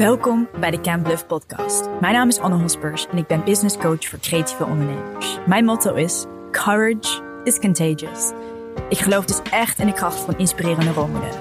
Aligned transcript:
Welkom 0.00 0.48
bij 0.60 0.70
de 0.70 0.80
Camp 0.80 1.04
Bluff 1.04 1.26
podcast. 1.26 1.88
Mijn 2.00 2.14
naam 2.14 2.28
is 2.28 2.38
Anne 2.38 2.56
Hospers 2.56 3.06
en 3.06 3.18
ik 3.18 3.26
ben 3.26 3.44
business 3.44 3.76
coach 3.76 4.04
voor 4.04 4.18
creatieve 4.18 4.64
ondernemers. 4.64 5.38
Mijn 5.46 5.64
motto 5.64 5.94
is 5.94 6.24
courage 6.50 7.22
is 7.44 7.58
contagious. 7.58 8.32
Ik 8.88 8.98
geloof 8.98 9.24
dus 9.24 9.42
echt 9.50 9.78
in 9.78 9.86
de 9.86 9.92
kracht 9.92 10.18
van 10.18 10.38
inspirerende 10.38 10.92
rolmodellen. 10.92 11.40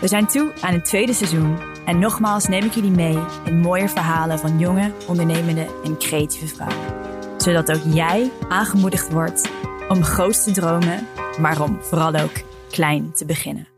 We 0.00 0.08
zijn 0.08 0.26
toe 0.26 0.52
aan 0.60 0.72
het 0.72 0.84
tweede 0.84 1.12
seizoen 1.12 1.58
en 1.86 1.98
nogmaals 1.98 2.46
neem 2.46 2.64
ik 2.64 2.72
jullie 2.72 2.90
mee 2.90 3.18
in 3.44 3.58
mooie 3.58 3.88
verhalen 3.88 4.38
van 4.38 4.58
jonge, 4.58 4.92
ondernemende 5.06 5.66
en 5.84 5.98
creatieve 5.98 6.46
vrouwen. 6.46 6.94
Zodat 7.36 7.72
ook 7.72 7.94
jij 7.94 8.30
aangemoedigd 8.48 9.12
wordt 9.12 9.50
om 9.88 10.02
groot 10.02 10.44
te 10.44 10.52
dromen, 10.52 11.06
maar 11.40 11.62
om 11.62 11.78
vooral 11.80 12.14
ook 12.14 12.42
klein 12.70 13.12
te 13.12 13.24
beginnen. 13.24 13.77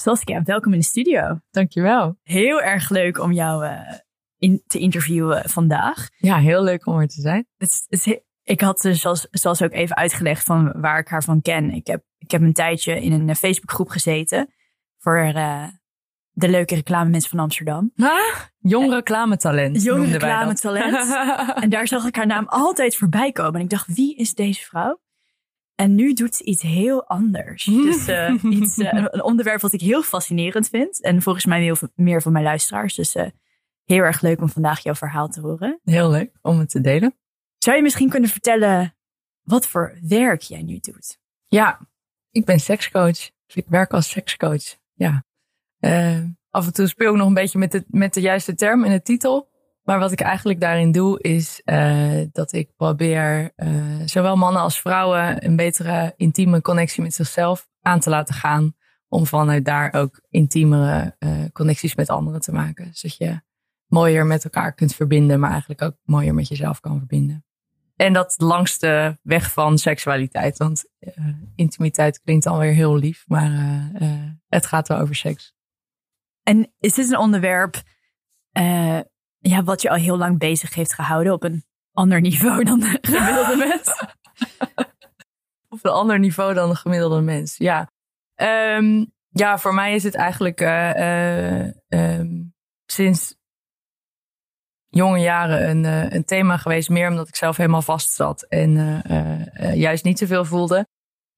Saskia, 0.00 0.42
welkom 0.42 0.72
in 0.72 0.78
de 0.78 0.84
studio. 0.84 1.40
Dankjewel. 1.50 2.18
Heel 2.22 2.62
erg 2.62 2.90
leuk 2.90 3.18
om 3.18 3.32
jou 3.32 3.64
uh, 3.64 3.80
in, 4.38 4.62
te 4.66 4.78
interviewen 4.78 5.48
vandaag. 5.48 6.08
Ja, 6.16 6.38
heel 6.38 6.62
leuk 6.62 6.86
om 6.86 6.98
er 6.98 7.08
te 7.08 7.20
zijn. 7.20 7.46
Het, 7.56 7.84
het, 7.88 8.22
ik 8.42 8.60
had 8.60 8.80
dus 8.80 9.00
zoals, 9.00 9.26
zoals 9.30 9.62
ook 9.62 9.72
even 9.72 9.96
uitgelegd 9.96 10.44
van 10.44 10.80
waar 10.80 10.98
ik 10.98 11.08
haar 11.08 11.22
van 11.22 11.42
ken. 11.42 11.70
Ik 11.70 11.86
heb, 11.86 12.04
ik 12.18 12.30
heb 12.30 12.40
een 12.40 12.52
tijdje 12.52 13.00
in 13.00 13.12
een 13.12 13.36
Facebookgroep 13.36 13.88
gezeten 13.88 14.54
voor 14.98 15.18
uh, 15.18 15.64
de 16.30 16.48
leuke 16.48 16.74
reclame 16.74 17.10
mensen 17.10 17.30
van 17.30 17.38
Amsterdam. 17.38 17.92
Ah, 17.96 18.40
jong 18.58 18.92
reclametalent. 18.92 19.82
Jong 19.82 20.10
reclametalent. 20.10 21.14
en 21.62 21.70
daar 21.70 21.88
zag 21.88 22.06
ik 22.06 22.16
haar 22.16 22.26
naam 22.26 22.46
altijd 22.48 22.96
voorbij 22.96 23.32
komen. 23.32 23.54
En 23.54 23.60
ik 23.60 23.70
dacht, 23.70 23.94
wie 23.94 24.16
is 24.16 24.34
deze 24.34 24.64
vrouw? 24.64 25.00
En 25.80 25.94
nu 25.94 26.12
doet 26.12 26.34
ze 26.34 26.44
iets 26.44 26.62
heel 26.62 27.06
anders. 27.06 27.64
Dus 27.88 28.08
uh, 28.08 28.34
iets, 28.42 28.78
uh, 28.78 28.92
een 28.92 29.22
onderwerp 29.22 29.60
wat 29.60 29.72
ik 29.72 29.80
heel 29.80 30.02
fascinerend 30.02 30.68
vind. 30.68 31.02
En 31.02 31.22
volgens 31.22 31.44
mij 31.44 31.62
heel 31.62 31.76
meer 31.94 32.22
van 32.22 32.32
mijn 32.32 32.44
luisteraars. 32.44 32.94
Dus 32.94 33.16
uh, 33.16 33.26
heel 33.84 34.02
erg 34.02 34.20
leuk 34.20 34.40
om 34.40 34.48
vandaag 34.48 34.82
jouw 34.82 34.94
verhaal 34.94 35.28
te 35.28 35.40
horen. 35.40 35.80
Heel 35.84 36.10
leuk 36.10 36.38
om 36.42 36.58
het 36.58 36.70
te 36.70 36.80
delen. 36.80 37.14
Zou 37.58 37.76
je 37.76 37.82
misschien 37.82 38.08
kunnen 38.08 38.30
vertellen 38.30 38.96
wat 39.42 39.66
voor 39.66 39.98
werk 40.02 40.40
jij 40.40 40.62
nu 40.62 40.78
doet? 40.78 41.18
Ja, 41.46 41.80
ik 42.30 42.44
ben 42.44 42.60
sekscoach. 42.60 43.30
Dus 43.46 43.54
ik 43.54 43.66
werk 43.68 43.92
als 43.92 44.10
sekscoach. 44.10 44.76
Ja. 44.94 45.24
af 46.50 46.66
en 46.66 46.72
toe 46.72 46.86
speel 46.86 47.10
ik 47.10 47.16
nog 47.16 47.26
een 47.26 47.34
beetje 47.34 47.58
met 47.58 47.72
de, 47.72 47.84
met 47.88 48.14
de 48.14 48.20
juiste 48.20 48.54
term 48.54 48.84
in 48.84 48.90
de 48.90 49.02
titel. 49.02 49.49
Maar 49.90 49.98
wat 49.98 50.12
ik 50.12 50.20
eigenlijk 50.20 50.60
daarin 50.60 50.92
doe, 50.92 51.20
is 51.20 51.62
uh, 51.64 52.22
dat 52.32 52.52
ik 52.52 52.76
probeer 52.76 53.52
uh, 53.56 54.00
zowel 54.04 54.36
mannen 54.36 54.62
als 54.62 54.80
vrouwen 54.80 55.44
een 55.44 55.56
betere 55.56 56.14
intieme 56.16 56.60
connectie 56.60 57.02
met 57.02 57.14
zichzelf 57.14 57.68
aan 57.80 58.00
te 58.00 58.10
laten 58.10 58.34
gaan. 58.34 58.74
Om 59.08 59.26
vanuit 59.26 59.64
daar 59.64 59.92
ook 59.92 60.20
intiemere 60.28 61.16
uh, 61.18 61.44
connecties 61.52 61.94
met 61.94 62.10
anderen 62.10 62.40
te 62.40 62.52
maken. 62.52 62.94
Zodat 62.94 63.16
je 63.16 63.40
mooier 63.86 64.26
met 64.26 64.44
elkaar 64.44 64.74
kunt 64.74 64.94
verbinden, 64.94 65.40
maar 65.40 65.50
eigenlijk 65.50 65.82
ook 65.82 65.96
mooier 66.04 66.34
met 66.34 66.48
jezelf 66.48 66.80
kan 66.80 66.98
verbinden. 66.98 67.44
En 67.96 68.12
dat 68.12 68.34
langs 68.36 68.78
de 68.78 69.18
weg 69.22 69.52
van 69.52 69.78
seksualiteit. 69.78 70.56
Want 70.56 70.84
intimiteit 71.54 72.20
klinkt 72.20 72.46
alweer 72.46 72.72
heel 72.72 72.96
lief, 72.96 73.24
maar 73.26 73.50
het 74.48 74.66
gaat 74.66 74.88
wel 74.88 74.98
over 74.98 75.14
seks. 75.14 75.54
En 76.42 76.72
is 76.78 76.94
dit 76.94 77.10
een 77.10 77.18
onderwerp 77.18 77.82
ja, 79.40 79.62
wat 79.62 79.82
je 79.82 79.90
al 79.90 79.96
heel 79.96 80.16
lang 80.16 80.38
bezig 80.38 80.74
heeft 80.74 80.94
gehouden 80.94 81.32
op 81.32 81.42
een 81.42 81.64
ander 81.92 82.20
niveau 82.20 82.64
dan 82.64 82.80
de 82.80 82.98
gemiddelde 83.00 83.56
mens. 83.68 84.04
op 85.68 85.78
een 85.82 85.90
ander 85.90 86.18
niveau 86.18 86.54
dan 86.54 86.68
de 86.68 86.76
gemiddelde 86.76 87.20
mens, 87.20 87.56
ja. 87.56 87.90
Um, 88.76 89.12
ja, 89.28 89.58
voor 89.58 89.74
mij 89.74 89.94
is 89.94 90.02
het 90.02 90.14
eigenlijk 90.14 90.60
uh, 90.60 90.94
uh, 90.94 91.72
um, 91.88 92.54
sinds 92.86 93.34
jonge 94.88 95.18
jaren 95.18 95.70
een, 95.70 95.84
uh, 95.84 96.10
een 96.10 96.24
thema 96.24 96.56
geweest. 96.56 96.88
Meer 96.88 97.08
omdat 97.08 97.28
ik 97.28 97.36
zelf 97.36 97.56
helemaal 97.56 97.82
vast 97.82 98.12
zat 98.12 98.42
en 98.42 99.02
juist 99.74 100.04
niet 100.04 100.18
zoveel 100.18 100.44
voelde. 100.44 100.86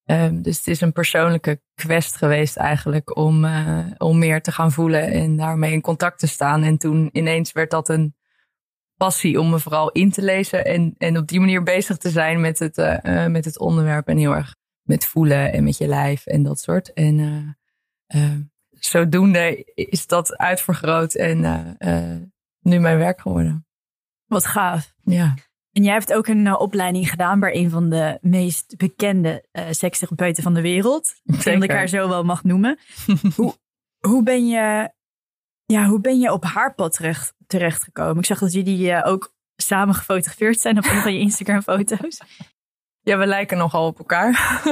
Um, 0.05 0.43
dus 0.43 0.57
het 0.57 0.67
is 0.67 0.81
een 0.81 0.93
persoonlijke 0.93 1.61
quest 1.75 2.17
geweest 2.17 2.57
eigenlijk 2.57 3.17
om, 3.17 3.45
uh, 3.45 3.87
om 3.99 4.19
meer 4.19 4.43
te 4.43 4.53
gaan 4.53 4.73
voelen 4.73 5.03
en 5.03 5.37
daarmee 5.37 5.73
in 5.73 5.81
contact 5.81 6.19
te 6.19 6.27
staan. 6.27 6.63
En 6.63 6.79
toen 6.79 7.09
ineens 7.13 7.53
werd 7.53 7.71
dat 7.71 7.89
een 7.89 8.17
passie 8.97 9.41
om 9.41 9.51
me 9.51 9.59
vooral 9.59 9.91
in 9.91 10.11
te 10.11 10.23
lezen 10.23 10.65
en, 10.65 10.95
en 10.99 11.17
op 11.17 11.29
die 11.29 11.41
manier 11.41 11.63
bezig 11.63 11.97
te 11.97 12.11
zijn 12.11 12.41
met 12.41 12.59
het, 12.59 12.79
uh, 12.79 13.27
met 13.27 13.45
het 13.45 13.59
onderwerp 13.59 14.09
en 14.09 14.17
heel 14.17 14.35
erg 14.35 14.55
met 14.83 15.07
voelen 15.07 15.53
en 15.53 15.65
met 15.65 15.79
je 15.79 15.87
lijf 15.87 16.27
en 16.27 16.43
dat 16.43 16.61
soort. 16.61 16.93
En 16.93 17.59
zodoende 18.71 19.73
is 19.75 20.07
dat 20.07 20.37
uitvergroot 20.37 21.15
en 21.15 21.39
nu 22.61 22.79
mijn 22.79 22.99
werk 22.99 23.21
geworden. 23.21 23.67
Wat 24.27 24.47
gaaf. 24.47 24.95
Ja. 25.03 25.35
En 25.73 25.83
jij 25.83 25.93
hebt 25.93 26.13
ook 26.13 26.27
een 26.27 26.47
uh, 26.47 26.61
opleiding 26.61 27.11
gedaan 27.11 27.41
bij 27.41 27.57
een 27.57 27.71
van 27.71 27.89
de 27.89 28.19
meest 28.21 28.77
bekende 28.77 29.45
uh, 29.53 29.65
sekstherapeuten 29.71 30.43
van 30.43 30.55
de 30.55 30.61
wereld. 30.61 31.15
Zeker. 31.25 31.53
Dat 31.53 31.63
ik 31.63 31.71
haar 31.71 31.89
zo 31.89 32.09
wel 32.09 32.25
mag 32.25 32.45
noemen. 32.45 32.79
hoe, 33.37 33.55
hoe, 33.99 34.23
ben 34.23 34.49
je, 34.49 34.91
ja, 35.65 35.87
hoe 35.87 36.01
ben 36.01 36.19
je 36.19 36.33
op 36.33 36.45
haar 36.45 36.75
pad 36.75 36.93
terecht, 36.93 37.35
terechtgekomen? 37.47 38.19
Ik 38.19 38.25
zag 38.25 38.39
dat 38.39 38.53
jullie 38.53 38.91
uh, 38.91 39.01
ook 39.05 39.35
samen 39.57 39.95
gefotografeerd 39.95 40.61
zijn 40.61 40.79
op 40.79 40.85
een 40.85 41.01
van 41.01 41.13
je 41.13 41.21
Instagram 41.29 41.63
foto's. 41.63 42.21
Ja, 43.01 43.19
we 43.19 43.27
lijken 43.27 43.59
nogal 43.59 43.87
op 43.87 43.99
elkaar. 43.99 44.63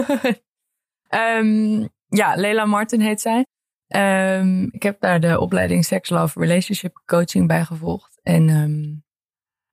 um, 1.10 1.88
ja, 2.20 2.34
Leila 2.34 2.64
Martin 2.64 3.00
heet 3.00 3.20
zij. 3.20 3.46
Um, 3.88 4.68
ik 4.72 4.82
heb 4.82 5.00
daar 5.00 5.20
de 5.20 5.40
opleiding 5.40 5.84
Sex, 5.84 6.08
Love, 6.08 6.40
Relationship 6.40 7.02
Coaching 7.06 7.46
bij 7.46 7.64
gevolgd. 7.64 8.20
En 8.22 8.48
um, 8.48 9.04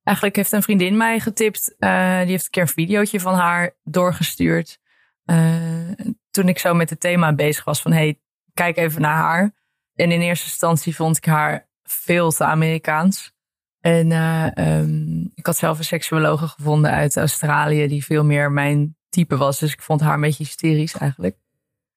Eigenlijk 0.07 0.35
heeft 0.35 0.51
een 0.51 0.63
vriendin 0.63 0.97
mij 0.97 1.19
getipt. 1.19 1.75
Uh, 1.79 2.19
die 2.19 2.29
heeft 2.29 2.45
een 2.45 2.51
keer 2.51 2.62
een 2.62 2.68
videootje 2.68 3.19
van 3.19 3.34
haar 3.34 3.75
doorgestuurd. 3.84 4.79
Uh, 5.25 5.91
toen 6.31 6.47
ik 6.47 6.59
zo 6.59 6.73
met 6.73 6.90
het 6.90 7.00
thema 7.00 7.34
bezig 7.34 7.63
was 7.63 7.81
van 7.81 7.91
hey, 7.91 8.19
kijk 8.53 8.78
even 8.78 9.01
naar 9.01 9.17
haar. 9.17 9.56
En 9.96 10.12
in 10.12 10.22
eerste 10.22 10.46
instantie 10.46 10.96
vond 10.96 11.17
ik 11.17 11.25
haar 11.25 11.69
veel 11.84 12.31
te 12.31 12.44
Amerikaans. 12.44 13.35
En 13.79 14.09
uh, 14.12 14.47
um, 14.56 15.31
ik 15.35 15.46
had 15.46 15.57
zelf 15.57 15.78
een 15.78 15.84
seksuologe 15.84 16.47
gevonden 16.47 16.91
uit 16.91 17.17
Australië 17.17 17.88
die 17.88 18.06
veel 18.06 18.25
meer 18.25 18.51
mijn 18.51 18.97
type 19.09 19.38
was. 19.38 19.59
Dus 19.59 19.73
ik 19.73 19.81
vond 19.81 20.01
haar 20.01 20.13
een 20.13 20.22
beetje 20.22 20.44
hysterisch 20.44 20.97
eigenlijk. 20.97 21.38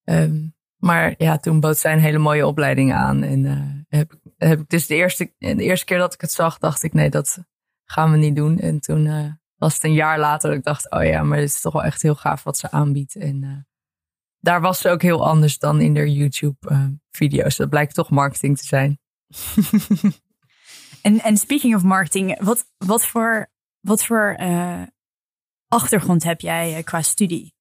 Um, 0.05 0.55
maar 0.77 1.15
ja, 1.19 1.39
toen 1.39 1.61
bood 1.61 1.79
zij 1.79 1.93
een 1.93 1.99
hele 1.99 2.19
mooie 2.19 2.47
opleiding 2.47 2.93
aan. 2.93 3.23
En 3.23 3.45
heb, 3.89 4.19
heb 4.37 4.61
ik 4.61 4.69
dus 4.69 4.87
de 4.87 4.95
eerste, 4.95 5.33
de 5.39 5.55
eerste 5.55 5.85
keer 5.85 5.99
dat 5.99 6.15
ik 6.15 6.21
het 6.21 6.33
zag, 6.33 6.59
dacht 6.59 6.83
ik 6.83 6.93
nee, 6.93 7.11
dat, 7.11 7.39
gaan 7.91 8.11
we 8.11 8.17
niet 8.17 8.37
doen. 8.37 8.59
En 8.59 8.81
toen 8.81 9.07
uh, 9.07 9.33
was 9.57 9.75
het 9.75 9.85
een 9.85 9.93
jaar 9.93 10.19
later 10.19 10.49
dat 10.49 10.59
ik 10.59 10.65
dacht, 10.65 10.91
oh 10.91 11.05
ja, 11.05 11.23
maar 11.23 11.39
het 11.39 11.49
is 11.49 11.61
toch 11.61 11.73
wel 11.73 11.85
echt 11.85 12.03
heel 12.03 12.15
gaaf 12.15 12.43
wat 12.43 12.59
ze 12.59 12.71
aanbiedt. 12.71 13.15
En 13.15 13.43
uh, 13.43 13.57
daar 14.39 14.61
was 14.61 14.81
ze 14.81 14.89
ook 14.89 15.03
heel 15.03 15.27
anders 15.27 15.59
dan 15.59 15.81
in 15.81 15.95
de 15.95 16.13
YouTube-video's. 16.13 17.53
Uh, 17.53 17.59
dat 17.59 17.69
blijkt 17.69 17.95
toch 17.95 18.11
marketing 18.11 18.59
te 18.59 18.67
zijn. 18.67 18.99
en, 21.03 21.21
en 21.21 21.37
speaking 21.37 21.75
of 21.75 21.83
marketing, 21.83 22.43
wat, 22.43 22.67
wat 22.77 23.07
voor, 23.07 23.51
wat 23.81 24.05
voor 24.05 24.37
achtergrond 25.69 26.25
heb 26.25 26.41
jij 26.41 26.83
qua 26.83 27.03
studie? 27.03 27.55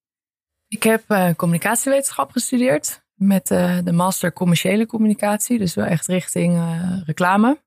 Ik 0.68 0.84
heb 0.84 1.34
communicatiewetenschap 1.36 2.32
gestudeerd 2.32 3.04
met 3.14 3.48
de 3.48 3.92
master 3.92 4.34
commerciële 4.34 4.86
communicatie. 4.86 5.58
Dus 5.58 5.74
wel 5.74 5.86
echt 5.86 6.08
richting 6.08 6.62
reclame. 7.06 7.60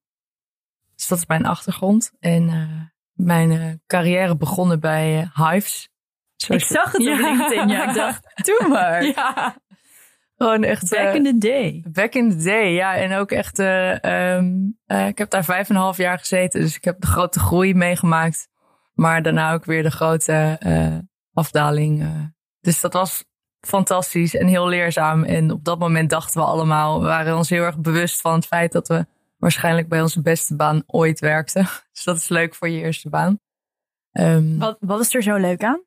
Dus 1.03 1.11
dat 1.11 1.19
is 1.19 1.27
mijn 1.27 1.47
achtergrond. 1.47 2.13
En 2.21 2.43
uh, 2.49 2.81
mijn 3.13 3.51
uh, 3.51 3.73
carrière 3.87 4.37
begonnen 4.37 4.81
bij 4.81 5.21
uh, 5.21 5.51
Hives. 5.51 5.89
ik 6.49 6.61
zag 6.61 6.93
het 6.93 7.01
op 7.01 7.19
LinkedIn. 7.19 7.69
Ja, 7.69 7.89
ik 7.89 7.95
dacht, 7.95 8.33
doe 8.47 8.69
maar. 8.69 9.05
Ja. 9.05 9.57
Gewoon 10.37 10.65
echt. 10.65 10.91
Back 10.91 11.15
in 11.15 11.25
the 11.25 11.39
day. 11.39 11.85
Back 11.89 12.15
in 12.15 12.31
the 12.31 12.45
day, 12.45 12.73
ja. 12.73 12.97
En 12.97 13.13
ook 13.13 13.31
echt, 13.31 13.59
um, 13.59 14.78
ik 14.87 15.19
heb 15.19 15.31
daar 15.31 15.45
vijf 15.45 15.69
en 15.69 15.75
een 15.75 15.81
half 15.81 15.97
jaar 15.97 16.19
gezeten. 16.19 16.60
Dus 16.60 16.77
ik 16.77 16.84
heb 16.84 17.01
de 17.01 17.07
grote 17.07 17.39
groei 17.39 17.75
meegemaakt. 17.75 18.48
Maar 18.95 19.22
daarna 19.22 19.53
ook 19.53 19.65
weer 19.65 19.83
de 19.83 19.91
grote 19.91 20.59
afdaling. 21.33 22.07
dus 22.60 22.81
dat 22.81 22.93
was 22.93 23.25
fantastisch 23.60 24.37
en 24.37 24.47
heel 24.47 24.69
leerzaam. 24.69 25.25
En 25.25 25.51
op 25.51 25.65
dat 25.65 25.78
moment 25.78 26.10
dachten 26.10 26.41
we 26.41 26.47
allemaal, 26.47 27.01
we 27.01 27.07
waren 27.07 27.37
ons 27.37 27.51
heel 27.51 27.65
erg 27.65 27.78
bewust 27.78 28.21
van 28.21 28.34
het 28.34 28.47
feit 28.47 28.72
dat 28.72 28.89
we 28.89 29.07
waarschijnlijk 29.42 29.89
bij 29.89 30.03
onze 30.03 30.22
beste 30.22 30.56
baan 30.56 30.83
ooit 30.86 31.21
werkte. 31.21 31.66
Dus 31.92 32.04
dat 32.04 32.16
is 32.16 32.28
leuk 32.28 32.54
voor 32.54 32.68
je 32.68 32.80
eerste 32.80 33.09
baan. 33.09 33.41
Um, 34.12 34.59
wat, 34.59 34.77
wat 34.80 35.00
is 35.00 35.15
er 35.15 35.22
zo 35.22 35.36
leuk 35.36 35.62
aan? 35.62 35.84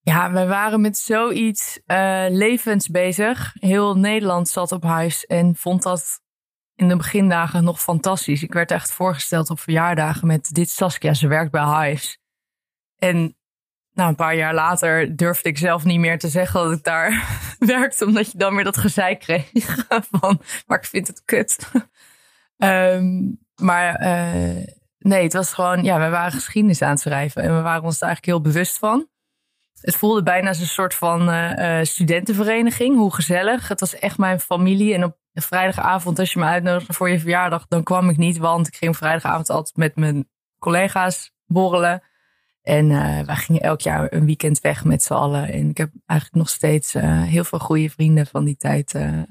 Ja, 0.00 0.32
we 0.32 0.46
waren 0.46 0.80
met 0.80 0.98
zoiets 0.98 1.80
uh, 1.86 2.26
levens 2.28 2.88
bezig. 2.88 3.54
Heel 3.54 3.96
Nederland 3.96 4.48
zat 4.48 4.72
op 4.72 4.82
huis 4.82 5.26
en 5.26 5.56
vond 5.56 5.82
dat 5.82 6.20
in 6.74 6.88
de 6.88 6.96
begindagen 6.96 7.64
nog 7.64 7.80
fantastisch. 7.80 8.42
Ik 8.42 8.52
werd 8.52 8.70
echt 8.70 8.92
voorgesteld 8.92 9.50
op 9.50 9.60
verjaardagen 9.60 10.26
met 10.26 10.54
dit 10.54 10.70
Saskia, 10.70 11.14
ze 11.14 11.28
werkt 11.28 11.50
bij 11.50 11.88
Hives. 11.88 12.18
En 12.96 13.36
nou, 13.98 14.10
een 14.10 14.16
paar 14.16 14.34
jaar 14.36 14.54
later 14.54 15.16
durfde 15.16 15.48
ik 15.48 15.58
zelf 15.58 15.84
niet 15.84 15.98
meer 15.98 16.18
te 16.18 16.28
zeggen 16.28 16.62
dat 16.62 16.72
ik 16.72 16.84
daar 16.84 17.40
werkte, 17.58 18.04
omdat 18.04 18.32
je 18.32 18.38
dan 18.38 18.54
weer 18.54 18.64
dat 18.64 18.76
gezeik 18.76 19.20
kreeg 19.20 19.86
van, 20.10 20.40
maar 20.66 20.78
ik 20.78 20.84
vind 20.84 21.06
het 21.06 21.22
kut. 21.24 21.58
Ehm, 22.58 23.32
maar 23.56 24.00
uh, 24.00 24.64
nee, 24.98 25.22
het 25.22 25.32
was 25.32 25.54
gewoon, 25.54 25.84
ja, 25.84 25.98
we 25.98 26.08
waren 26.08 26.32
geschiedenis 26.32 26.82
aan 26.82 26.90
het 26.90 27.00
schrijven 27.00 27.42
en 27.42 27.56
we 27.56 27.62
waren 27.62 27.82
ons 27.82 27.98
daar 27.98 28.08
eigenlijk 28.08 28.38
heel 28.38 28.52
bewust 28.52 28.78
van. 28.78 29.08
Het 29.80 29.96
voelde 29.96 30.22
bijna 30.22 30.48
als 30.48 30.60
een 30.60 30.66
soort 30.66 30.94
van 30.94 31.28
uh, 31.30 31.82
studentenvereniging. 31.82 32.96
Hoe 32.96 33.14
gezellig. 33.14 33.68
Het 33.68 33.80
was 33.80 33.98
echt 33.98 34.18
mijn 34.18 34.40
familie. 34.40 34.94
En 34.94 35.04
op 35.04 35.16
vrijdagavond, 35.32 36.18
als 36.18 36.32
je 36.32 36.38
me 36.38 36.44
uitnodigde 36.44 36.92
voor 36.92 37.10
je 37.10 37.20
verjaardag, 37.20 37.66
dan 37.68 37.82
kwam 37.82 38.08
ik 38.08 38.16
niet. 38.16 38.38
Want 38.38 38.66
ik 38.66 38.76
ging 38.76 38.96
vrijdagavond 38.96 39.50
altijd 39.50 39.76
met 39.76 39.96
mijn 39.96 40.28
collega's 40.58 41.32
borrelen. 41.46 42.02
En 42.68 42.90
uh, 42.90 43.20
wij 43.20 43.36
gingen 43.36 43.62
elk 43.62 43.80
jaar 43.80 44.12
een 44.12 44.26
weekend 44.26 44.60
weg 44.60 44.84
met 44.84 45.02
z'n 45.02 45.12
allen. 45.12 45.52
En 45.52 45.68
ik 45.68 45.76
heb 45.76 45.90
eigenlijk 46.06 46.40
nog 46.40 46.48
steeds 46.48 46.94
uh, 46.94 47.22
heel 47.22 47.44
veel 47.44 47.58
goede 47.58 47.90
vrienden 47.90 48.26
van 48.26 48.44
die 48.44 48.56
tijd 48.56 48.94
uh, 48.94 49.22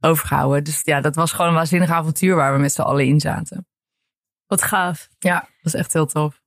overgehouden. 0.00 0.64
Dus 0.64 0.80
ja, 0.84 1.00
dat 1.00 1.14
was 1.14 1.32
gewoon 1.32 1.48
een 1.48 1.54
waanzinnig 1.54 1.90
avontuur 1.90 2.34
waar 2.34 2.52
we 2.52 2.58
met 2.58 2.72
z'n 2.72 2.80
allen 2.80 3.06
in 3.06 3.20
zaten. 3.20 3.66
Wat 4.46 4.62
gaaf. 4.62 5.08
Ja, 5.18 5.40
dat 5.40 5.50
was 5.62 5.74
echt 5.74 5.92
heel 5.92 6.06
tof. 6.06 6.42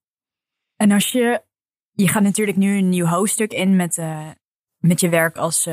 En 0.75 0.91
als 0.91 1.11
je, 1.11 1.43
je 1.91 2.07
gaat 2.07 2.23
natuurlijk 2.23 2.57
nu 2.57 2.77
een 2.77 2.89
nieuw 2.89 3.05
hoofdstuk 3.05 3.51
in 3.51 3.75
met, 3.75 4.01
met 4.77 4.99
je 4.99 5.09
werk 5.09 5.37
als 5.37 5.69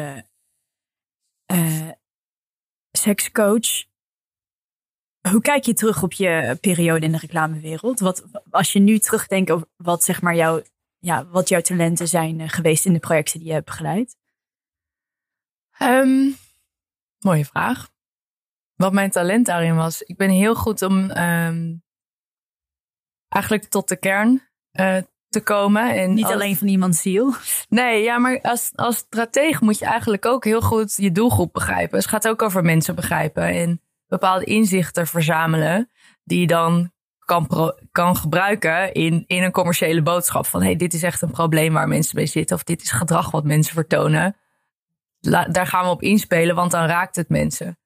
sekscoach. 2.90 3.86
Hoe 5.30 5.40
kijk 5.40 5.64
je 5.64 5.74
terug 5.74 6.02
op 6.02 6.12
je 6.12 6.58
periode 6.60 7.06
in 7.06 7.12
de 7.12 7.18
reclamewereld? 7.18 8.00
Wat, 8.00 8.24
als 8.50 8.72
je 8.72 8.78
nu 8.78 8.98
terugdenkt 8.98 9.50
over 9.50 9.66
wat, 9.76 10.04
zeg 10.04 10.22
maar, 10.22 10.34
jouw, 10.34 10.62
ja, 10.98 11.26
wat 11.26 11.48
jouw 11.48 11.60
talenten 11.60 12.08
zijn 12.08 12.40
eh, 12.40 12.48
geweest 12.48 12.86
in 12.86 12.92
de 12.92 12.98
projecten 12.98 13.38
die 13.38 13.48
je 13.48 13.54
hebt 13.54 13.66
begeleid? 13.66 14.16
Um, 15.82 16.36
mooie 17.18 17.44
vraag. 17.44 17.88
Wat 18.74 18.92
mijn 18.92 19.10
talent 19.10 19.46
daarin 19.46 19.76
was. 19.76 20.02
Ik 20.02 20.16
ben 20.16 20.30
heel 20.30 20.54
goed 20.54 20.82
om 20.82 21.10
um, 21.10 21.82
eigenlijk 23.28 23.64
tot 23.64 23.88
de 23.88 23.96
kern 23.96 24.42
uh, 24.72 24.96
te 25.28 25.42
komen. 25.42 25.94
En 25.94 26.14
Niet 26.14 26.24
alleen 26.24 26.56
van 26.56 26.68
iemands 26.68 27.00
ziel. 27.00 27.34
Nee, 27.68 28.02
ja, 28.02 28.18
maar 28.18 28.40
als, 28.40 28.70
als 28.74 28.96
stratege 28.96 29.64
moet 29.64 29.78
je 29.78 29.84
eigenlijk 29.84 30.26
ook 30.26 30.44
heel 30.44 30.60
goed 30.60 30.94
je 30.96 31.12
doelgroep 31.12 31.52
begrijpen. 31.52 31.94
Dus 31.94 32.04
het 32.04 32.14
gaat 32.14 32.28
ook 32.28 32.42
over 32.42 32.62
mensen 32.62 32.94
begrijpen 32.94 33.42
en 33.42 33.82
bepaalde 34.08 34.44
inzichten 34.44 35.06
verzamelen. 35.06 35.90
Die 36.24 36.40
je 36.40 36.46
dan 36.46 36.92
kan, 37.18 37.74
kan 37.92 38.16
gebruiken 38.16 38.92
in, 38.92 39.24
in 39.26 39.42
een 39.42 39.52
commerciële 39.52 40.02
boodschap. 40.02 40.46
Van 40.46 40.62
hey, 40.62 40.76
dit 40.76 40.94
is 40.94 41.02
echt 41.02 41.22
een 41.22 41.30
probleem 41.30 41.72
waar 41.72 41.88
mensen 41.88 42.16
mee 42.16 42.26
zitten. 42.26 42.56
Of 42.56 42.64
dit 42.64 42.82
is 42.82 42.90
gedrag 42.90 43.30
wat 43.30 43.44
mensen 43.44 43.74
vertonen. 43.74 44.36
daar 45.50 45.66
gaan 45.66 45.84
we 45.84 45.90
op 45.90 46.02
inspelen, 46.02 46.54
want 46.54 46.70
dan 46.70 46.86
raakt 46.86 47.16
het 47.16 47.28
mensen. 47.28 47.78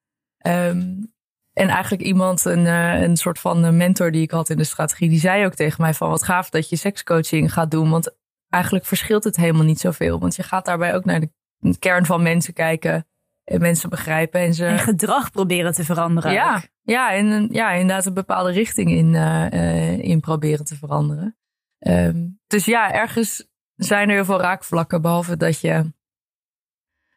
Um, 0.47 1.13
en 1.53 1.67
eigenlijk 1.67 2.03
iemand, 2.03 2.45
een, 2.45 2.65
uh, 2.65 3.01
een 3.01 3.17
soort 3.17 3.39
van 3.39 3.77
mentor 3.77 4.11
die 4.11 4.21
ik 4.21 4.31
had 4.31 4.49
in 4.49 4.57
de 4.57 4.63
strategie, 4.63 5.09
die 5.09 5.19
zei 5.19 5.45
ook 5.45 5.53
tegen 5.53 5.81
mij 5.81 5.93
van 5.93 6.09
wat 6.09 6.23
gaaf 6.23 6.49
dat 6.49 6.69
je 6.69 6.75
sekscoaching 6.75 7.53
gaat 7.53 7.71
doen. 7.71 7.89
Want 7.89 8.15
eigenlijk 8.49 8.85
verschilt 8.85 9.23
het 9.23 9.35
helemaal 9.35 9.63
niet 9.63 9.79
zoveel. 9.79 10.19
Want 10.19 10.35
je 10.35 10.43
gaat 10.43 10.65
daarbij 10.65 10.95
ook 10.95 11.05
naar 11.05 11.19
de 11.19 11.77
kern 11.79 12.05
van 12.05 12.21
mensen 12.21 12.53
kijken 12.53 13.07
en 13.43 13.61
mensen 13.61 13.89
begrijpen. 13.89 14.41
En, 14.41 14.53
ze... 14.53 14.65
en 14.65 14.79
gedrag 14.79 15.31
proberen 15.31 15.73
te 15.73 15.83
veranderen. 15.83 16.31
Ja, 16.31 16.63
ja, 16.81 17.13
en 17.13 17.47
ja, 17.51 17.71
inderdaad 17.71 18.05
een 18.05 18.13
bepaalde 18.13 18.51
richting 18.51 18.91
in, 18.91 19.13
uh, 19.13 19.45
uh, 19.51 19.97
in 19.99 20.19
proberen 20.19 20.65
te 20.65 20.75
veranderen. 20.75 21.37
Um, 21.79 22.39
dus 22.47 22.65
ja, 22.65 22.91
ergens 22.93 23.47
zijn 23.75 24.09
er 24.09 24.15
heel 24.15 24.25
veel 24.25 24.39
raakvlakken. 24.39 25.01
Behalve 25.01 25.37
dat 25.37 25.61
je 25.61 25.93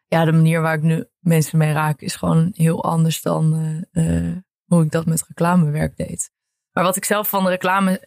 ja, 0.06 0.24
de 0.24 0.32
manier 0.32 0.60
waar 0.60 0.74
ik 0.74 0.82
nu 0.82 1.04
mensen 1.18 1.58
mee 1.58 1.72
raak 1.72 2.00
is 2.00 2.16
gewoon 2.16 2.50
heel 2.54 2.84
anders 2.84 3.22
dan 3.22 3.54
uh, 3.92 4.36
hoe 4.64 4.84
ik 4.84 4.90
dat 4.90 5.06
met 5.06 5.24
reclamewerk 5.28 5.96
deed. 5.96 6.30
Maar 6.72 6.84
wat 6.84 6.96
ik 6.96 7.04
zelf 7.04 7.28
van 7.28 7.44
de 7.44 7.50
reclame 7.50 8.00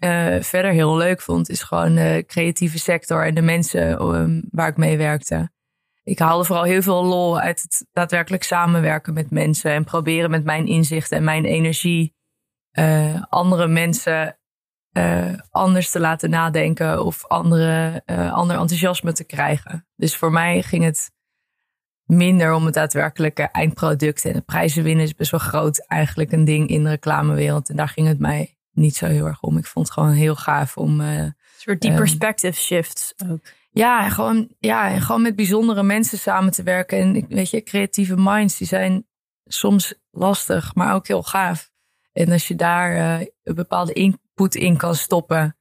verder 0.44 0.71
heel 0.71 0.98
leuk 0.98 1.21
vond, 1.21 1.50
is 1.50 1.63
gewoon 1.63 1.95
de 1.95 2.24
creatieve 2.27 2.80
sector 2.80 3.25
en 3.25 3.36
de 3.36 3.42
mensen 3.42 4.01
um, 4.16 4.44
waar 4.51 4.68
ik 4.68 4.77
mee 4.77 4.98
werkte. 4.98 5.51
Ik 6.10 6.20
haalde 6.20 6.46
vooral 6.46 6.64
heel 6.64 6.82
veel 6.82 7.04
lol 7.04 7.40
uit 7.40 7.62
het 7.62 7.88
daadwerkelijk 7.92 8.44
samenwerken 8.44 9.14
met 9.14 9.32
mensen 9.32 9.72
en 9.72 9.84
proberen 9.84 10.30
met 10.30 10.44
mijn 10.44 10.68
inzichten 10.68 11.18
en 11.18 11.24
mijn 11.24 11.46
energie 11.46 12.16
uh, 12.72 13.24
andere 13.30 13.68
mensen 13.68 14.34
anders 15.50 15.90
te 15.92 16.00
laten 16.00 16.30
nadenken 16.30 17.06
of 17.06 17.28
andere, 17.28 18.04
ander 18.32 18.58
enthousiasme 18.58 19.14
te 19.14 19.24
krijgen. 19.24 19.88
Dus 19.96 20.16
voor 20.16 20.32
mij 20.32 20.62
ging 20.62 20.84
het 20.84 21.12
minder 22.06 22.54
om 22.54 22.66
het 22.66 22.74
daadwerkelijke 22.74 23.44
eindproduct. 23.44 24.26
En 24.26 24.34
de 24.34 24.42
prijzen 24.42 24.84
winnen 24.84 25.06
is 25.06 25.16
best 25.16 25.32
wel 25.32 25.40
groot 25.40 25.86
eigenlijk 25.88 26.32
een 26.32 26.46
ding 26.46 26.70
in 26.70 26.84
de 26.84 26.90
reclamewereld. 26.90 27.70
En 27.70 27.76
daar 27.76 27.90
ging 27.90 28.08
het 28.08 28.20
mij 28.20 28.58
niet 28.72 28.96
zo 28.96 29.06
heel 29.06 29.26
erg 29.26 29.42
om. 29.42 29.58
Ik 29.58 29.66
vond 29.66 29.86
het 29.86 29.94
gewoon 29.94 30.14
heel 30.14 30.36
gaaf 30.36 30.78
om... 30.78 31.00
Een 31.00 31.36
soort 31.58 31.82
die 31.82 31.92
um, 31.92 31.98
perspective 31.98 32.60
shifts 32.60 33.14
ook. 33.32 33.42
Ja, 33.69 34.04
en 34.04 34.12
gewoon, 34.12 34.50
ja, 34.60 34.89
en 34.89 35.01
gewoon 35.01 35.21
met 35.21 35.36
bijzondere 35.36 35.83
mensen 35.83 36.18
samen 36.18 36.51
te 36.51 36.63
werken. 36.63 36.98
En 36.98 37.25
weet 37.27 37.50
je, 37.50 37.63
creatieve 37.63 38.16
minds, 38.18 38.57
die 38.57 38.68
zijn 38.68 39.07
soms 39.45 39.94
lastig, 40.12 40.75
maar 40.75 40.94
ook 40.94 41.07
heel 41.07 41.24
gaaf. 41.24 41.71
En 42.12 42.31
als 42.31 42.48
je 42.48 42.56
daar 42.56 42.95
uh, 42.95 43.27
een 43.44 43.56
bepaalde 43.56 43.94
input 43.94 44.56
in 44.56 44.77
kan 44.77 44.95
stoppen 44.95 45.60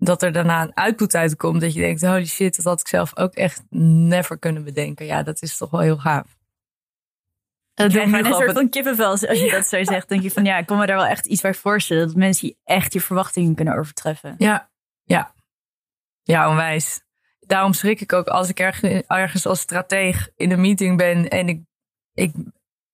dat 0.00 0.22
er 0.22 0.32
daarna 0.32 0.62
een 0.62 0.74
output 0.74 1.14
uitkomt. 1.14 1.60
Dat 1.60 1.74
je 1.74 1.80
denkt, 1.80 2.02
holy 2.02 2.26
shit, 2.26 2.56
dat 2.56 2.64
had 2.64 2.80
ik 2.80 2.88
zelf 2.88 3.16
ook 3.16 3.34
echt 3.34 3.62
never 3.70 4.38
kunnen 4.38 4.64
bedenken. 4.64 5.06
Ja, 5.06 5.22
dat 5.22 5.42
is 5.42 5.56
toch 5.56 5.70
wel 5.70 5.80
heel 5.80 5.98
gaaf. 5.98 6.38
Dat 7.74 7.90
doet 7.90 8.02
een 8.02 8.24
soort 8.24 8.52
van 8.52 8.68
kippenvel 8.68 9.10
als 9.10 9.20
je 9.20 9.50
dat 9.50 9.66
zo 9.66 9.84
zegt. 9.84 10.08
denk 10.08 10.22
je 10.22 10.30
van 10.30 10.44
ja, 10.44 10.58
ik 10.58 10.66
kan 10.66 10.78
me 10.78 10.86
daar 10.86 10.96
wel 10.96 11.06
echt 11.06 11.26
iets 11.26 11.40
bij 11.40 11.54
voorstellen. 11.54 12.06
Dat 12.06 12.16
mensen 12.16 12.56
echt 12.64 12.92
je 12.92 13.00
verwachtingen 13.00 13.54
kunnen 13.54 13.78
overtreffen. 13.78 14.34
Ja, 14.38 14.70
ja. 15.02 15.34
Ja, 16.22 16.48
onwijs. 16.48 17.02
Daarom 17.50 17.72
schrik 17.72 18.00
ik 18.00 18.12
ook 18.12 18.26
als 18.26 18.48
ik 18.48 18.58
ergens 19.06 19.46
als 19.46 19.60
strateeg 19.60 20.30
in 20.36 20.50
een 20.50 20.60
meeting 20.60 20.96
ben 20.96 21.28
en 21.28 21.48
ik, 21.48 21.62
ik 22.12 22.32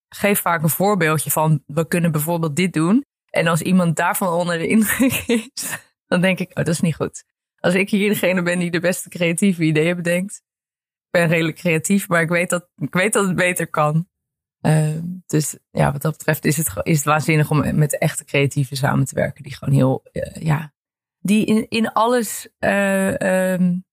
geef 0.08 0.40
vaak 0.40 0.62
een 0.62 0.68
voorbeeldje 0.68 1.30
van 1.30 1.62
we 1.66 1.86
kunnen 1.86 2.12
bijvoorbeeld 2.12 2.56
dit 2.56 2.72
doen. 2.72 3.04
En 3.30 3.46
als 3.46 3.62
iemand 3.62 3.96
daarvan 3.96 4.28
onder 4.28 4.58
de 4.58 4.66
indruk 4.66 5.12
is, 5.26 5.78
dan 6.10 6.20
denk 6.20 6.38
ik, 6.38 6.48
oh, 6.48 6.54
dat 6.54 6.68
is 6.68 6.80
niet 6.80 6.94
goed. 6.94 7.24
Als 7.56 7.74
ik 7.74 7.90
hier 7.90 8.08
degene 8.08 8.42
ben 8.42 8.58
die 8.58 8.70
de 8.70 8.80
beste 8.80 9.08
creatieve 9.08 9.62
ideeën 9.62 9.96
bedenkt. 9.96 10.34
Ik 11.04 11.10
ben 11.10 11.28
redelijk 11.28 11.56
creatief, 11.56 12.08
maar 12.08 12.22
ik 12.22 12.28
weet 12.28 12.50
dat, 12.50 12.68
ik 12.76 12.94
weet 12.94 13.12
dat 13.12 13.26
het 13.26 13.36
beter 13.36 13.70
kan. 13.70 14.08
Uh, 14.60 14.98
dus 15.26 15.58
ja, 15.70 15.92
wat 15.92 16.02
dat 16.02 16.12
betreft 16.12 16.44
is 16.44 16.56
het, 16.56 16.70
is 16.82 16.96
het 16.96 17.04
waanzinnig 17.04 17.50
om 17.50 17.78
met 17.78 17.98
echte 17.98 18.24
creatieven 18.24 18.76
samen 18.76 19.04
te 19.04 19.14
werken. 19.14 19.42
Die 19.42 19.54
gewoon 19.56 19.74
heel, 19.74 20.02
uh, 20.12 20.42
ja, 20.42 20.72
die 21.18 21.46
in, 21.46 21.68
in 21.68 21.92
alles, 21.92 22.48
uh, 22.58 23.52
um, 23.52 23.85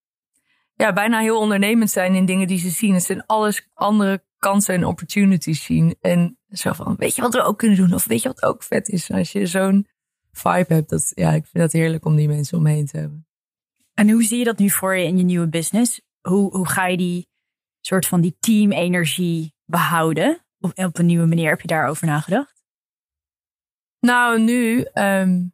ja, 0.83 0.93
bijna 0.93 1.19
heel 1.19 1.39
ondernemend 1.39 1.89
zijn 1.89 2.15
in 2.15 2.25
dingen 2.25 2.47
die 2.47 2.57
ze 2.57 2.69
zien. 2.69 2.93
Het 2.93 3.03
zijn 3.03 3.25
alles 3.25 3.69
andere 3.73 4.23
kansen 4.37 4.75
en 4.75 4.85
opportunities 4.85 5.63
zien. 5.63 5.95
En 6.01 6.37
zo 6.49 6.73
van, 6.73 6.95
weet 6.95 7.15
je 7.15 7.21
wat 7.21 7.33
we 7.33 7.41
ook 7.41 7.57
kunnen 7.57 7.77
doen? 7.77 7.93
Of 7.93 8.05
weet 8.05 8.21
je 8.21 8.27
wat 8.27 8.43
ook 8.43 8.63
vet 8.63 8.89
is? 8.89 9.11
Als 9.11 9.31
je 9.31 9.47
zo'n 9.47 9.87
vibe 10.31 10.73
heb. 10.73 10.87
Dat, 10.87 11.11
ja, 11.15 11.31
ik 11.31 11.45
vind 11.45 11.63
dat 11.63 11.71
heerlijk 11.71 12.05
om 12.05 12.15
die 12.15 12.27
mensen 12.27 12.57
om 12.57 12.63
me 12.63 12.71
heen 12.71 12.85
te 12.85 12.97
hebben. 12.97 13.27
En 13.93 14.09
hoe 14.09 14.23
zie 14.23 14.37
je 14.37 14.43
dat 14.43 14.57
nu 14.57 14.69
voor 14.69 14.95
je 14.95 15.05
in 15.05 15.17
je 15.17 15.23
nieuwe 15.23 15.47
business? 15.47 16.01
Hoe, 16.21 16.57
hoe 16.57 16.67
ga 16.67 16.87
je 16.87 16.97
die 16.97 17.27
soort 17.81 18.07
van 18.07 18.21
die 18.21 18.35
team-energie 18.39 19.55
behouden? 19.65 20.45
Of 20.59 20.71
op 20.73 20.97
een 20.97 21.05
nieuwe 21.05 21.25
manier 21.25 21.49
heb 21.49 21.61
je 21.61 21.67
daarover 21.67 22.07
nagedacht? 22.07 22.63
Nou, 23.99 24.39
nu 24.39 24.87
um, 24.93 25.52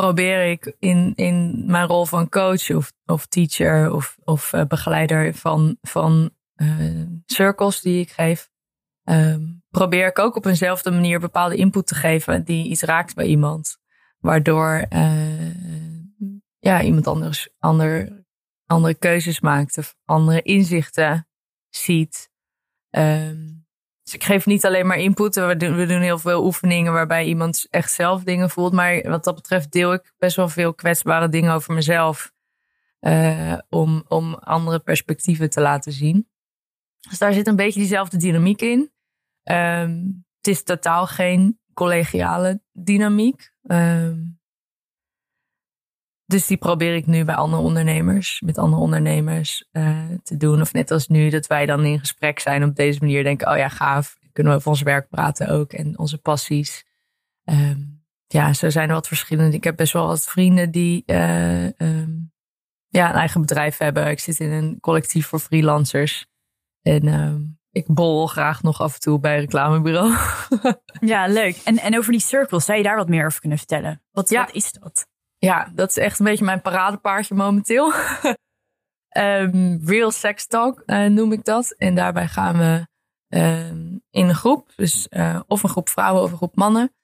probeer 0.00 0.50
ik 0.50 0.76
in, 0.78 1.12
in 1.14 1.62
mijn 1.66 1.86
rol 1.86 2.06
van 2.06 2.28
coach 2.28 2.70
of, 2.70 2.92
of 3.06 3.26
teacher 3.26 3.92
of, 3.92 4.16
of 4.24 4.52
uh, 4.52 4.64
begeleider 4.64 5.34
van, 5.34 5.78
van 5.82 6.30
uh, 6.56 7.06
circles 7.26 7.80
die 7.80 8.00
ik 8.00 8.10
geef. 8.10 8.50
Um, 9.04 9.62
probeer 9.70 10.06
ik 10.06 10.18
ook 10.18 10.36
op 10.36 10.44
eenzelfde 10.46 10.90
manier 10.90 11.20
bepaalde 11.20 11.56
input 11.56 11.86
te 11.86 11.94
geven 11.94 12.44
die 12.44 12.68
iets 12.68 12.82
raakt 12.82 13.14
bij 13.14 13.26
iemand. 13.26 13.78
Waardoor 14.18 14.86
uh, 14.92 15.54
ja, 16.58 16.82
iemand 16.82 17.06
anders 17.06 17.48
ander, 17.58 18.24
andere 18.66 18.94
keuzes 18.94 19.40
maakt 19.40 19.78
of 19.78 19.96
andere 20.04 20.42
inzichten 20.42 21.28
ziet. 21.68 22.30
Um, 22.90 23.55
dus 24.06 24.14
ik 24.14 24.24
geef 24.24 24.46
niet 24.46 24.64
alleen 24.64 24.86
maar 24.86 24.98
input. 24.98 25.34
We 25.34 25.56
doen, 25.56 25.76
we 25.76 25.86
doen 25.86 26.00
heel 26.00 26.18
veel 26.18 26.44
oefeningen 26.44 26.92
waarbij 26.92 27.24
iemand 27.24 27.66
echt 27.70 27.92
zelf 27.92 28.22
dingen 28.22 28.50
voelt. 28.50 28.72
Maar 28.72 29.02
wat 29.02 29.24
dat 29.24 29.34
betreft 29.34 29.72
deel 29.72 29.92
ik 29.92 30.12
best 30.18 30.36
wel 30.36 30.48
veel 30.48 30.74
kwetsbare 30.74 31.28
dingen 31.28 31.52
over 31.52 31.74
mezelf. 31.74 32.32
Uh, 33.00 33.58
om, 33.68 34.04
om 34.08 34.34
andere 34.34 34.78
perspectieven 34.78 35.50
te 35.50 35.60
laten 35.60 35.92
zien. 35.92 36.28
Dus 37.08 37.18
daar 37.18 37.32
zit 37.32 37.46
een 37.46 37.56
beetje 37.56 37.80
diezelfde 37.80 38.16
dynamiek 38.16 38.60
in. 38.62 38.90
Um, 39.44 40.24
het 40.36 40.46
is 40.46 40.62
totaal 40.62 41.06
geen 41.06 41.58
collegiale 41.74 42.60
dynamiek. 42.72 43.52
Um, 43.62 44.40
dus 46.26 46.46
die 46.46 46.56
probeer 46.56 46.94
ik 46.94 47.06
nu 47.06 47.24
bij 47.24 47.34
andere 47.34 47.62
ondernemers, 47.62 48.40
met 48.44 48.58
andere 48.58 48.82
ondernemers 48.82 49.68
uh, 49.72 50.04
te 50.22 50.36
doen. 50.36 50.60
Of 50.60 50.72
net 50.72 50.90
als 50.90 51.08
nu, 51.08 51.30
dat 51.30 51.46
wij 51.46 51.66
dan 51.66 51.84
in 51.84 51.98
gesprek 51.98 52.38
zijn 52.38 52.64
op 52.64 52.76
deze 52.76 52.98
manier 53.00 53.22
denken, 53.22 53.50
oh 53.50 53.56
ja, 53.56 53.68
gaaf, 53.68 54.16
kunnen 54.32 54.52
we 54.52 54.58
over 54.58 54.70
ons 54.70 54.82
werk 54.82 55.08
praten 55.08 55.48
ook 55.48 55.72
en 55.72 55.98
onze 55.98 56.18
passies. 56.18 56.86
Um, 57.44 58.04
ja, 58.26 58.52
zo 58.52 58.70
zijn 58.70 58.88
er 58.88 58.94
wat 58.94 59.08
verschillende. 59.08 59.56
Ik 59.56 59.64
heb 59.64 59.76
best 59.76 59.92
wel 59.92 60.06
wat 60.06 60.24
vrienden 60.24 60.70
die 60.70 61.02
uh, 61.06 61.64
um, 61.64 62.32
ja, 62.88 63.08
een 63.08 63.16
eigen 63.16 63.40
bedrijf 63.40 63.78
hebben. 63.78 64.06
Ik 64.06 64.20
zit 64.20 64.40
in 64.40 64.50
een 64.50 64.80
collectief 64.80 65.26
voor 65.26 65.38
freelancers. 65.38 66.26
En 66.82 67.06
um, 67.06 67.58
ik 67.70 67.86
bol 67.86 68.26
graag 68.26 68.62
nog 68.62 68.80
af 68.80 68.94
en 68.94 69.00
toe 69.00 69.20
bij 69.20 69.34
een 69.34 69.40
reclamebureau. 69.40 70.16
ja, 71.12 71.26
leuk. 71.26 71.56
En, 71.64 71.78
en 71.78 71.96
over 71.96 72.12
die 72.12 72.20
circles, 72.20 72.64
zou 72.64 72.78
je 72.78 72.84
daar 72.84 72.96
wat 72.96 73.08
meer 73.08 73.26
over 73.26 73.40
kunnen 73.40 73.58
vertellen? 73.58 74.02
Wat, 74.12 74.28
ja. 74.28 74.44
wat 74.44 74.54
is 74.54 74.72
dat? 74.72 75.06
Ja, 75.38 75.70
dat 75.74 75.88
is 75.88 75.96
echt 75.96 76.18
een 76.18 76.24
beetje 76.24 76.44
mijn 76.44 76.62
paradepaardje 76.62 77.34
momenteel. 77.34 77.92
um, 79.16 79.80
Real 79.90 80.10
Sex 80.10 80.46
Talk 80.46 80.82
uh, 80.86 81.06
noem 81.06 81.32
ik 81.32 81.44
dat. 81.44 81.70
En 81.70 81.94
daarbij 81.94 82.28
gaan 82.28 82.58
we 82.58 82.86
um, 83.28 84.02
in 84.10 84.28
een 84.28 84.34
groep, 84.34 84.72
dus 84.76 85.06
uh, 85.10 85.40
of 85.46 85.62
een 85.62 85.68
groep 85.68 85.88
vrouwen 85.88 86.22
of 86.22 86.30
een 86.30 86.36
groep 86.36 86.56
mannen, 86.56 86.94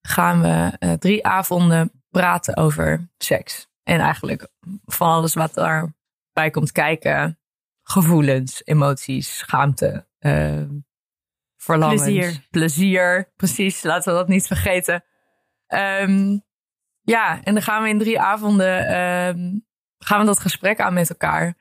gaan 0.00 0.40
we 0.42 0.76
uh, 0.78 0.92
drie 0.92 1.26
avonden 1.26 2.02
praten 2.10 2.56
over 2.56 3.10
seks. 3.18 3.68
En 3.82 4.00
eigenlijk 4.00 4.48
van 4.84 5.08
alles 5.08 5.34
wat 5.34 5.54
daarbij 5.54 6.50
komt 6.50 6.72
kijken. 6.72 7.38
Gevoelens, 7.82 8.62
emoties, 8.64 9.38
schaamte, 9.38 10.06
uh, 10.20 10.62
verlangens. 11.56 12.02
Plezier. 12.02 12.46
Plezier, 12.50 13.32
precies. 13.36 13.82
Laten 13.82 14.12
we 14.12 14.18
dat 14.18 14.28
niet 14.28 14.46
vergeten. 14.46 15.04
Um, 15.66 16.44
ja, 17.06 17.40
en 17.42 17.54
dan 17.54 17.62
gaan 17.62 17.82
we 17.82 17.88
in 17.88 17.98
drie 17.98 18.20
avonden 18.20 19.00
um, 19.00 19.64
gaan 19.98 20.20
we 20.20 20.26
dat 20.26 20.40
gesprek 20.40 20.80
aan 20.80 20.94
met 20.94 21.10
elkaar. 21.10 21.54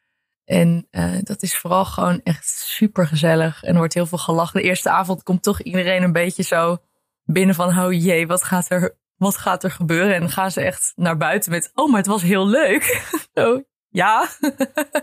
En 0.45 0.87
uh, 0.91 1.17
dat 1.21 1.41
is 1.41 1.57
vooral 1.57 1.85
gewoon 1.85 2.21
echt 2.23 2.47
super 2.47 3.07
gezellig. 3.07 3.63
En 3.63 3.71
er 3.71 3.77
wordt 3.77 3.93
heel 3.93 4.05
veel 4.05 4.17
gelachen. 4.17 4.61
De 4.61 4.67
eerste 4.67 4.89
avond 4.89 5.23
komt 5.23 5.43
toch 5.43 5.61
iedereen 5.61 6.03
een 6.03 6.11
beetje 6.11 6.43
zo 6.43 6.77
binnen 7.23 7.55
van... 7.55 7.79
oh 7.79 7.91
jee, 7.91 8.27
wat 8.27 8.43
gaat 8.43 8.69
er, 8.69 8.97
wat 9.15 9.37
gaat 9.37 9.63
er 9.63 9.71
gebeuren? 9.71 10.13
En 10.13 10.19
dan 10.19 10.29
gaan 10.29 10.51
ze 10.51 10.61
echt 10.61 10.93
naar 10.95 11.17
buiten 11.17 11.51
met... 11.51 11.71
oh, 11.73 11.89
maar 11.89 11.97
het 11.97 12.07
was 12.07 12.21
heel 12.21 12.47
leuk. 12.47 12.83
zo, 13.33 13.63
ja. 13.89 14.27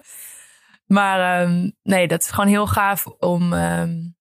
maar 0.97 1.43
um, 1.43 1.73
nee, 1.83 2.09
dat 2.09 2.21
is 2.21 2.31
gewoon 2.31 2.51
heel 2.51 2.67
gaaf 2.67 3.07
om... 3.07 3.53
Um, 3.53 4.21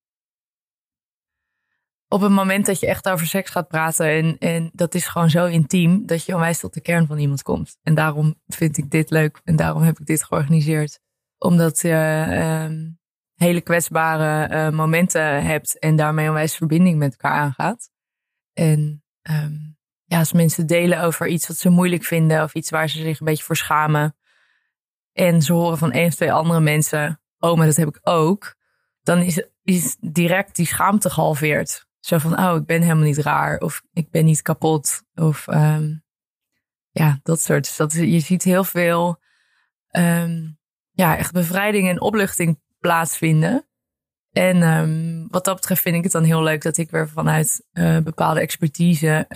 op 2.13 2.21
het 2.21 2.31
moment 2.31 2.65
dat 2.65 2.79
je 2.79 2.87
echt 2.87 3.09
over 3.09 3.27
seks 3.27 3.49
gaat 3.49 3.67
praten. 3.67 4.05
En, 4.05 4.37
en 4.37 4.69
dat 4.73 4.95
is 4.95 5.07
gewoon 5.07 5.29
zo 5.29 5.45
intiem 5.45 6.05
dat 6.05 6.25
je 6.25 6.33
onwijs 6.33 6.59
tot 6.59 6.73
de 6.73 6.81
kern 6.81 7.07
van 7.07 7.17
iemand 7.17 7.43
komt. 7.43 7.77
En 7.83 7.95
daarom 7.95 8.35
vind 8.47 8.77
ik 8.77 8.89
dit 8.89 9.09
leuk 9.09 9.41
en 9.43 9.55
daarom 9.55 9.81
heb 9.81 9.99
ik 9.99 10.05
dit 10.05 10.23
georganiseerd. 10.23 10.99
Omdat 11.37 11.81
je 11.81 12.25
uh, 12.29 12.77
hele 13.35 13.61
kwetsbare 13.61 14.53
uh, 14.53 14.77
momenten 14.77 15.43
hebt 15.43 15.79
en 15.79 15.95
daarmee 15.95 16.27
onwijs 16.27 16.55
verbinding 16.55 16.97
met 16.97 17.11
elkaar 17.11 17.39
aangaat. 17.39 17.89
En 18.53 19.03
um, 19.21 19.77
ja, 20.05 20.19
als 20.19 20.33
mensen 20.33 20.67
delen 20.67 21.01
over 21.01 21.27
iets 21.27 21.47
wat 21.47 21.57
ze 21.57 21.69
moeilijk 21.69 22.03
vinden 22.03 22.43
of 22.43 22.53
iets 22.53 22.69
waar 22.69 22.89
ze 22.89 23.01
zich 23.01 23.19
een 23.19 23.25
beetje 23.25 23.43
voor 23.43 23.57
schamen. 23.57 24.15
En 25.13 25.41
ze 25.41 25.53
horen 25.53 25.77
van 25.77 25.91
één 25.91 26.07
of 26.07 26.15
twee 26.15 26.33
andere 26.33 26.59
mensen, 26.59 27.21
oh, 27.39 27.57
maar 27.57 27.65
dat 27.65 27.75
heb 27.75 27.87
ik 27.87 27.99
ook. 28.01 28.55
Dan 29.01 29.19
is, 29.19 29.47
is 29.63 29.97
direct 29.99 30.55
die 30.55 30.65
schaamte 30.65 31.09
gehalveerd. 31.09 31.89
Zo 32.01 32.17
van, 32.17 32.39
oh, 32.39 32.55
ik 32.55 32.65
ben 32.65 32.81
helemaal 32.81 33.03
niet 33.03 33.17
raar. 33.17 33.57
Of 33.57 33.81
ik 33.93 34.09
ben 34.11 34.25
niet 34.25 34.41
kapot. 34.41 35.03
Of 35.15 35.47
um, 35.47 36.03
ja, 36.89 37.19
dat 37.23 37.41
soort. 37.41 37.63
Dus 37.63 37.75
dat, 37.75 37.93
je 37.93 38.19
ziet 38.19 38.43
heel 38.43 38.63
veel 38.63 39.19
um, 39.91 40.59
ja, 40.91 41.17
echt 41.17 41.31
bevrijding 41.31 41.87
en 41.89 42.01
opluchting 42.01 42.59
plaatsvinden. 42.79 43.67
En 44.31 44.61
um, 44.61 45.27
wat 45.29 45.45
dat 45.45 45.55
betreft 45.55 45.81
vind 45.81 45.95
ik 45.95 46.03
het 46.03 46.11
dan 46.11 46.23
heel 46.23 46.43
leuk 46.43 46.61
dat 46.61 46.77
ik 46.77 46.91
weer 46.91 47.09
vanuit 47.09 47.65
uh, 47.73 47.97
bepaalde 47.97 48.39
expertise 48.39 49.27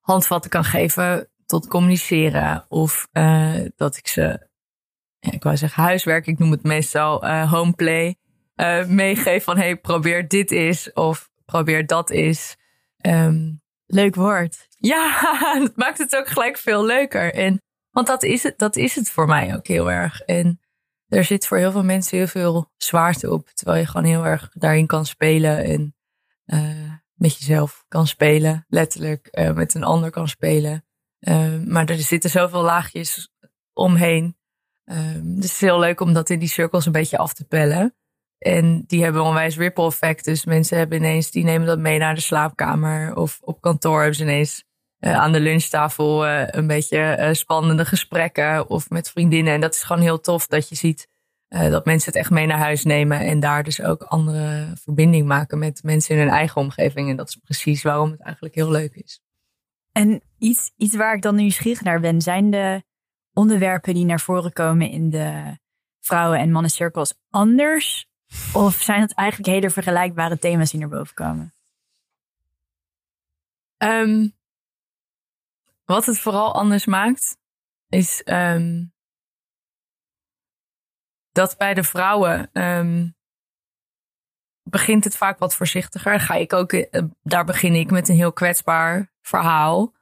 handvatten 0.00 0.50
kan 0.50 0.64
geven 0.64 1.28
tot 1.46 1.66
communiceren. 1.66 2.64
Of 2.68 3.08
uh, 3.12 3.60
dat 3.76 3.96
ik 3.96 4.08
ze, 4.08 4.48
ja, 5.18 5.32
ik 5.32 5.42
wou 5.42 5.56
zeggen 5.56 5.82
huiswerk, 5.82 6.26
ik 6.26 6.38
noem 6.38 6.50
het 6.50 6.62
meestal 6.62 7.24
uh, 7.24 7.52
homeplay 7.52 8.16
uh, 8.56 8.86
meegeef 8.86 9.44
van 9.44 9.56
hey, 9.56 9.76
probeer 9.76 10.28
dit 10.28 10.50
is 10.50 10.92
of 10.92 11.30
probeer 11.44 11.86
dat 11.86 12.10
is. 12.10 12.56
Um, 13.06 13.62
Leuk 13.86 14.14
woord. 14.14 14.66
Ja, 14.78 15.20
dat 15.60 15.76
maakt 15.76 15.98
het 15.98 16.16
ook 16.16 16.28
gelijk 16.28 16.58
veel 16.58 16.84
leuker. 16.84 17.34
En, 17.34 17.62
want 17.90 18.06
dat 18.06 18.22
is, 18.22 18.42
het, 18.42 18.58
dat 18.58 18.76
is 18.76 18.94
het 18.94 19.10
voor 19.10 19.26
mij 19.26 19.54
ook 19.54 19.66
heel 19.66 19.90
erg. 19.90 20.20
En 20.20 20.60
er 21.08 21.24
zit 21.24 21.46
voor 21.46 21.58
heel 21.58 21.72
veel 21.72 21.84
mensen 21.84 22.18
heel 22.18 22.26
veel 22.26 22.70
zwaarte 22.76 23.30
op. 23.30 23.48
Terwijl 23.48 23.78
je 23.78 23.86
gewoon 23.86 24.06
heel 24.06 24.26
erg 24.26 24.48
daarin 24.52 24.86
kan 24.86 25.06
spelen 25.06 25.64
en 25.64 25.94
uh, 26.46 26.92
met 27.14 27.38
jezelf 27.38 27.84
kan 27.88 28.06
spelen. 28.06 28.64
Letterlijk 28.68 29.28
uh, 29.32 29.52
met 29.52 29.74
een 29.74 29.84
ander 29.84 30.10
kan 30.10 30.28
spelen. 30.28 30.84
Uh, 31.20 31.62
maar 31.64 31.88
er 31.88 31.98
zitten 31.98 32.30
zoveel 32.30 32.62
laagjes 32.62 33.32
omheen. 33.72 34.36
Um, 34.84 35.22
dus 35.22 35.34
het 35.34 35.44
is 35.44 35.60
heel 35.60 35.78
leuk 35.78 36.00
om 36.00 36.12
dat 36.12 36.30
in 36.30 36.38
die 36.38 36.48
cirkels 36.48 36.86
een 36.86 36.92
beetje 36.92 37.18
af 37.18 37.34
te 37.34 37.44
pellen. 37.44 37.94
En 38.38 38.84
die 38.86 39.02
hebben 39.02 39.22
onwijs 39.22 39.56
ripple 39.56 39.86
effect. 39.86 40.24
Dus 40.24 40.44
mensen 40.44 40.78
hebben 40.78 40.98
ineens, 40.98 41.30
die 41.30 41.44
nemen 41.44 41.66
dat 41.66 41.78
mee 41.78 41.98
naar 41.98 42.14
de 42.14 42.20
slaapkamer. 42.20 43.16
Of 43.16 43.38
op 43.40 43.60
kantoor 43.60 43.98
hebben 43.98 44.16
ze 44.16 44.22
ineens 44.22 44.64
uh, 45.00 45.14
aan 45.14 45.32
de 45.32 45.40
lunchtafel 45.40 46.26
uh, 46.26 46.42
een 46.46 46.66
beetje 46.66 47.16
uh, 47.18 47.32
spannende 47.32 47.84
gesprekken. 47.84 48.68
Of 48.68 48.90
met 48.90 49.10
vriendinnen. 49.10 49.52
En 49.52 49.60
dat 49.60 49.74
is 49.74 49.82
gewoon 49.82 50.02
heel 50.02 50.20
tof 50.20 50.46
dat 50.46 50.68
je 50.68 50.74
ziet 50.74 51.12
dat 51.48 51.84
mensen 51.84 52.12
het 52.12 52.20
echt 52.20 52.30
mee 52.30 52.46
naar 52.46 52.58
huis 52.58 52.84
nemen. 52.84 53.20
En 53.20 53.40
daar 53.40 53.62
dus 53.62 53.82
ook 53.82 54.02
andere 54.02 54.72
verbinding 54.74 55.26
maken 55.26 55.58
met 55.58 55.82
mensen 55.82 56.14
in 56.14 56.20
hun 56.20 56.30
eigen 56.30 56.60
omgeving. 56.60 57.10
En 57.10 57.16
dat 57.16 57.28
is 57.28 57.36
precies 57.36 57.82
waarom 57.82 58.10
het 58.10 58.20
eigenlijk 58.20 58.54
heel 58.54 58.70
leuk 58.70 58.94
is. 58.94 59.22
En 59.92 60.22
iets, 60.38 60.72
iets 60.76 60.96
waar 60.96 61.14
ik 61.14 61.22
dan 61.22 61.34
nieuwsgierig 61.34 61.82
naar 61.82 62.00
ben, 62.00 62.20
zijn 62.20 62.50
de 62.50 62.82
onderwerpen 63.32 63.94
die 63.94 64.04
naar 64.04 64.20
voren 64.20 64.52
komen 64.52 64.90
in 64.90 65.10
de 65.10 65.58
vrouwen- 66.00 66.38
en 66.38 66.50
mannencirkels 66.50 67.14
anders 67.30 68.06
of 68.52 68.74
zijn 68.74 69.00
het 69.00 69.14
eigenlijk 69.14 69.48
hele 69.50 69.70
vergelijkbare 69.70 70.38
thema's 70.38 70.70
die 70.70 70.80
naar 70.80 70.88
boven 70.88 71.14
komen? 71.14 71.54
Um, 73.78 74.34
wat 75.84 76.06
het 76.06 76.18
vooral 76.18 76.54
anders 76.54 76.86
maakt, 76.86 77.36
is 77.88 78.22
um, 78.24 78.92
dat 81.32 81.56
bij 81.56 81.74
de 81.74 81.82
vrouwen 81.82 82.50
um, 82.52 83.16
begint 84.62 85.04
het 85.04 85.16
vaak 85.16 85.38
wat 85.38 85.54
voorzichtiger. 85.54 86.20
Ga 86.20 86.34
ik 86.34 86.52
ook, 86.52 86.72
uh, 86.72 87.02
daar 87.22 87.44
begin 87.44 87.74
ik 87.74 87.90
met 87.90 88.08
een 88.08 88.16
heel 88.16 88.32
kwetsbaar 88.32 89.12
verhaal. 89.20 89.94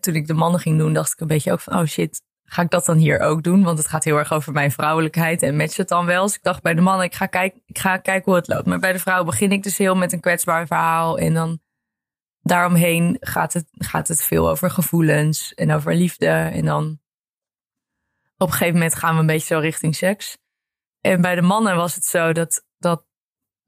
Toen 0.00 0.14
ik 0.14 0.26
de 0.26 0.34
mannen 0.34 0.60
ging 0.60 0.78
doen, 0.78 0.92
dacht 0.92 1.12
ik 1.12 1.20
een 1.20 1.26
beetje 1.26 1.52
ook 1.52 1.60
van, 1.60 1.78
oh 1.78 1.86
shit, 1.86 2.22
ga 2.52 2.62
ik 2.62 2.70
dat 2.70 2.84
dan 2.84 2.96
hier 2.96 3.20
ook 3.20 3.42
doen? 3.42 3.62
Want 3.62 3.78
het 3.78 3.86
gaat 3.86 4.04
heel 4.04 4.16
erg 4.16 4.32
over 4.32 4.52
mijn 4.52 4.70
vrouwelijkheid 4.70 5.42
en 5.42 5.56
matcht 5.56 5.76
het 5.76 5.88
dan 5.88 6.06
wel. 6.06 6.22
Dus 6.24 6.34
ik 6.34 6.42
dacht 6.42 6.62
bij 6.62 6.74
de 6.74 6.80
mannen, 6.80 7.06
ik 7.06 7.14
ga, 7.14 7.26
kijken, 7.26 7.62
ik 7.66 7.78
ga 7.78 7.96
kijken 7.96 8.24
hoe 8.24 8.34
het 8.34 8.48
loopt. 8.48 8.66
Maar 8.66 8.78
bij 8.78 8.92
de 8.92 8.98
vrouw 8.98 9.24
begin 9.24 9.52
ik 9.52 9.62
dus 9.62 9.78
heel 9.78 9.96
met 9.96 10.12
een 10.12 10.20
kwetsbaar 10.20 10.66
verhaal. 10.66 11.18
En 11.18 11.34
dan 11.34 11.60
daaromheen 12.40 13.16
gaat 13.20 13.52
het, 13.52 13.68
gaat 13.72 14.08
het 14.08 14.22
veel 14.22 14.48
over 14.48 14.70
gevoelens 14.70 15.54
en 15.54 15.72
over 15.72 15.94
liefde. 15.94 16.26
En 16.26 16.64
dan 16.64 17.00
op 18.36 18.46
een 18.46 18.52
gegeven 18.52 18.74
moment 18.74 18.94
gaan 18.94 19.14
we 19.14 19.20
een 19.20 19.26
beetje 19.26 19.54
zo 19.54 19.60
richting 19.60 19.96
seks. 19.96 20.38
En 21.00 21.20
bij 21.20 21.34
de 21.34 21.42
mannen 21.42 21.76
was 21.76 21.94
het 21.94 22.04
zo 22.04 22.32
dat, 22.32 22.64
dat, 22.78 23.04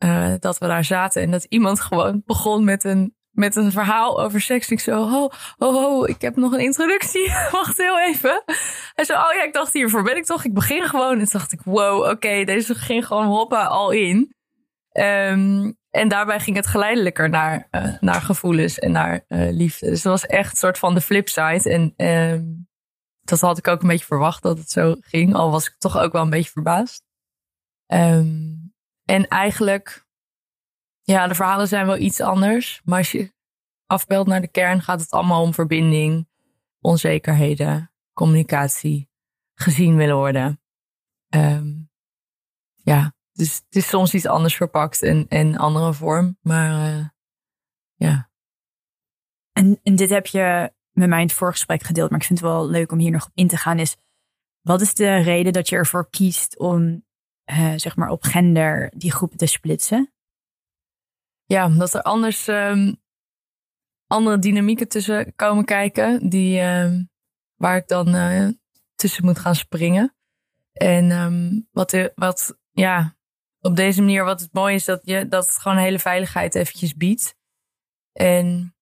uh, 0.05 0.35
dat 0.39 0.59
we 0.59 0.67
daar 0.67 0.85
zaten 0.85 1.23
en 1.23 1.31
dat 1.31 1.45
iemand 1.45 1.81
gewoon 1.81 2.23
begon 2.27 2.65
met 2.65 2.85
een 2.85 3.15
met 3.33 3.57
een 3.57 3.73
verhaal 3.73 4.23
over 4.23 4.41
seks. 4.41 4.71
Ik 4.71 4.81
zo, 4.81 5.09
ho, 5.09 5.31
ho, 5.59 5.73
ho, 5.73 6.05
ik 6.05 6.21
heb 6.21 6.37
nog 6.37 6.53
een 6.53 6.61
introductie. 6.61 7.29
Wacht 7.51 7.77
heel 7.77 8.01
even. 8.01 8.43
Hij 8.95 9.05
zo, 9.05 9.13
oh 9.13 9.33
ja, 9.33 9.43
ik 9.43 9.53
dacht, 9.53 9.73
hiervoor 9.73 10.03
ben 10.03 10.17
ik 10.17 10.25
toch. 10.25 10.45
Ik 10.45 10.55
begin 10.55 10.83
gewoon. 10.83 11.13
En 11.13 11.19
toen 11.19 11.39
dacht 11.39 11.53
ik, 11.53 11.61
wow, 11.65 12.11
oké, 12.11 12.45
deze 12.45 12.75
ging 12.75 13.07
gewoon 13.07 13.27
hoppa 13.27 13.65
al 13.65 13.91
in. 13.91 14.35
Um, 14.93 15.77
en 15.91 16.09
daarbij 16.09 16.41
ging 16.41 16.57
het 16.57 16.67
geleidelijker 16.67 17.29
naar, 17.29 17.69
uh, 17.71 18.01
naar 18.01 18.21
gevoelens 18.21 18.79
en 18.79 18.93
naar 18.93 19.25
uh, 19.29 19.51
liefde. 19.51 19.87
Dus 19.87 20.03
dat 20.03 20.13
was 20.13 20.31
echt 20.31 20.51
een 20.51 20.57
soort 20.57 20.79
van 20.79 20.95
de 20.95 21.01
flipside. 21.01 21.71
En 21.71 22.07
um, 22.07 22.69
dat 23.21 23.41
had 23.41 23.59
ik 23.59 23.69
ook 23.69 23.83
een 23.83 23.89
beetje 23.89 24.07
verwacht 24.07 24.43
dat 24.43 24.59
het 24.59 24.71
zo 24.71 24.97
ging. 25.01 25.35
Al 25.35 25.51
was 25.51 25.67
ik 25.67 25.75
toch 25.79 25.99
ook 25.99 26.13
wel 26.13 26.23
een 26.23 26.31
beetje 26.31 26.51
verbaasd. 26.51 27.03
Um, 27.87 28.75
en 29.05 29.29
eigenlijk 29.29 30.07
ja, 31.13 31.27
de 31.27 31.35
verhalen 31.35 31.69
zijn 31.69 31.87
wel 31.87 31.99
iets 31.99 32.21
anders. 32.21 32.81
Maar 32.85 32.99
als 32.99 33.13
je 33.13 33.33
afbeeldt 33.87 34.29
naar 34.29 34.41
de 34.41 34.49
kern, 34.49 34.83
gaat 34.83 35.01
het 35.01 35.11
allemaal 35.11 35.43
om 35.43 35.55
verbinding, 35.55 36.29
onzekerheden, 36.81 37.93
communicatie, 38.13 39.11
gezien 39.55 39.97
willen 39.97 40.17
worden. 40.17 40.61
Um, 41.35 41.91
ja, 42.77 43.15
dus 43.33 43.55
het 43.55 43.77
is 43.77 43.89
soms 43.89 44.15
iets 44.15 44.27
anders 44.27 44.57
verpakt 44.57 45.03
en 45.03 45.27
een 45.29 45.59
andere 45.59 45.95
vorm. 45.95 46.39
Maar 46.41 46.91
uh, 46.91 47.07
ja. 47.95 48.31
En, 49.53 49.81
en 49.83 49.97
dit 49.97 50.11
heb 50.11 50.27
je 50.27 50.73
met 50.91 51.09
mij 51.09 51.21
in 51.21 51.27
het 51.27 51.37
voorgesprek 51.37 51.83
gedeeld, 51.83 52.11
maar 52.11 52.21
ik 52.21 52.27
vind 52.27 52.39
het 52.39 52.49
wel 52.49 52.69
leuk 52.69 52.93
om 52.93 52.99
hier 52.99 53.11
nog 53.11 53.27
op 53.27 53.33
in 53.35 53.49
te 53.49 53.57
gaan, 53.57 53.79
is 53.79 53.97
wat 54.61 54.81
is 54.81 54.95
de 54.95 55.17
reden 55.17 55.53
dat 55.53 55.69
je 55.69 55.77
ervoor 55.77 56.11
kiest 56.11 56.59
om 56.59 57.05
uh, 57.51 57.73
zeg 57.77 57.97
maar 57.97 58.09
op 58.09 58.23
gender 58.23 58.93
die 58.97 59.13
groepen 59.13 59.39
te 59.39 59.47
splitsen? 59.47 60.12
Ja, 61.53 61.67
omdat 61.67 61.95
er 61.95 62.03
anders 62.03 62.47
um, 62.47 62.97
andere 64.07 64.39
dynamieken 64.39 64.89
tussen 64.89 65.35
komen 65.35 65.65
kijken, 65.65 66.29
die, 66.29 66.61
uh, 66.61 66.93
waar 67.55 67.77
ik 67.77 67.89
dan 67.89 68.15
uh, 68.15 68.49
tussen 68.95 69.25
moet 69.25 69.39
gaan 69.39 69.55
springen. 69.55 70.17
En 70.73 71.11
um, 71.11 71.69
wat, 71.71 72.11
wat, 72.15 72.59
ja, 72.71 73.17
op 73.61 73.77
deze 73.77 74.01
manier, 74.01 74.25
wat 74.25 74.41
het 74.41 74.53
mooie 74.53 74.75
is, 74.75 74.85
dat, 74.85 75.01
je, 75.05 75.29
dat 75.29 75.47
het 75.47 75.59
gewoon 75.59 75.79
hele 75.79 75.99
veiligheid 75.99 76.55
eventjes 76.55 76.95
biedt. 76.95 77.37
En 78.13 78.77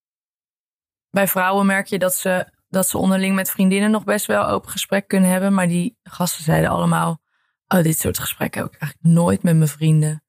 bij 1.10 1.28
vrouwen 1.28 1.66
merk 1.66 1.86
je 1.86 1.98
dat 1.98 2.14
ze, 2.14 2.52
dat 2.68 2.88
ze 2.88 2.98
onderling 2.98 3.34
met 3.34 3.50
vriendinnen 3.50 3.90
nog 3.90 4.04
best 4.04 4.26
wel 4.26 4.46
open 4.46 4.70
gesprek 4.70 5.08
kunnen 5.08 5.30
hebben. 5.30 5.54
Maar 5.54 5.68
die 5.68 5.98
gasten 6.02 6.44
zeiden 6.44 6.70
allemaal, 6.70 7.20
oh, 7.68 7.82
dit 7.82 7.98
soort 7.98 8.18
gesprekken 8.18 8.62
heb 8.62 8.72
ik 8.72 8.80
eigenlijk 8.80 9.14
nooit 9.14 9.42
met 9.42 9.56
mijn 9.56 9.68
vrienden. 9.68 10.24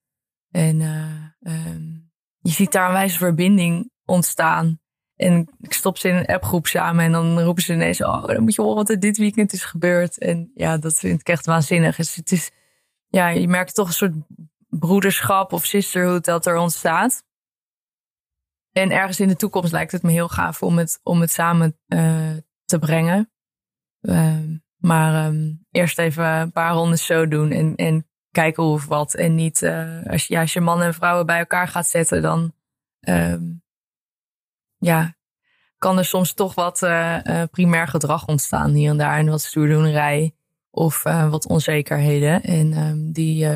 En 0.52 0.82
um, 1.40 2.01
je 2.42 2.52
ziet 2.52 2.72
daar 2.72 2.88
een 2.88 2.94
wijze 2.94 3.18
verbinding 3.18 3.92
ontstaan. 4.06 4.80
En 5.16 5.50
ik 5.60 5.74
stop 5.74 5.98
ze 5.98 6.08
in 6.08 6.16
een 6.16 6.26
appgroep 6.26 6.68
samen 6.68 7.06
en 7.06 7.12
dan 7.12 7.40
roepen 7.40 7.64
ze 7.64 7.74
ineens, 7.74 8.04
oh, 8.04 8.26
dan 8.26 8.44
moet 8.44 8.56
je 8.56 8.62
horen 8.62 8.78
wat 8.78 8.90
er 8.90 9.00
dit 9.00 9.18
weekend 9.18 9.54
is 9.54 9.64
gebeurd. 9.64 10.18
En 10.18 10.52
ja, 10.56 10.78
dat 10.78 10.98
vind 10.98 11.20
ik 11.20 11.28
echt 11.28 11.46
waanzinnig. 11.46 11.96
Dus 11.96 12.16
het 12.16 12.32
is, 12.32 12.52
ja, 13.08 13.28
je 13.28 13.48
merkt 13.48 13.76
toch 13.76 13.88
een 13.88 13.94
soort 13.94 14.16
broederschap 14.70 15.54
of 15.54 15.66
sisterhood 15.66 16.26
dat 16.26 16.46
er 16.46 16.56
ontstaat. 16.56 17.24
En 18.72 18.92
ergens 18.92 19.20
in 19.20 19.28
de 19.28 19.36
toekomst 19.36 19.72
lijkt 19.72 19.92
het 19.92 20.04
me 20.04 20.12
heel 20.12 20.30
gaaf 20.30 20.64
om 20.64 20.78
het, 20.78 21.00
om 21.04 21.22
het 21.22 21.32
samen 21.32 21.80
uh, 21.88 22.38
te 22.66 22.80
brengen. 22.80 23.32
Uh, 24.02 24.38
maar 24.78 25.28
um, 25.28 25.66
eerst 25.72 26.00
even 26.00 26.26
een 26.26 26.52
paar 26.52 26.74
rondes 26.74 27.06
zo 27.06 27.28
doen 27.28 27.52
en, 27.52 27.76
en 27.76 28.11
kijken 28.32 28.64
of 28.64 28.86
wat. 28.86 29.14
En 29.14 29.36
niet, 29.36 29.62
uh, 29.62 30.06
als, 30.06 30.26
je, 30.26 30.34
ja, 30.34 30.42
als 30.42 30.54
je 30.54 30.62
mannen 30.62 30.88
en 30.88 30.94
vrouwen 30.94 31.26
bij 31.26 31.40
elkaar 31.40 31.68
gaat 31.68 31.88
zetten, 31.88 32.22
dan 32.22 32.54
um, 33.00 33.64
ja, 34.78 35.16
kan 35.78 35.98
er 35.98 36.06
soms 36.06 36.34
toch 36.34 36.56
wat 36.56 36.82
uh, 36.82 37.44
primair 37.52 37.88
gedrag 37.88 38.28
ontstaan 38.28 38.72
hier 38.72 38.90
en 38.90 38.98
daar. 38.98 39.18
En 39.18 39.30
wat 39.30 39.42
stoerdoenerij 39.42 40.36
of 40.70 41.04
wat 41.04 41.48
onzekerheden. 41.48 42.44
En 42.44 42.78
um, 42.78 43.12
die, 43.12 43.48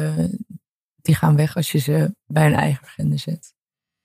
die 1.02 1.16
gaan 1.16 1.36
weg 1.36 1.56
als 1.56 1.72
je 1.72 1.78
ze 1.78 2.16
bij 2.26 2.46
een 2.46 2.54
eigen 2.54 2.86
agenda 2.86 3.18
zet. 3.18 3.54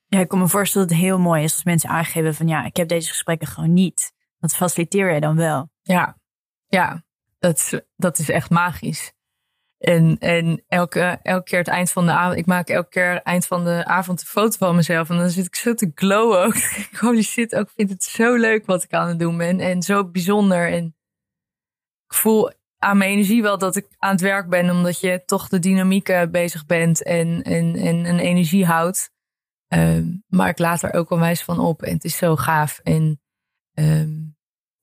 Ja, 0.07 0.19
ik 0.19 0.29
kan 0.29 0.39
me 0.39 0.49
voorstellen 0.49 0.89
dat 0.89 0.97
het 0.97 1.07
heel 1.07 1.19
mooi 1.19 1.43
is 1.43 1.53
als 1.53 1.65
mensen 1.65 1.91
aangeven 1.91 2.35
van 2.35 2.49
ja, 2.49 2.65
ik 2.65 2.77
heb 2.77 2.89
deze 2.89 3.09
gesprekken 3.09 3.47
gewoon 3.47 3.73
niet. 3.73 4.13
Dat 4.39 4.55
faciliteer 4.55 5.15
je 5.15 5.21
dan 5.21 5.37
wel. 5.37 5.71
Ja, 5.83 6.19
ja 6.67 7.05
dat, 7.39 7.83
dat 7.97 8.19
is 8.19 8.29
echt 8.29 8.51
magisch. 8.51 9.13
En, 9.81 10.19
en 10.19 10.65
elke, 10.69 11.19
elke 11.23 11.45
keer 11.45 11.59
het 11.59 11.69
eind 11.69 11.91
van 11.91 12.07
de 12.07 12.13
avond, 12.13 12.39
ik 12.39 12.47
maak 12.47 12.69
elke 12.69 12.89
keer 12.89 13.23
eind 13.23 13.47
van 13.47 13.65
de 13.65 13.85
avond 13.85 14.21
een 14.21 14.27
foto 14.27 14.57
van 14.59 14.77
mezelf. 14.77 15.11
En 15.11 15.17
dan 15.17 15.31
zit 15.31 15.47
ik 15.47 15.55
zo 15.55 15.75
te 15.75 15.91
glowen 15.95 16.45
ook. 16.45 16.55
Holy 17.01 17.23
shit, 17.23 17.55
ook 17.55 17.71
vind 17.77 17.91
het 17.91 18.03
zo 18.03 18.35
leuk 18.35 18.67
wat 18.67 18.83
ik 18.83 18.93
aan 18.93 19.09
het 19.09 19.19
doen 19.19 19.37
ben. 19.37 19.61
En 19.61 19.83
zo 19.83 20.05
bijzonder. 20.11 20.73
En 20.73 20.97
ik 22.07 22.15
voel 22.15 22.51
aan 22.79 22.99
mijn 22.99 23.11
energie 23.11 23.43
wel 23.43 23.59
dat 23.59 23.77
ik 23.77 23.87
aan 23.99 24.11
het 24.11 24.21
werk 24.21 24.49
ben, 24.49 24.71
omdat 24.71 25.01
je 25.01 25.23
toch 25.27 25.49
de 25.49 25.59
dynamiek 25.59 26.31
bezig 26.31 26.67
bent 26.67 27.03
en, 27.03 27.43
en, 27.43 27.77
en 27.77 28.05
een 28.05 28.19
energie 28.19 28.67
houdt. 28.67 29.11
Um, 29.69 30.25
maar 30.27 30.49
ik 30.49 30.59
laat 30.59 30.83
er 30.83 30.93
ook 30.93 31.11
onwijs 31.11 31.43
van 31.43 31.59
op 31.59 31.83
en 31.83 31.93
het 31.93 32.05
is 32.05 32.17
zo 32.17 32.37
gaaf. 32.37 32.79
En 32.79 33.21
um, 33.75 34.37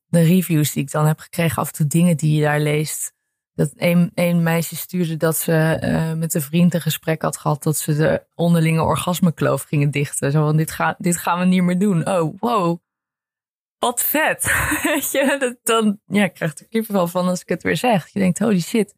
de 0.06 0.22
reviews 0.22 0.72
die 0.72 0.84
ik 0.84 0.92
dan 0.92 1.06
heb 1.06 1.20
gekregen, 1.20 1.62
af 1.62 1.68
en 1.68 1.74
toe 1.74 1.88
dingen 1.88 2.18
die 2.18 2.36
je 2.36 2.42
daar 2.42 2.60
leest. 2.60 3.16
Dat 3.58 3.72
een, 3.76 4.12
een 4.14 4.44
meisje 4.44 4.76
stuurde 4.76 5.18
dat 5.18 5.38
ze 5.38 5.82
uh, 5.84 6.14
met 6.14 6.34
een 6.34 6.42
vriend 6.42 6.74
een 6.74 6.82
gesprek 6.82 7.22
had 7.22 7.38
gehad 7.38 7.64
dat 7.64 7.78
ze 7.78 7.96
de 7.96 8.26
onderlinge 8.36 8.82
orgasmekloof 8.82 9.64
gingen 9.64 9.92
dichten. 9.92 10.32
Zo 10.32 10.46
van, 10.46 10.58
dit, 10.58 10.72
ga, 10.72 10.96
dit 10.98 11.18
gaan 11.18 11.40
we 11.40 11.46
niet 11.46 11.64
meer 11.64 11.80
doen. 11.80 12.08
Oh, 12.08 12.40
wow. 12.40 12.80
Wat 13.80 14.02
vet. 14.02 14.44
Je, 15.12 15.58
dan 15.64 16.00
ja, 16.06 16.24
ik 16.24 16.34
krijg 16.34 16.58
er 16.58 16.68
kippenvel 16.68 17.08
van 17.08 17.28
als 17.28 17.42
ik 17.42 17.50
het 17.50 17.64
weer 17.64 17.78
zeg. 17.78 18.08
Je 18.08 18.20
denkt, 18.20 18.40
holy 18.40 18.62
shit. 18.62 18.96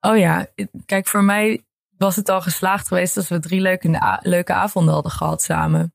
Oh 0.00 0.18
ja, 0.18 0.46
kijk, 0.86 1.06
voor 1.06 1.24
mij 1.24 1.64
was 1.98 2.16
het 2.16 2.28
al 2.28 2.40
geslaagd 2.40 2.88
geweest 2.88 3.16
als 3.16 3.28
we 3.28 3.38
drie 3.38 3.60
leuke, 3.60 4.18
leuke 4.22 4.52
avonden 4.52 4.94
hadden 4.94 5.12
gehad 5.12 5.42
samen. 5.42 5.94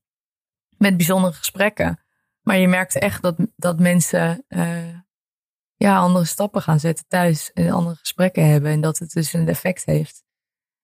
Met 0.78 0.96
bijzondere 0.96 1.32
gesprekken. 1.32 2.00
Maar 2.42 2.56
je 2.56 2.68
merkt 2.68 2.98
echt 2.98 3.22
dat, 3.22 3.36
dat 3.56 3.78
mensen 3.78 4.44
uh, 4.48 4.99
ja, 5.84 5.98
andere 5.98 6.24
stappen 6.24 6.62
gaan 6.62 6.80
zetten 6.80 7.04
thuis. 7.08 7.52
En 7.52 7.70
andere 7.70 7.96
gesprekken 7.96 8.46
hebben. 8.46 8.70
En 8.70 8.80
dat 8.80 8.98
het 8.98 9.12
dus 9.12 9.32
een 9.32 9.48
effect 9.48 9.84
heeft. 9.84 10.24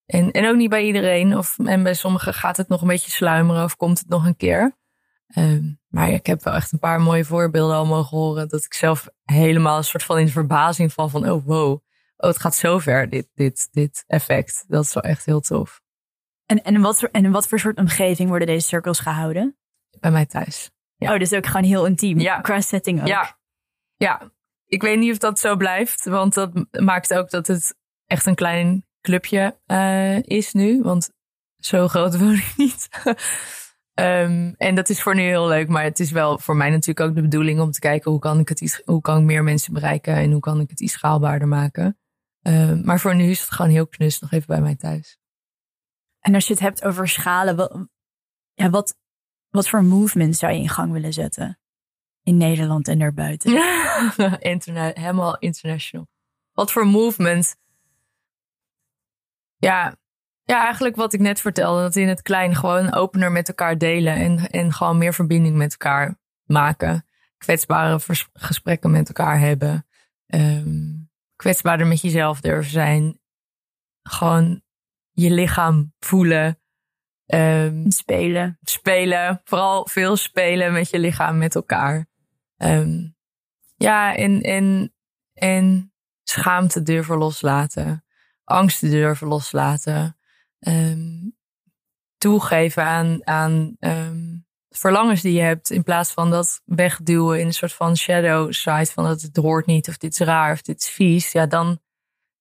En, 0.07 0.31
en 0.31 0.49
ook 0.49 0.57
niet 0.57 0.71
bij 0.71 0.85
iedereen. 0.85 1.37
Of, 1.37 1.59
en 1.59 1.83
bij 1.83 1.95
sommigen 1.95 2.35
gaat 2.35 2.57
het 2.57 2.69
nog 2.69 2.81
een 2.81 2.89
beetje 2.89 3.11
sluimeren 3.11 3.65
of 3.65 3.77
komt 3.77 3.99
het 3.99 4.09
nog 4.09 4.27
een 4.27 4.37
keer. 4.37 4.77
Um, 5.37 5.81
maar 5.89 6.11
ik 6.11 6.27
heb 6.27 6.43
wel 6.43 6.55
echt 6.55 6.73
een 6.73 6.79
paar 6.79 7.01
mooie 7.01 7.25
voorbeelden 7.25 7.77
al 7.77 7.87
mogen 7.87 8.17
horen. 8.17 8.49
Dat 8.49 8.65
ik 8.65 8.75
zelf 8.75 9.09
helemaal 9.25 9.77
een 9.77 9.85
soort 9.85 10.03
van 10.03 10.19
in 10.19 10.29
verbazing 10.29 10.93
van 10.93 11.11
van 11.11 11.31
oh 11.31 11.47
wow 11.47 11.81
oh, 12.17 12.29
het 12.29 12.41
gaat 12.41 12.55
zo 12.55 12.79
ver, 12.79 13.09
dit, 13.09 13.29
dit, 13.35 13.69
dit 13.71 14.05
effect. 14.07 14.65
Dat 14.69 14.85
is 14.85 14.95
wel 14.95 15.03
echt 15.03 15.25
heel 15.25 15.41
tof. 15.41 15.81
En, 16.47 16.63
en, 16.63 16.81
wat 16.81 16.99
voor, 16.99 17.09
en 17.13 17.25
in 17.25 17.31
wat 17.31 17.49
voor 17.49 17.59
soort 17.59 17.79
omgeving 17.79 18.29
worden 18.29 18.47
deze 18.47 18.67
cirkels 18.67 19.01
gehouden? 19.01 19.57
Bij 20.01 20.11
mij 20.11 20.27
thuis. 20.27 20.71
Ja. 20.97 21.13
Oh, 21.13 21.19
dus 21.19 21.33
ook 21.33 21.47
gewoon 21.47 21.63
heel 21.63 21.87
intiem. 21.87 22.19
Ja. 22.19 22.41
Qua 22.41 22.61
setting 22.61 23.01
ook. 23.01 23.07
Ja. 23.07 23.39
ja, 23.97 24.31
ik 24.67 24.83
weet 24.83 24.99
niet 24.99 25.13
of 25.13 25.19
dat 25.19 25.39
zo 25.39 25.57
blijft. 25.57 26.05
Want 26.05 26.35
dat 26.35 26.67
maakt 26.71 27.15
ook 27.15 27.31
dat 27.31 27.47
het 27.47 27.77
echt 28.07 28.27
een 28.27 28.35
klein 28.35 28.87
clubje 29.01 29.61
uh, 29.67 30.23
is 30.23 30.53
nu. 30.53 30.83
Want 30.83 31.11
zo 31.57 31.89
groot 31.89 32.19
woon 32.21 32.35
ik 32.35 32.53
niet. 32.57 32.89
um, 33.95 34.55
en 34.67 34.75
dat 34.75 34.89
is 34.89 35.03
voor 35.03 35.15
nu 35.15 35.23
heel 35.23 35.49
leuk. 35.49 35.69
Maar 35.69 35.85
het 35.85 36.01
is 36.01 36.11
wel 36.11 36.39
voor 36.39 36.57
mij 36.57 36.71
natuurlijk 36.71 37.09
ook 37.09 37.15
de 37.15 37.23
bedoeling 37.23 37.61
om 37.61 37.71
te 37.71 37.81
kijken 37.81 38.11
hoe 38.11 38.21
kan 38.21 38.39
ik 38.39 38.49
het 38.49 38.83
hoe 38.85 39.01
kan 39.01 39.19
ik 39.19 39.25
meer 39.25 39.45
mensen 39.45 39.73
bereiken 39.73 40.15
en 40.15 40.33
hoe 40.33 40.41
kan 40.41 40.61
ik 40.61 40.71
het 40.71 40.81
iets 40.81 40.93
schaalbaarder 40.93 41.49
maken. 41.49 41.99
Uh, 42.43 42.83
maar 42.83 43.01
voor 43.01 43.15
nu 43.15 43.31
is 43.31 43.41
het 43.41 43.51
gewoon 43.51 43.71
heel 43.71 43.87
knus 43.87 44.19
nog 44.19 44.33
even 44.33 44.47
bij 44.47 44.61
mij 44.61 44.77
thuis. 44.77 45.19
En 46.21 46.35
als 46.35 46.47
je 46.47 46.53
het 46.53 46.63
hebt 46.63 46.85
over 46.85 47.09
schalen, 47.09 47.91
ja, 48.55 48.71
wat, 48.71 48.97
wat 49.49 49.69
voor 49.69 49.85
movement 49.85 50.37
zou 50.37 50.53
je 50.53 50.59
in 50.59 50.69
gang 50.69 50.93
willen 50.93 51.13
zetten? 51.13 51.59
In 52.27 52.37
Nederland 52.37 52.89
en 52.89 52.99
daarbuiten? 52.99 53.53
Internet, 54.53 54.97
helemaal 54.97 55.39
international. 55.39 56.07
Wat 56.53 56.73
voor 56.73 56.87
movement? 56.87 57.57
Ja, 59.57 59.97
ja, 60.43 60.63
eigenlijk 60.63 60.97
wat 60.97 61.13
ik 61.13 61.21
net 61.21 61.41
vertelde. 61.41 61.81
Dat 61.81 61.97
in 61.97 62.09
het 62.09 62.23
klein 62.23 62.55
gewoon 62.55 62.95
opener 62.95 63.33
met 63.33 63.49
elkaar 63.49 63.79
delen. 63.79 64.15
En, 64.15 64.51
en 64.51 64.73
gewoon 64.73 64.99
meer 64.99 65.15
verbinding 65.15 65.57
met 65.57 65.71
elkaar 65.71 66.19
maken. 66.45 67.07
Kwetsbare 67.39 67.99
gesprekken 68.33 68.91
met 68.91 69.09
elkaar 69.09 69.39
hebben. 69.39 69.87
Um, 70.27 71.11
kwetsbaarder 71.37 71.87
met 71.87 72.01
jezelf 72.01 72.41
durven 72.41 72.73
zijn. 72.73 73.21
Gewoon 74.03 74.63
je 75.11 75.31
lichaam 75.31 75.93
voelen. 75.99 76.59
Um, 77.27 77.91
spelen. 77.91 78.59
Spelen. 78.63 79.41
Vooral 79.45 79.89
veel 79.89 80.17
spelen 80.17 80.73
met 80.73 80.91
je 80.91 80.99
lichaam, 80.99 81.39
met 81.39 81.55
elkaar. 81.55 82.07
Um, 82.59 83.17
ja, 83.77 84.15
en, 84.15 84.41
en, 84.41 84.95
en 85.33 85.93
schaamte 86.23 86.83
durven 86.83 87.17
loslaten. 87.17 88.05
Angsten 88.45 88.91
durven 88.91 89.27
loslaten. 89.27 90.19
Um, 90.59 91.37
toegeven 92.19 92.85
aan, 92.85 93.21
aan 93.25 93.77
verlangens 94.71 95.21
die 95.21 95.33
je 95.33 95.41
hebt. 95.41 95.71
In 95.71 95.83
plaats 95.83 96.11
van 96.11 96.31
dat 96.31 96.63
wegduwen 96.65 97.41
in 97.41 97.47
een 97.47 97.53
soort 97.53 97.73
van 97.73 97.97
shadow 97.97 98.53
side. 98.53 98.87
Van 98.87 99.05
dat 99.05 99.21
het 99.21 99.37
hoort 99.37 99.67
niet 99.67 99.89
of 99.89 99.97
dit 99.97 100.13
is 100.13 100.27
raar 100.27 100.53
of 100.53 100.63
dit 100.63 100.83
is 100.83 100.89
vies. 100.89 101.33
Ja, 101.33 101.47
dan, 101.47 101.81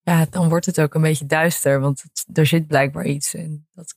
ja, 0.02 0.26
dan 0.30 0.50
wordt 0.50 0.66
het 0.66 0.82
ook 0.82 0.94
een 0.94 1.02
beetje 1.02 1.26
duister. 1.26 1.80
Want 1.80 2.04
er 2.34 2.46
zit 2.46 2.68
blijkbaar 2.68 3.06
iets. 3.06 3.34
En 3.34 3.68
dat 3.72 3.96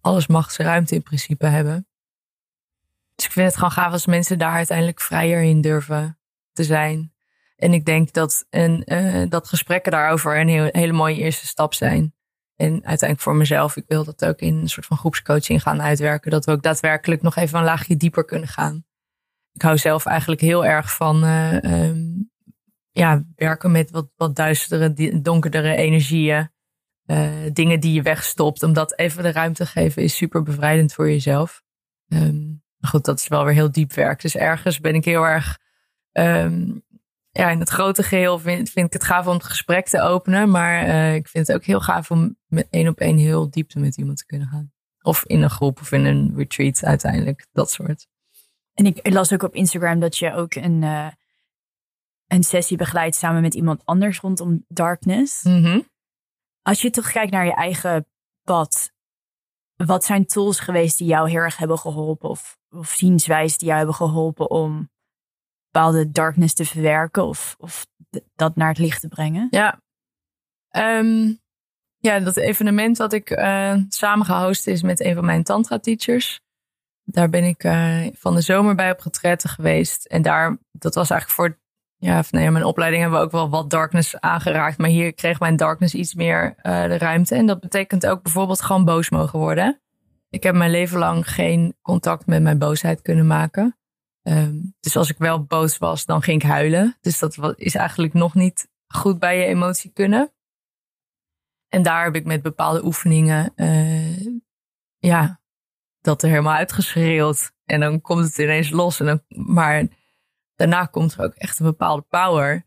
alles 0.00 0.26
mag 0.26 0.50
zijn 0.50 0.68
ruimte 0.68 0.94
in 0.94 1.02
principe 1.02 1.46
hebben. 1.46 1.88
Dus 3.16 3.24
ik 3.24 3.32
vind 3.32 3.46
het 3.46 3.54
gewoon 3.54 3.70
gaaf 3.70 3.92
als 3.92 4.06
mensen 4.06 4.38
daar 4.38 4.52
uiteindelijk 4.52 5.00
vrijer 5.00 5.42
in 5.42 5.60
durven 5.60 6.18
te 6.52 6.64
zijn. 6.64 7.14
En 7.56 7.72
ik 7.72 7.84
denk 7.84 8.12
dat, 8.12 8.46
een, 8.50 8.82
uh, 8.86 9.28
dat 9.28 9.48
gesprekken 9.48 9.92
daarover 9.92 10.40
een 10.40 10.70
hele 10.72 10.92
mooie 10.92 11.16
eerste 11.16 11.46
stap 11.46 11.74
zijn. 11.74 12.14
En 12.56 12.72
uiteindelijk 12.72 13.20
voor 13.20 13.34
mezelf, 13.36 13.76
ik 13.76 13.84
wil 13.88 14.04
dat 14.04 14.24
ook 14.24 14.40
in 14.40 14.54
een 14.54 14.68
soort 14.68 14.86
van 14.86 14.96
groepscoaching 14.96 15.62
gaan 15.62 15.82
uitwerken. 15.82 16.30
Dat 16.30 16.44
we 16.44 16.52
ook 16.52 16.62
daadwerkelijk 16.62 17.22
nog 17.22 17.36
even 17.36 17.58
een 17.58 17.64
laagje 17.64 17.96
dieper 17.96 18.24
kunnen 18.24 18.48
gaan. 18.48 18.84
Ik 19.52 19.62
hou 19.62 19.78
zelf 19.78 20.06
eigenlijk 20.06 20.40
heel 20.40 20.64
erg 20.64 20.96
van 20.96 21.24
uh, 21.24 21.52
um, 21.62 22.30
ja, 22.90 23.24
werken 23.34 23.70
met 23.70 23.90
wat, 23.90 24.08
wat 24.16 24.36
duistere, 24.36 25.20
donkerdere 25.20 25.76
energieën. 25.76 26.50
Uh, 27.06 27.28
dingen 27.52 27.80
die 27.80 27.92
je 27.92 28.02
wegstopt. 28.02 28.62
Om 28.62 28.72
dat 28.72 28.98
even 28.98 29.22
de 29.22 29.32
ruimte 29.32 29.64
te 29.64 29.70
geven 29.70 30.02
is 30.02 30.16
super 30.16 30.42
bevrijdend 30.42 30.92
voor 30.92 31.10
jezelf. 31.10 31.62
Um, 32.08 32.55
goed, 32.86 33.04
dat 33.04 33.18
is 33.18 33.28
wel 33.28 33.44
weer 33.44 33.54
heel 33.54 33.70
diep 33.70 33.92
werk. 33.92 34.20
Dus 34.22 34.36
ergens 34.36 34.80
ben 34.80 34.94
ik 34.94 35.04
heel 35.04 35.26
erg 35.26 35.58
Ehm, 36.16 36.78
ja, 37.30 37.50
in 37.50 37.58
het 37.58 37.68
grote 37.68 38.02
geheel 38.02 38.38
vind, 38.38 38.70
vind, 38.70 38.86
ik 38.86 38.92
het 38.92 39.04
gaaf 39.04 39.26
om 39.26 39.32
het 39.32 39.44
gesprek 39.44 39.86
te 39.86 40.00
openen. 40.00 40.50
Maar 40.50 40.86
uh, 40.86 41.14
ik 41.14 41.28
vind 41.28 41.46
het 41.46 41.56
ook 41.56 41.64
heel 41.64 41.80
gaaf 41.80 42.10
om 42.10 42.36
met 42.46 42.66
één 42.70 42.88
op 42.88 42.98
één 42.98 43.16
heel 43.16 43.50
diepte 43.50 43.78
met 43.78 43.96
iemand 43.96 44.18
te 44.18 44.26
kunnen 44.26 44.48
gaan. 44.48 44.72
Of 45.00 45.24
in 45.24 45.42
een 45.42 45.50
groep 45.50 45.80
of 45.80 45.92
in 45.92 46.04
een 46.04 46.32
retreat 46.36 46.84
uiteindelijk. 46.84 47.46
Dat 47.52 47.70
soort. 47.70 48.06
En 48.74 48.86
ik 48.86 49.12
las 49.12 49.32
ook 49.32 49.42
op 49.42 49.54
Instagram 49.54 50.00
dat 50.00 50.16
je 50.16 50.34
ook 50.34 50.54
een, 50.54 50.82
uh, 50.82 51.08
een 52.26 52.42
sessie 52.42 52.76
begeleidt 52.76 53.16
samen 53.16 53.42
met 53.42 53.54
iemand 53.54 53.82
anders 53.84 54.20
rondom 54.20 54.64
darkness. 54.68 55.42
Mm 55.42 55.88
Als 56.62 56.80
je 56.80 56.90
toch 56.90 57.12
kijkt 57.12 57.32
naar 57.32 57.46
je 57.46 57.54
eigen 57.54 58.06
pad, 58.42 58.92
wat 59.76 60.04
zijn 60.04 60.26
tools 60.26 60.60
geweest 60.60 60.98
die 60.98 61.06
jou 61.06 61.30
heel 61.30 61.40
erg 61.40 61.56
hebben 61.56 61.78
geholpen? 61.78 62.28
Of, 62.28 62.58
of 62.70 62.88
zienswijzen 62.88 63.58
die 63.58 63.66
jou 63.66 63.78
hebben 63.78 63.96
geholpen 63.96 64.50
om 64.50 64.90
bepaalde 65.70 66.10
darkness 66.10 66.54
te 66.54 66.64
verwerken 66.64 67.26
of, 67.26 67.56
of 67.58 67.86
dat 68.34 68.56
naar 68.56 68.68
het 68.68 68.78
licht 68.78 69.00
te 69.00 69.08
brengen? 69.08 69.46
Ja, 69.50 69.80
um, 70.76 71.38
ja 71.96 72.18
dat 72.18 72.36
evenement 72.36 72.96
wat 72.96 73.12
ik 73.12 73.30
uh, 73.30 73.76
samen 73.88 74.26
gehost 74.26 74.66
is 74.66 74.82
met 74.82 75.00
een 75.00 75.14
van 75.14 75.24
mijn 75.24 75.42
tantra 75.42 75.78
teachers. 75.78 76.40
Daar 77.02 77.28
ben 77.28 77.44
ik 77.44 77.64
uh, 77.64 78.06
van 78.12 78.34
de 78.34 78.40
zomer 78.40 78.74
bij 78.74 78.90
op 78.90 79.00
getretten 79.00 79.48
geweest. 79.50 80.04
En 80.04 80.22
daar, 80.22 80.58
dat 80.70 80.94
was 80.94 81.10
eigenlijk 81.10 81.40
voor 81.40 81.58
ja, 81.98 82.24
nee, 82.30 82.50
mijn 82.50 82.64
opleiding 82.64 83.02
hebben 83.02 83.20
we 83.20 83.26
ook 83.26 83.32
wel 83.32 83.50
wat 83.50 83.70
darkness 83.70 84.20
aangeraakt. 84.20 84.78
Maar 84.78 84.88
hier 84.88 85.14
kreeg 85.14 85.40
mijn 85.40 85.56
darkness 85.56 85.94
iets 85.94 86.14
meer 86.14 86.54
uh, 86.62 86.82
de 86.82 86.98
ruimte. 86.98 87.34
En 87.34 87.46
dat 87.46 87.60
betekent 87.60 88.06
ook 88.06 88.22
bijvoorbeeld 88.22 88.62
gewoon 88.62 88.84
boos 88.84 89.10
mogen 89.10 89.38
worden. 89.38 89.80
Ik 90.30 90.42
heb 90.42 90.54
mijn 90.54 90.70
leven 90.70 90.98
lang 90.98 91.30
geen 91.30 91.76
contact 91.82 92.26
met 92.26 92.42
mijn 92.42 92.58
boosheid 92.58 93.02
kunnen 93.02 93.26
maken. 93.26 93.76
Um, 94.22 94.74
dus 94.80 94.96
als 94.96 95.10
ik 95.10 95.18
wel 95.18 95.44
boos 95.44 95.78
was, 95.78 96.04
dan 96.04 96.22
ging 96.22 96.42
ik 96.42 96.48
huilen. 96.48 96.96
Dus 97.00 97.18
dat 97.18 97.54
is 97.56 97.74
eigenlijk 97.74 98.12
nog 98.12 98.34
niet 98.34 98.68
goed 98.86 99.18
bij 99.18 99.38
je 99.38 99.44
emotie 99.44 99.90
kunnen. 99.92 100.32
En 101.68 101.82
daar 101.82 102.04
heb 102.04 102.14
ik 102.14 102.24
met 102.24 102.42
bepaalde 102.42 102.84
oefeningen, 102.84 103.52
uh, 103.56 104.38
ja, 104.98 105.40
dat 106.00 106.22
er 106.22 106.28
helemaal 106.28 106.54
uitgeschreeuwd. 106.54 107.52
En 107.64 107.80
dan 107.80 108.00
komt 108.00 108.24
het 108.24 108.38
ineens 108.38 108.70
los. 108.70 109.00
En 109.00 109.06
dan, 109.06 109.22
maar 109.28 109.86
daarna 110.56 110.86
komt 110.86 111.14
er 111.14 111.24
ook 111.24 111.34
echt 111.34 111.58
een 111.58 111.66
bepaalde 111.66 112.02
power. 112.08 112.66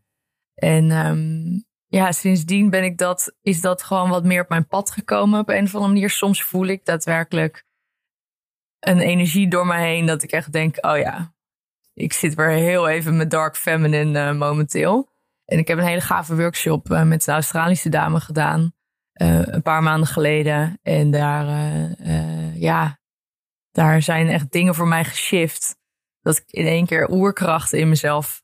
En 0.54 0.90
um, 0.90 1.64
ja, 1.86 2.12
sindsdien 2.12 2.70
ben 2.70 2.84
ik 2.84 2.98
dat, 2.98 3.36
is 3.40 3.60
dat 3.60 3.82
gewoon 3.82 4.10
wat 4.10 4.24
meer 4.24 4.42
op 4.42 4.48
mijn 4.48 4.66
pad 4.66 4.90
gekomen 4.90 5.40
op 5.40 5.48
een 5.48 5.64
of 5.64 5.74
andere 5.74 5.92
manier. 5.92 6.10
Soms 6.10 6.42
voel 6.42 6.66
ik 6.66 6.84
daadwerkelijk 6.84 7.64
een 8.78 9.00
energie 9.00 9.48
door 9.48 9.66
me 9.66 9.76
heen 9.76 10.06
dat 10.06 10.22
ik 10.22 10.32
echt 10.32 10.52
denk, 10.52 10.86
oh 10.86 10.98
ja, 10.98 11.34
ik 11.94 12.12
zit 12.12 12.34
weer 12.34 12.48
heel 12.48 12.88
even 12.88 13.16
met 13.16 13.30
dark 13.30 13.56
feminine 13.56 14.30
uh, 14.32 14.38
momenteel. 14.38 15.08
En 15.44 15.58
ik 15.58 15.68
heb 15.68 15.78
een 15.78 15.84
hele 15.84 16.00
gave 16.00 16.36
workshop 16.36 16.90
uh, 16.90 17.02
met 17.02 17.26
een 17.26 17.34
Australische 17.34 17.88
dame 17.88 18.20
gedaan. 18.20 18.72
Uh, 19.14 19.46
een 19.46 19.62
paar 19.62 19.82
maanden 19.82 20.08
geleden. 20.08 20.78
En 20.82 21.10
daar, 21.10 21.46
ja, 22.54 22.98
daar 23.70 24.02
zijn 24.02 24.28
echt 24.28 24.52
dingen 24.52 24.74
voor 24.74 24.88
mij 24.88 25.04
geshift. 25.04 25.79
Dat 26.20 26.36
ik 26.36 26.44
in 26.46 26.66
één 26.66 26.86
keer 26.86 27.10
oerkracht 27.10 27.72
in 27.72 27.88
mezelf 27.88 28.42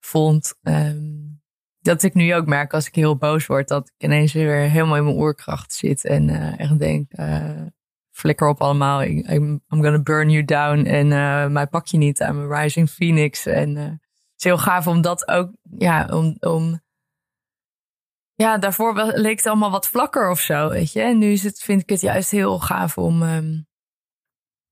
vond. 0.00 0.54
Um, 0.62 1.40
dat 1.80 2.02
ik 2.02 2.14
nu 2.14 2.34
ook 2.34 2.46
merk 2.46 2.74
als 2.74 2.86
ik 2.86 2.94
heel 2.94 3.16
boos 3.16 3.46
word. 3.46 3.68
Dat 3.68 3.88
ik 3.88 4.04
ineens 4.04 4.32
weer 4.32 4.56
helemaal 4.56 4.96
in 4.96 5.04
mijn 5.04 5.16
oerkracht 5.16 5.72
zit. 5.72 6.04
En 6.04 6.28
echt 6.58 6.78
denk, 6.78 7.12
flikker 8.16 8.48
op 8.48 8.60
allemaal. 8.60 9.02
I'm, 9.02 9.62
gonna 9.68 10.02
burn 10.02 10.30
you 10.30 10.44
down. 10.44 10.84
En 10.84 11.10
uh, 11.10 11.46
mij 11.46 11.66
pak 11.66 11.86
je 11.86 11.96
niet. 11.96 12.20
I'm 12.20 12.52
a 12.52 12.62
rising 12.62 12.90
phoenix. 12.90 13.46
En 13.46 13.76
uh, 13.76 13.82
het 13.82 14.00
is 14.36 14.44
heel 14.44 14.58
gaaf 14.58 14.86
om 14.86 15.00
dat 15.00 15.28
ook, 15.28 15.50
ja, 15.78 16.08
om, 16.10 16.36
om 16.40 16.80
ja, 18.34 18.58
daarvoor 18.58 19.12
leek 19.14 19.36
het 19.36 19.46
allemaal 19.46 19.70
wat 19.70 19.88
vlakker 19.88 20.30
of 20.30 20.40
zo, 20.40 20.68
weet 20.68 20.92
je. 20.92 21.00
En 21.00 21.18
nu 21.18 21.32
is 21.32 21.42
het, 21.42 21.58
vind 21.58 21.82
ik 21.82 21.88
het 21.88 22.00
juist 22.00 22.30
heel 22.30 22.58
gaaf 22.58 22.98
om 22.98 23.22
um, 23.22 23.66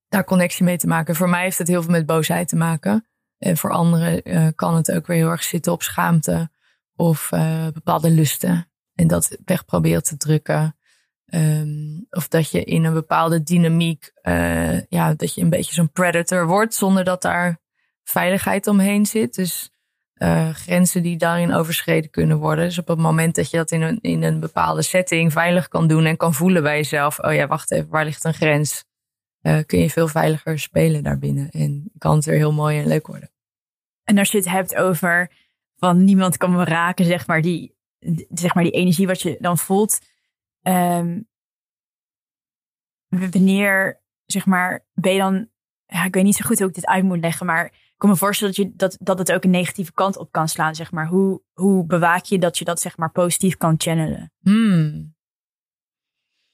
daar 0.08 0.24
connectie 0.24 0.64
mee 0.64 0.76
te 0.76 0.86
maken. 0.86 1.16
Voor 1.16 1.28
mij 1.28 1.42
heeft 1.42 1.58
het 1.58 1.68
heel 1.68 1.82
veel 1.82 1.90
met 1.90 2.06
boosheid 2.06 2.48
te 2.48 2.56
maken. 2.56 3.06
En 3.38 3.56
voor 3.56 3.70
anderen 3.70 4.30
uh, 4.30 4.48
kan 4.54 4.76
het 4.76 4.92
ook 4.92 5.06
weer 5.06 5.16
heel 5.16 5.30
erg 5.30 5.42
zitten 5.42 5.72
op 5.72 5.82
schaamte 5.82 6.50
of 6.96 7.28
bepaalde 7.72 8.10
lusten. 8.10 8.68
En 8.94 9.06
dat 9.06 9.38
weg 9.44 9.64
te 9.64 10.16
drukken. 10.16 10.76
Um, 11.26 12.06
of 12.10 12.28
dat 12.28 12.50
je 12.50 12.64
in 12.64 12.84
een 12.84 12.92
bepaalde 12.92 13.42
dynamiek, 13.42 14.12
uh, 14.22 14.80
ja, 14.82 15.14
dat 15.14 15.34
je 15.34 15.40
een 15.40 15.50
beetje 15.50 15.74
zo'n 15.74 15.92
predator 15.92 16.46
wordt 16.46 16.74
zonder 16.74 17.04
dat 17.04 17.22
daar 17.22 17.60
veiligheid 18.02 18.66
omheen 18.66 19.06
zit. 19.06 19.34
Dus 19.34 19.70
grenzen 20.52 21.02
die 21.02 21.16
daarin 21.16 21.52
overschreden 21.52 22.10
kunnen 22.10 22.38
worden. 22.38 22.64
Dus 22.64 22.78
op 22.78 22.88
het 22.88 22.98
moment 22.98 23.34
dat 23.34 23.50
je 23.50 23.56
dat 23.56 23.70
in 23.70 23.82
een, 23.82 23.98
in 24.00 24.22
een 24.22 24.40
bepaalde 24.40 24.82
setting 24.82 25.32
veilig 25.32 25.68
kan 25.68 25.86
doen 25.86 26.04
en 26.04 26.16
kan 26.16 26.34
voelen 26.34 26.62
bij 26.62 26.76
jezelf, 26.76 27.18
oh 27.18 27.34
ja, 27.34 27.46
wacht 27.46 27.70
even, 27.70 27.88
waar 27.88 28.04
ligt 28.04 28.24
een 28.24 28.34
grens? 28.34 28.84
Uh, 29.46 29.58
kun 29.66 29.78
je 29.78 29.90
veel 29.90 30.08
veiliger 30.08 30.58
spelen 30.58 31.02
daarbinnen 31.02 31.50
en 31.50 31.90
kan 31.98 32.16
het 32.16 32.24
weer 32.24 32.36
heel 32.36 32.52
mooi 32.52 32.78
en 32.78 32.86
leuk 32.86 33.06
worden. 33.06 33.30
En 34.04 34.18
als 34.18 34.30
je 34.30 34.38
het 34.38 34.48
hebt 34.48 34.74
over 34.74 35.30
van 35.76 36.04
niemand 36.04 36.36
kan 36.36 36.52
me 36.52 36.64
raken, 36.64 37.04
zeg 37.04 37.26
maar, 37.26 37.42
die, 37.42 37.76
zeg 38.28 38.54
maar 38.54 38.64
die 38.64 38.72
energie 38.72 39.06
wat 39.06 39.22
je 39.22 39.36
dan 39.40 39.58
voelt 39.58 40.00
Um, 40.66 41.28
wanneer, 43.08 44.02
zeg 44.24 44.46
maar, 44.46 44.86
ben 44.92 45.12
je 45.12 45.18
dan, 45.18 45.48
ja, 45.86 46.04
ik 46.04 46.14
weet 46.14 46.24
niet 46.24 46.36
zo 46.36 46.46
goed 46.46 46.58
hoe 46.58 46.68
ik 46.68 46.74
dit 46.74 46.86
uit 46.86 47.04
moet 47.04 47.20
leggen, 47.20 47.46
maar 47.46 47.64
ik 47.64 47.94
kan 47.96 48.08
me 48.08 48.16
voorstellen 48.16 48.54
dat, 48.54 48.64
je, 48.64 48.76
dat, 48.76 48.96
dat 49.00 49.18
het 49.18 49.32
ook 49.32 49.44
een 49.44 49.50
negatieve 49.50 49.92
kant 49.92 50.16
op 50.16 50.32
kan 50.32 50.48
slaan, 50.48 50.74
zeg 50.74 50.92
maar. 50.92 51.06
Hoe, 51.06 51.42
hoe 51.52 51.86
bewaak 51.86 52.24
je 52.24 52.38
dat 52.38 52.58
je 52.58 52.64
dat, 52.64 52.80
zeg 52.80 52.96
maar, 52.96 53.10
positief 53.10 53.56
kan 53.56 53.74
channelen? 53.78 54.32
Hmm. 54.40 55.13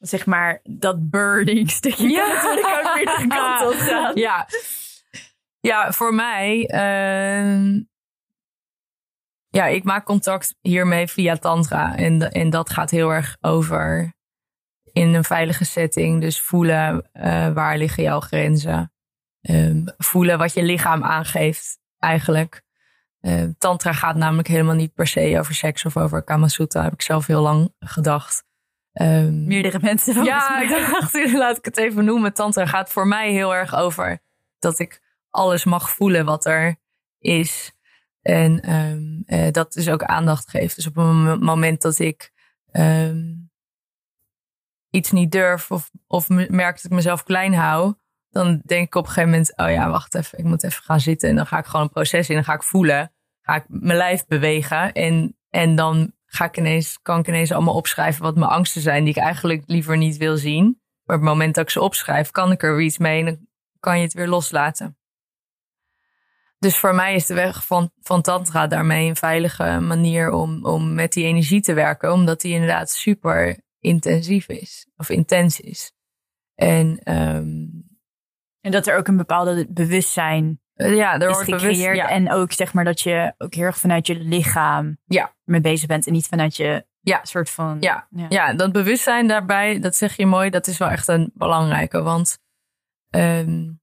Zeg 0.01 0.27
maar, 0.27 0.61
dat 0.63 1.11
burning 1.11 1.71
stukje 1.71 2.09
ja. 2.09 2.27
natuurlijk 2.27 2.67
ook 2.67 2.95
weer 2.95 3.05
de 3.05 3.27
kant 3.27 3.73
op 3.73 3.79
gaan. 3.79 4.15
Ja. 4.27 4.47
Ja, 5.61 5.93
voor 5.93 6.15
mij, 6.15 6.71
uh, 6.73 7.81
ja, 9.49 9.67
ik 9.67 9.85
maak 9.85 10.05
contact 10.05 10.57
hiermee 10.61 11.07
via 11.07 11.37
Tantra. 11.37 11.97
En, 11.97 12.33
en 12.33 12.51
dat 12.51 12.71
gaat 12.71 12.91
heel 12.91 13.11
erg 13.11 13.37
over 13.41 14.15
in 14.93 15.15
een 15.15 15.25
veilige 15.25 15.65
setting. 15.65 16.21
Dus 16.21 16.41
voelen 16.41 17.11
uh, 17.13 17.53
waar 17.53 17.79
liggen 17.79 18.03
jouw 18.03 18.21
grenzen. 18.21 18.93
Um, 19.43 19.85
voelen 19.99 20.39
wat 20.39 20.55
je 20.55 20.63
lichaam 20.63 21.05
aangeeft, 21.05 21.79
eigenlijk. 21.99 22.63
Uh, 23.21 23.45
tantra 23.59 23.93
gaat 23.93 24.17
namelijk 24.17 24.49
helemaal 24.49 24.75
niet 24.75 24.95
per 24.95 25.07
se 25.07 25.37
over 25.39 25.55
seks 25.55 25.85
of 25.85 25.97
over 25.97 26.23
Kama 26.23 26.49
Sutra. 26.49 26.83
Heb 26.83 26.93
ik 26.93 27.03
zelf 27.03 27.27
heel 27.27 27.43
lang 27.43 27.75
gedacht. 27.79 28.45
Um, 29.03 29.45
Meerdere 29.47 29.79
mensen. 29.81 30.25
Ja, 30.25 30.61
ik 30.61 30.69
dacht, 30.69 31.33
laat 31.33 31.57
ik 31.57 31.65
het 31.65 31.77
even 31.77 32.05
noemen. 32.05 32.35
Tantra 32.35 32.67
gaat 32.67 32.93
voor 32.93 33.07
mij 33.07 33.33
heel 33.33 33.55
erg 33.55 33.75
over 33.75 34.19
dat 34.59 34.79
ik 34.79 35.01
alles 35.31 35.65
mag 35.65 35.91
voelen 35.91 36.25
wat 36.25 36.45
er 36.45 36.77
is. 37.19 37.73
En 38.23 38.75
um, 38.75 39.23
uh, 39.27 39.51
dat 39.51 39.73
dus 39.73 39.89
ook 39.89 40.03
aandacht 40.03 40.51
geeft. 40.51 40.77
Dus 40.77 40.87
op 40.87 40.97
een 40.97 41.39
moment 41.39 41.83
dat 41.83 41.99
ik 41.99 42.33
um, 42.73 43.51
iets 44.91 45.11
niet 45.11 45.33
durf 45.33 45.71
of, 45.71 45.91
of 46.07 46.29
merk 46.29 46.75
dat 46.75 46.85
ik 46.85 46.91
mezelf 46.91 47.23
klein 47.23 47.55
hou, 47.55 47.95
dan 48.31 48.63
denk 48.65 48.87
ik 48.87 48.95
op 48.95 49.03
een 49.03 49.09
gegeven 49.09 49.31
moment, 49.31 49.57
oh 49.57 49.71
ja, 49.71 49.91
wacht 49.91 50.15
even, 50.15 50.39
ik 50.39 50.45
moet 50.45 50.65
even 50.65 50.83
gaan 50.83 51.01
zitten. 51.01 51.29
En 51.29 51.37
dan 51.37 51.47
ga 51.47 51.59
ik 51.59 51.67
gewoon 51.67 51.83
een 51.83 51.93
proces 51.93 52.29
in, 52.29 52.35
dan 52.35 52.45
ga 52.45 52.55
ik 52.55 52.63
voelen, 52.63 53.13
ga 53.43 53.55
ik 53.55 53.65
mijn 53.69 53.97
lijf 53.97 54.27
bewegen. 54.27 54.93
En, 54.93 55.37
en 55.51 55.75
dan 55.75 56.13
ga 56.33 56.45
ik 56.45 56.57
ineens, 56.57 56.99
kan 57.03 57.19
ik 57.19 57.29
ineens 57.29 57.53
allemaal 57.53 57.75
opschrijven 57.75 58.23
wat 58.23 58.37
mijn 58.37 58.51
angsten 58.51 58.81
zijn, 58.81 59.05
die 59.05 59.15
ik 59.15 59.23
eigenlijk 59.23 59.63
liever 59.67 59.97
niet 59.97 60.17
wil 60.17 60.37
zien. 60.37 60.65
Maar 61.05 61.17
op 61.17 61.23
het 61.23 61.31
moment 61.31 61.55
dat 61.55 61.65
ik 61.65 61.71
ze 61.71 61.81
opschrijf, 61.81 62.31
kan 62.31 62.53
ik 62.53 62.63
er 62.63 62.77
weer 62.77 62.85
iets 62.85 62.99
mee 62.99 63.19
en 63.19 63.25
dan 63.25 63.47
kan 63.81 63.97
je 63.97 64.05
het 64.05 64.13
weer 64.13 64.29
loslaten. 64.29 64.99
Dus 66.59 66.79
voor 66.79 66.95
mij 66.95 67.15
is 67.15 67.27
de 67.27 67.35
weg 67.35 67.67
van, 67.67 67.91
van 68.01 68.23
Tantra 68.23 68.67
daarmee 68.67 69.09
een 69.09 69.17
veilige 69.17 69.81
manier 69.81 70.31
om, 70.31 70.65
om 70.65 70.95
met 70.95 71.13
die 71.13 71.25
energie 71.25 71.61
te 71.61 71.73
werken. 71.73 72.13
Omdat 72.13 72.41
die 72.41 72.53
inderdaad 72.53 72.91
super 72.91 73.61
intensief 73.79 74.49
is. 74.49 74.89
Of 74.97 75.09
intens 75.09 75.61
is. 75.61 75.93
En, 76.55 77.17
um, 77.17 77.89
en 78.61 78.71
dat 78.71 78.87
er 78.87 78.97
ook 78.97 79.09
een 79.09 79.17
bepaalde 79.17 79.67
bewustzijn 79.71 80.61
ja, 80.89 81.19
er 81.19 81.31
is 81.31 81.37
gecreëerd. 81.37 81.97
ja. 81.97 82.09
En 82.09 82.33
ook 82.33 82.53
zeg 82.53 82.73
maar 82.73 82.85
dat 82.85 83.01
je 83.01 83.35
ook 83.39 83.55
heel 83.55 83.65
erg 83.65 83.79
vanuit 83.79 84.07
je 84.07 84.15
lichaam 84.15 84.97
ja. 85.05 85.35
mee 85.45 85.61
bezig 85.61 85.87
bent. 85.87 86.07
En 86.07 86.13
niet 86.13 86.27
vanuit 86.27 86.57
je 86.57 86.87
ja. 87.01 87.21
soort 87.23 87.51
van... 87.51 87.77
Ja. 87.81 88.07
ja. 88.11 88.27
Ja. 88.29 88.55
dat 88.55 88.73
bewustzijn 88.73 89.29
daarbij, 89.29 89.81
dat 89.81 89.97
zeg 89.97 90.17
je 90.17 90.27
mooi. 90.27 90.51
Dat 90.51 90.67
is 90.67 90.79
wel 90.79 90.89
echt 90.89 91.09
een 91.09 91.31
belangrijke. 91.35 92.03
Want... 92.03 92.39
Um, 93.17 93.81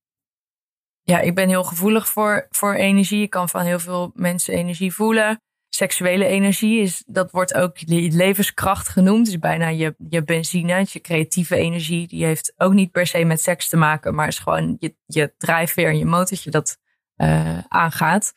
ja, 1.01 1.19
ik 1.19 1.36
ben 1.36 1.49
heel 1.49 1.63
gevoelig 1.63 2.07
voor, 2.07 2.47
voor 2.49 2.73
energie. 2.73 3.21
Ik 3.21 3.29
kan 3.29 3.49
van 3.49 3.62
heel 3.62 3.79
veel 3.79 4.12
mensen 4.13 4.53
energie 4.53 4.93
voelen. 4.93 5.41
Seksuele 5.69 6.25
energie 6.25 6.81
is, 6.81 7.03
dat 7.05 7.31
wordt 7.31 7.53
ook 7.53 7.77
levenskracht 7.86 8.88
genoemd. 8.88 9.25
Dus 9.25 9.39
bijna 9.39 9.67
je, 9.67 9.95
je 10.10 10.23
benzine, 10.23 10.86
je 10.89 11.01
creatieve 11.01 11.55
energie. 11.55 12.07
Die 12.07 12.25
heeft 12.25 12.53
ook 12.57 12.73
niet 12.73 12.91
per 12.91 13.07
se 13.07 13.23
met 13.23 13.41
seks 13.41 13.69
te 13.69 13.77
maken, 13.77 14.15
maar 14.15 14.27
is 14.27 14.39
gewoon 14.39 14.75
je, 14.79 14.95
je 15.05 15.33
drijfveer 15.38 15.88
en 15.88 15.97
je 15.97 16.05
motortje 16.05 16.51
dat 16.51 16.77
uh, 17.17 17.58
aangaat. 17.67 18.34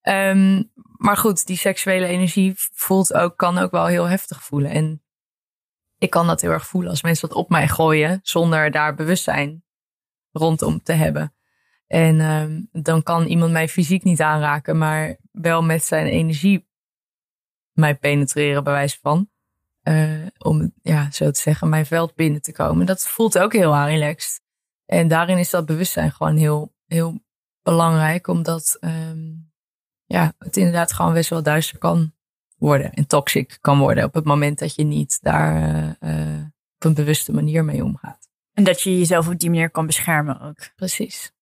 Ehm, 0.00 0.62
maar 0.96 1.16
goed, 1.16 1.46
die 1.46 1.56
seksuele 1.56 2.06
energie 2.06 2.52
voelt 2.56 3.14
ook, 3.14 3.36
kan 3.36 3.58
ook 3.58 3.70
wel 3.70 3.86
heel 3.86 4.04
heftig 4.04 4.42
voelen. 4.42 4.70
En 4.70 5.02
ik 5.98 6.10
kan 6.10 6.26
dat 6.26 6.40
heel 6.40 6.50
erg 6.50 6.66
voelen 6.66 6.90
als 6.90 7.02
mensen 7.02 7.28
dat 7.28 7.36
op 7.36 7.48
mij 7.50 7.68
gooien 7.68 8.20
zonder 8.22 8.70
daar 8.70 8.94
bewustzijn 8.94 9.64
rondom 10.30 10.82
te 10.82 10.92
hebben. 10.92 11.34
En 11.86 12.20
ehm, 12.20 12.82
dan 12.82 13.02
kan 13.02 13.26
iemand 13.26 13.52
mij 13.52 13.68
fysiek 13.68 14.02
niet 14.02 14.20
aanraken, 14.20 14.78
maar 14.78 15.16
wel 15.32 15.62
met 15.62 15.84
zijn 15.84 16.06
energie 16.06 16.68
mij 17.72 17.94
penetreren, 17.94 18.64
bij 18.64 18.72
wijze 18.72 18.98
van. 19.02 19.30
Uh, 19.82 20.26
om, 20.38 20.72
ja, 20.82 21.10
zo 21.10 21.30
te 21.30 21.40
zeggen, 21.40 21.68
mijn 21.68 21.86
veld 21.86 22.14
binnen 22.14 22.42
te 22.42 22.52
komen. 22.52 22.86
Dat 22.86 23.08
voelt 23.08 23.38
ook 23.38 23.52
heel 23.52 23.84
relaxed. 23.84 24.40
En 24.86 25.08
daarin 25.08 25.38
is 25.38 25.50
dat 25.50 25.66
bewustzijn 25.66 26.12
gewoon 26.12 26.36
heel, 26.36 26.74
heel 26.86 27.24
belangrijk, 27.66 28.26
omdat 28.26 28.76
um, 28.80 29.52
ja, 30.04 30.32
het 30.38 30.56
inderdaad 30.56 30.92
gewoon 30.92 31.12
best 31.12 31.30
wel 31.30 31.42
duister 31.42 31.78
kan 31.78 32.14
worden 32.56 32.92
en 32.92 33.06
toxic 33.06 33.58
kan 33.60 33.78
worden 33.78 34.04
op 34.04 34.14
het 34.14 34.24
moment 34.24 34.58
dat 34.58 34.74
je 34.74 34.84
niet 34.84 35.18
daar 35.22 35.96
uh, 36.00 36.42
op 36.76 36.84
een 36.84 36.94
bewuste 36.94 37.32
manier 37.32 37.64
mee 37.64 37.84
omgaat. 37.84 38.28
En 38.52 38.64
dat 38.64 38.80
je 38.82 38.98
jezelf 38.98 39.28
op 39.28 39.38
die 39.38 39.50
manier 39.50 39.70
kan 39.70 39.86
beschermen 39.86 40.40
ook. 40.40 40.74
Precies. 40.76 41.32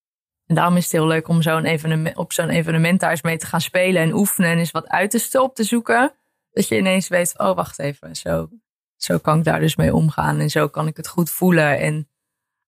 En 0.47 0.55
daarom 0.55 0.77
is 0.77 0.83
het 0.83 0.93
heel 0.93 1.07
leuk 1.07 1.29
om 1.29 1.43
zo'n 1.43 1.65
evenement, 1.65 2.17
op 2.17 2.33
zo'n 2.33 2.49
evenement 2.49 3.01
daar 3.01 3.11
eens 3.11 3.23
mee 3.23 3.37
te 3.37 3.47
gaan 3.47 3.61
spelen 3.61 4.03
en 4.03 4.15
oefenen 4.15 4.51
en 4.51 4.59
eens 4.59 4.71
wat 4.71 4.89
uiterste 4.89 5.43
op 5.43 5.55
te 5.55 5.65
zoeken. 5.65 6.15
Dat 6.51 6.69
je 6.69 6.77
ineens 6.77 7.09
weet, 7.09 7.39
oh 7.39 7.55
wacht 7.55 7.79
even, 7.79 8.17
zo, 8.17 8.49
zo 8.97 9.19
kan 9.19 9.39
ik 9.39 9.45
daar 9.45 9.61
dus 9.61 9.77
mee 9.77 9.95
omgaan 9.95 10.39
en 10.39 10.51
zo 10.51 10.69
kan 10.69 10.87
ik 10.87 10.97
het 10.97 11.09
goed 11.09 11.31
voelen. 11.31 11.79
En 11.79 12.09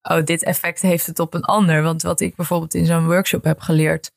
oh, 0.09 0.23
dit 0.23 0.43
effect 0.43 0.81
heeft 0.81 1.05
het 1.05 1.19
op 1.19 1.33
een 1.33 1.43
ander. 1.43 1.81
Want 1.81 2.01
wat 2.01 2.19
ik 2.19 2.35
bijvoorbeeld 2.35 2.73
in 2.73 2.85
zo'n 2.85 3.05
workshop 3.05 3.43
heb 3.43 3.59
geleerd, 3.59 4.11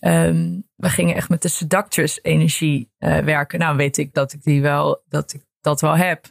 um, 0.00 0.68
we 0.76 0.88
gingen 0.88 1.14
echt 1.14 1.28
met 1.28 1.42
de 1.42 1.48
seductress 1.48 2.18
energie 2.22 2.90
uh, 2.98 3.18
werken. 3.18 3.58
Nou 3.58 3.76
weet 3.76 3.96
ik 3.96 4.14
dat 4.14 4.32
ik 4.32 4.42
die 4.42 4.62
wel, 4.62 5.02
dat 5.08 5.32
ik 5.32 5.42
dat 5.60 5.80
wel 5.80 5.96
heb. 5.96 6.26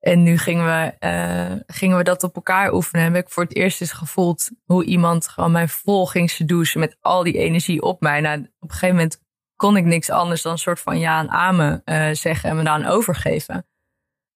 En 0.00 0.22
nu 0.22 0.38
gingen 0.38 0.64
we, 0.64 1.06
uh, 1.06 1.60
gingen 1.66 1.96
we 1.96 2.04
dat 2.04 2.22
op 2.22 2.34
elkaar 2.34 2.72
oefenen. 2.72 3.04
En 3.04 3.14
heb 3.14 3.24
ik 3.24 3.32
voor 3.32 3.42
het 3.42 3.56
eerst 3.56 3.80
eens 3.80 3.92
gevoeld 3.92 4.50
hoe 4.64 4.84
iemand 4.84 5.28
gewoon 5.28 5.52
mij 5.52 5.68
vol 5.68 6.06
ging 6.06 6.30
seducen 6.30 6.80
met 6.80 6.96
al 7.00 7.22
die 7.22 7.38
energie 7.38 7.82
op 7.82 8.00
mij. 8.00 8.20
Nou, 8.20 8.38
op 8.38 8.68
een 8.68 8.70
gegeven 8.70 8.94
moment 8.94 9.20
kon 9.56 9.76
ik 9.76 9.84
niks 9.84 10.10
anders 10.10 10.42
dan 10.42 10.52
een 10.52 10.58
soort 10.58 10.80
van 10.80 10.98
ja 10.98 11.20
en 11.20 11.30
amen 11.30 11.82
uh, 11.84 12.10
zeggen 12.12 12.50
en 12.50 12.56
me 12.56 12.62
dan 12.62 12.84
overgeven. 12.84 13.66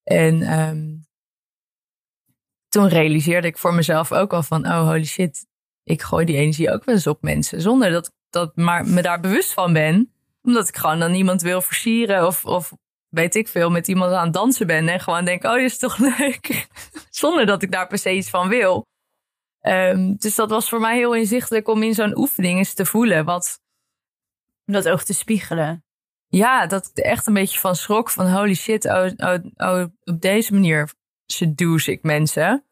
En 0.03 0.61
um, 0.61 1.05
toen 2.71 2.89
realiseerde 2.89 3.47
ik 3.47 3.59
voor 3.59 3.75
mezelf 3.75 4.13
ook 4.13 4.33
al 4.33 4.43
van, 4.43 4.67
oh 4.67 4.87
holy 4.87 5.05
shit, 5.05 5.47
ik 5.85 6.03
gooi 6.03 6.25
die 6.25 6.37
energie 6.37 6.73
ook 6.73 6.85
wel 6.85 6.95
eens 6.95 7.07
op 7.07 7.23
mensen. 7.23 7.61
Zonder 7.61 7.91
dat 7.91 8.13
dat 8.31 8.57
maar 8.57 8.87
me 8.87 9.03
daar 9.03 9.21
bewust 9.21 9.53
van 9.53 9.73
ben. 9.73 10.13
Omdat 10.43 10.69
ik 10.69 10.77
gewoon 10.77 10.99
dan 10.99 11.15
iemand 11.15 11.43
wil 11.43 11.61
versieren 11.61 12.27
of, 12.27 12.45
of 12.45 12.73
weet 13.09 13.35
ik 13.35 13.49
veel, 13.49 13.71
met 13.71 13.89
iemand 13.89 14.13
aan 14.13 14.25
het 14.25 14.35
dansen 14.35 14.67
ben. 14.67 14.89
En 14.89 15.01
gewoon 15.01 15.25
denk, 15.25 15.45
oh, 15.45 15.55
dit 15.55 15.71
is 15.71 15.79
toch 15.79 15.99
leuk. 16.19 16.69
Zonder 17.11 17.47
dat 17.47 17.63
ik 17.63 17.73
daar 17.73 17.87
per 17.87 17.99
se 17.99 18.13
iets 18.13 18.31
van 18.31 18.49
wil. 18.49 18.87
Um, 19.63 20.17
dus 20.17 20.35
dat 20.35 20.51
was 20.51 20.69
voor 20.69 20.81
mij 20.81 20.97
heel 20.97 21.15
inzichtelijk 21.15 21.69
om 21.69 21.83
in 21.83 21.95
zo'n 21.95 22.19
oefening 22.19 22.59
eens 22.59 22.75
te 22.75 22.87
voelen. 22.87 23.25
Wat, 23.25 23.61
dat 24.65 24.89
ook 24.89 25.03
te 25.03 25.15
spiegelen. 25.15 25.85
Ja, 26.27 26.67
dat 26.67 26.91
ik 26.95 27.05
echt 27.05 27.27
een 27.27 27.35
beetje 27.35 27.59
van 27.59 27.77
schrok. 27.77 28.11
Van 28.11 28.33
holy 28.33 28.55
shit, 28.55 28.85
oh, 28.85 29.11
oh, 29.17 29.39
oh 29.57 29.85
op 30.05 30.21
deze 30.21 30.53
manier 30.53 30.93
seduce 31.33 31.91
ik 31.91 32.03
mensen 32.03 32.65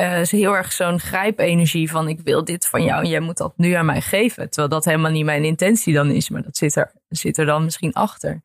uh, 0.00 0.20
is 0.20 0.30
heel 0.30 0.56
erg 0.56 0.72
zo'n 0.72 1.00
grijpenergie 1.00 1.90
van 1.90 2.08
ik 2.08 2.20
wil 2.20 2.44
dit 2.44 2.66
van 2.66 2.84
jou 2.84 3.02
en 3.04 3.10
jij 3.10 3.20
moet 3.20 3.36
dat 3.36 3.52
nu 3.56 3.72
aan 3.72 3.86
mij 3.86 4.00
geven. 4.00 4.50
Terwijl 4.50 4.68
dat 4.68 4.84
helemaal 4.84 5.10
niet 5.10 5.24
mijn 5.24 5.44
intentie 5.44 5.94
dan 5.94 6.10
is, 6.10 6.28
maar 6.28 6.42
dat 6.42 6.56
zit 6.56 6.76
er, 6.76 6.92
zit 7.08 7.38
er 7.38 7.46
dan 7.46 7.64
misschien 7.64 7.92
achter. 7.92 8.42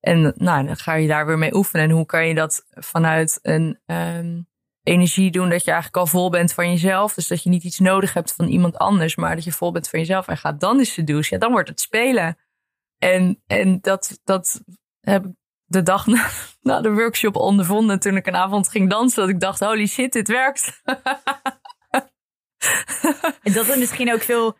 En 0.00 0.32
nou, 0.36 0.66
dan 0.66 0.76
ga 0.76 0.94
je 0.94 1.08
daar 1.08 1.26
weer 1.26 1.38
mee 1.38 1.54
oefenen. 1.54 1.84
En 1.84 1.90
hoe 1.90 2.06
kan 2.06 2.26
je 2.26 2.34
dat 2.34 2.66
vanuit 2.70 3.38
een 3.42 3.78
um, 3.86 4.48
energie 4.82 5.30
doen 5.30 5.48
dat 5.48 5.64
je 5.64 5.70
eigenlijk 5.70 5.96
al 5.96 6.06
vol 6.06 6.30
bent 6.30 6.52
van 6.52 6.70
jezelf. 6.70 7.14
Dus 7.14 7.28
dat 7.28 7.42
je 7.42 7.50
niet 7.50 7.64
iets 7.64 7.78
nodig 7.78 8.14
hebt 8.14 8.32
van 8.32 8.46
iemand 8.46 8.78
anders, 8.78 9.16
maar 9.16 9.34
dat 9.34 9.44
je 9.44 9.52
vol 9.52 9.72
bent 9.72 9.88
van 9.88 9.98
jezelf 9.98 10.28
en 10.28 10.36
gaat 10.36 10.60
dan 10.60 10.78
eens 10.78 10.92
seduce. 10.92 11.34
Ja, 11.34 11.40
dan 11.40 11.52
wordt 11.52 11.68
het 11.68 11.80
spelen. 11.80 12.38
En, 12.98 13.42
en 13.46 13.80
dat, 13.80 14.20
dat 14.24 14.62
heb 15.00 15.26
de 15.68 15.82
dag 15.82 16.06
na, 16.06 16.28
na, 16.60 16.80
de 16.80 16.92
workshop 16.92 17.36
ondervonden 17.36 18.00
toen 18.00 18.16
ik 18.16 18.26
een 18.26 18.36
avond 18.36 18.68
ging 18.68 18.90
dansen. 18.90 19.20
Dat 19.20 19.28
ik 19.28 19.40
dacht, 19.40 19.60
holy 19.60 19.86
shit, 19.86 20.12
dit 20.12 20.28
werkt. 20.28 20.82
en 23.42 23.52
dat 23.52 23.66
het 23.66 23.78
misschien 23.78 24.12
ook 24.12 24.22
veel 24.22 24.58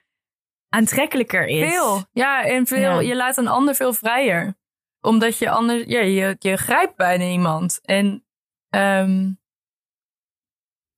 aantrekkelijker 0.68 1.46
is. 1.46 1.72
Veel, 1.72 2.04
ja. 2.12 2.44
En 2.44 2.66
veel, 2.66 3.00
je 3.00 3.16
laat 3.16 3.36
een 3.36 3.48
ander 3.48 3.74
veel 3.74 3.92
vrijer. 3.92 4.56
Omdat 5.00 5.38
je 5.38 5.50
anders, 5.50 5.84
ja, 5.86 6.00
je, 6.00 6.36
je 6.38 6.56
grijpt 6.56 6.96
bijna 6.96 7.24
iemand. 7.24 7.80
En 7.82 8.24
um, 8.70 9.40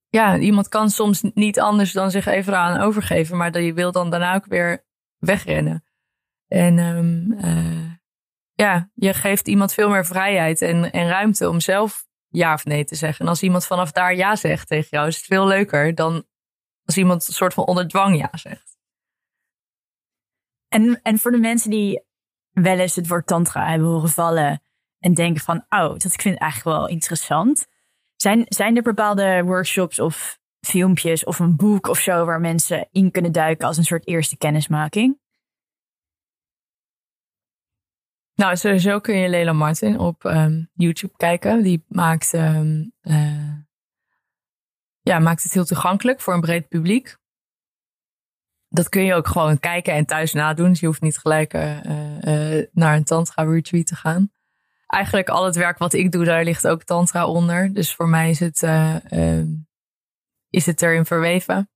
ja, 0.08 0.38
iemand 0.38 0.68
kan 0.68 0.90
soms 0.90 1.22
niet 1.34 1.60
anders 1.60 1.92
dan 1.92 2.10
zich 2.10 2.26
even 2.26 2.58
aan 2.58 2.80
overgeven. 2.80 3.36
Maar 3.36 3.60
je 3.60 3.72
wil 3.72 3.92
dan 3.92 4.10
daarna 4.10 4.34
ook 4.34 4.46
weer 4.46 4.84
wegrennen. 5.18 5.84
En 6.48 6.78
um, 6.78 7.32
uh, 7.32 7.89
ja, 8.60 8.90
je 8.94 9.14
geeft 9.14 9.48
iemand 9.48 9.74
veel 9.74 9.88
meer 9.88 10.06
vrijheid 10.06 10.62
en, 10.62 10.92
en 10.92 11.08
ruimte 11.08 11.48
om 11.48 11.60
zelf 11.60 12.06
ja 12.28 12.54
of 12.54 12.64
nee 12.64 12.84
te 12.84 12.94
zeggen. 12.94 13.24
En 13.24 13.30
als 13.30 13.42
iemand 13.42 13.66
vanaf 13.66 13.92
daar 13.92 14.14
ja 14.14 14.36
zegt 14.36 14.68
tegen 14.68 14.88
jou, 14.90 15.06
is 15.06 15.16
het 15.16 15.24
veel 15.24 15.46
leuker 15.46 15.94
dan 15.94 16.26
als 16.84 16.96
iemand 16.96 17.26
een 17.26 17.34
soort 17.34 17.54
van 17.54 17.66
onder 17.66 17.88
dwang 17.88 18.16
ja 18.18 18.30
zegt. 18.32 18.78
En, 20.68 21.00
en 21.02 21.18
voor 21.18 21.30
de 21.30 21.38
mensen 21.38 21.70
die 21.70 22.04
wel 22.50 22.78
eens 22.78 22.96
het 22.96 23.08
woord 23.08 23.26
tantra 23.26 23.68
hebben 23.68 23.88
horen 23.88 24.08
vallen 24.08 24.62
en 24.98 25.14
denken 25.14 25.42
van, 25.42 25.56
oh, 25.68 25.88
dat 25.88 26.12
ik 26.12 26.20
vind 26.20 26.34
het 26.34 26.42
eigenlijk 26.42 26.76
wel 26.76 26.88
interessant. 26.88 27.66
Zijn, 28.16 28.44
zijn 28.48 28.76
er 28.76 28.82
bepaalde 28.82 29.42
workshops 29.44 29.98
of 29.98 30.38
filmpjes 30.60 31.24
of 31.24 31.38
een 31.38 31.56
boek 31.56 31.86
of 31.86 31.98
zo 31.98 32.24
waar 32.24 32.40
mensen 32.40 32.88
in 32.90 33.10
kunnen 33.10 33.32
duiken 33.32 33.66
als 33.66 33.76
een 33.76 33.84
soort 33.84 34.06
eerste 34.06 34.36
kennismaking? 34.36 35.19
Nou, 38.40 38.56
sowieso 38.56 39.00
kun 39.00 39.16
je 39.16 39.28
Lela 39.28 39.52
Martin 39.52 39.98
op 39.98 40.24
um, 40.24 40.70
YouTube 40.72 41.16
kijken. 41.16 41.62
Die 41.62 41.84
maakt, 41.88 42.32
um, 42.32 42.92
uh, 43.02 43.54
ja, 45.00 45.18
maakt 45.18 45.42
het 45.42 45.52
heel 45.52 45.64
toegankelijk 45.64 46.20
voor 46.20 46.34
een 46.34 46.40
breed 46.40 46.68
publiek. 46.68 47.16
Dat 48.68 48.88
kun 48.88 49.04
je 49.04 49.14
ook 49.14 49.26
gewoon 49.26 49.58
kijken 49.58 49.94
en 49.94 50.06
thuis 50.06 50.32
nadoen. 50.32 50.68
Dus 50.68 50.80
je 50.80 50.86
hoeft 50.86 51.00
niet 51.00 51.18
gelijk 51.18 51.54
uh, 51.54 51.84
uh, 51.84 52.66
naar 52.72 52.96
een 52.96 53.04
tantra 53.04 53.42
retreat 53.42 53.86
te 53.86 53.94
gaan. 53.94 54.32
Eigenlijk 54.86 55.28
al 55.28 55.44
het 55.44 55.56
werk 55.56 55.78
wat 55.78 55.92
ik 55.92 56.12
doe, 56.12 56.24
daar 56.24 56.44
ligt 56.44 56.66
ook 56.66 56.84
tantra 56.84 57.26
onder. 57.26 57.74
Dus 57.74 57.94
voor 57.94 58.08
mij 58.08 58.30
is 58.30 58.40
het, 58.40 58.62
um, 59.12 59.68
is 60.50 60.66
het 60.66 60.82
erin 60.82 61.04
verweven. 61.04 61.70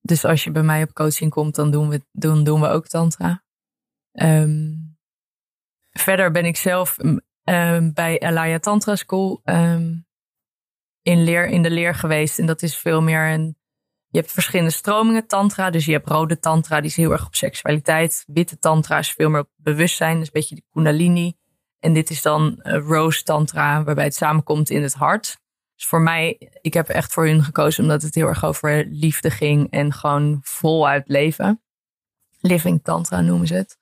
Dus 0.00 0.24
als 0.24 0.44
je 0.44 0.50
bij 0.50 0.62
mij 0.62 0.82
op 0.82 0.92
coaching 0.92 1.30
komt, 1.30 1.54
dan 1.54 1.70
doen 1.70 1.88
we, 1.88 2.02
doen, 2.12 2.44
doen 2.44 2.60
we 2.60 2.68
ook 2.68 2.86
tantra. 2.86 3.42
Um, 4.12 4.89
verder 5.90 6.30
ben 6.30 6.44
ik 6.44 6.56
zelf 6.56 6.96
um, 7.44 7.92
bij 7.92 8.20
Alaya 8.20 8.58
Tantra 8.58 8.96
School 8.96 9.40
um, 9.44 10.06
in, 11.02 11.22
leer, 11.24 11.46
in 11.46 11.62
de 11.62 11.70
leer 11.70 11.94
geweest. 11.94 12.38
En 12.38 12.46
dat 12.46 12.62
is 12.62 12.76
veel 12.76 13.02
meer 13.02 13.32
een. 13.32 13.58
Je 14.08 14.18
hebt 14.18 14.32
verschillende 14.32 14.72
stromingen 14.72 15.26
tantra. 15.26 15.70
Dus 15.70 15.84
je 15.84 15.92
hebt 15.92 16.08
rode 16.08 16.38
tantra, 16.38 16.80
die 16.80 16.90
is 16.90 16.96
heel 16.96 17.10
erg 17.10 17.26
op 17.26 17.34
seksualiteit. 17.34 18.24
Witte 18.26 18.58
tantra 18.58 18.98
is 18.98 19.10
veel 19.10 19.30
meer 19.30 19.40
op 19.40 19.50
bewustzijn. 19.56 20.12
Dat 20.12 20.22
is 20.22 20.26
een 20.26 20.32
beetje 20.32 20.54
de 20.54 20.64
kundalini. 20.70 21.34
En 21.78 21.92
dit 21.92 22.10
is 22.10 22.22
dan 22.22 22.60
uh, 22.62 22.86
rose 22.86 23.22
tantra, 23.22 23.84
waarbij 23.84 24.04
het 24.04 24.14
samenkomt 24.14 24.70
in 24.70 24.82
het 24.82 24.94
hart. 24.94 25.38
Dus 25.74 25.86
voor 25.86 26.00
mij, 26.00 26.50
ik 26.60 26.74
heb 26.74 26.88
echt 26.88 27.12
voor 27.12 27.26
hun 27.26 27.42
gekozen 27.42 27.82
omdat 27.82 28.02
het 28.02 28.14
heel 28.14 28.26
erg 28.26 28.44
over 28.44 28.86
liefde 28.86 29.30
ging 29.30 29.70
en 29.70 29.92
gewoon 29.92 30.38
voluit 30.42 31.08
leven. 31.08 31.62
Living 32.40 32.82
tantra 32.82 33.20
noemen 33.20 33.46
ze 33.46 33.54
het. 33.54 33.79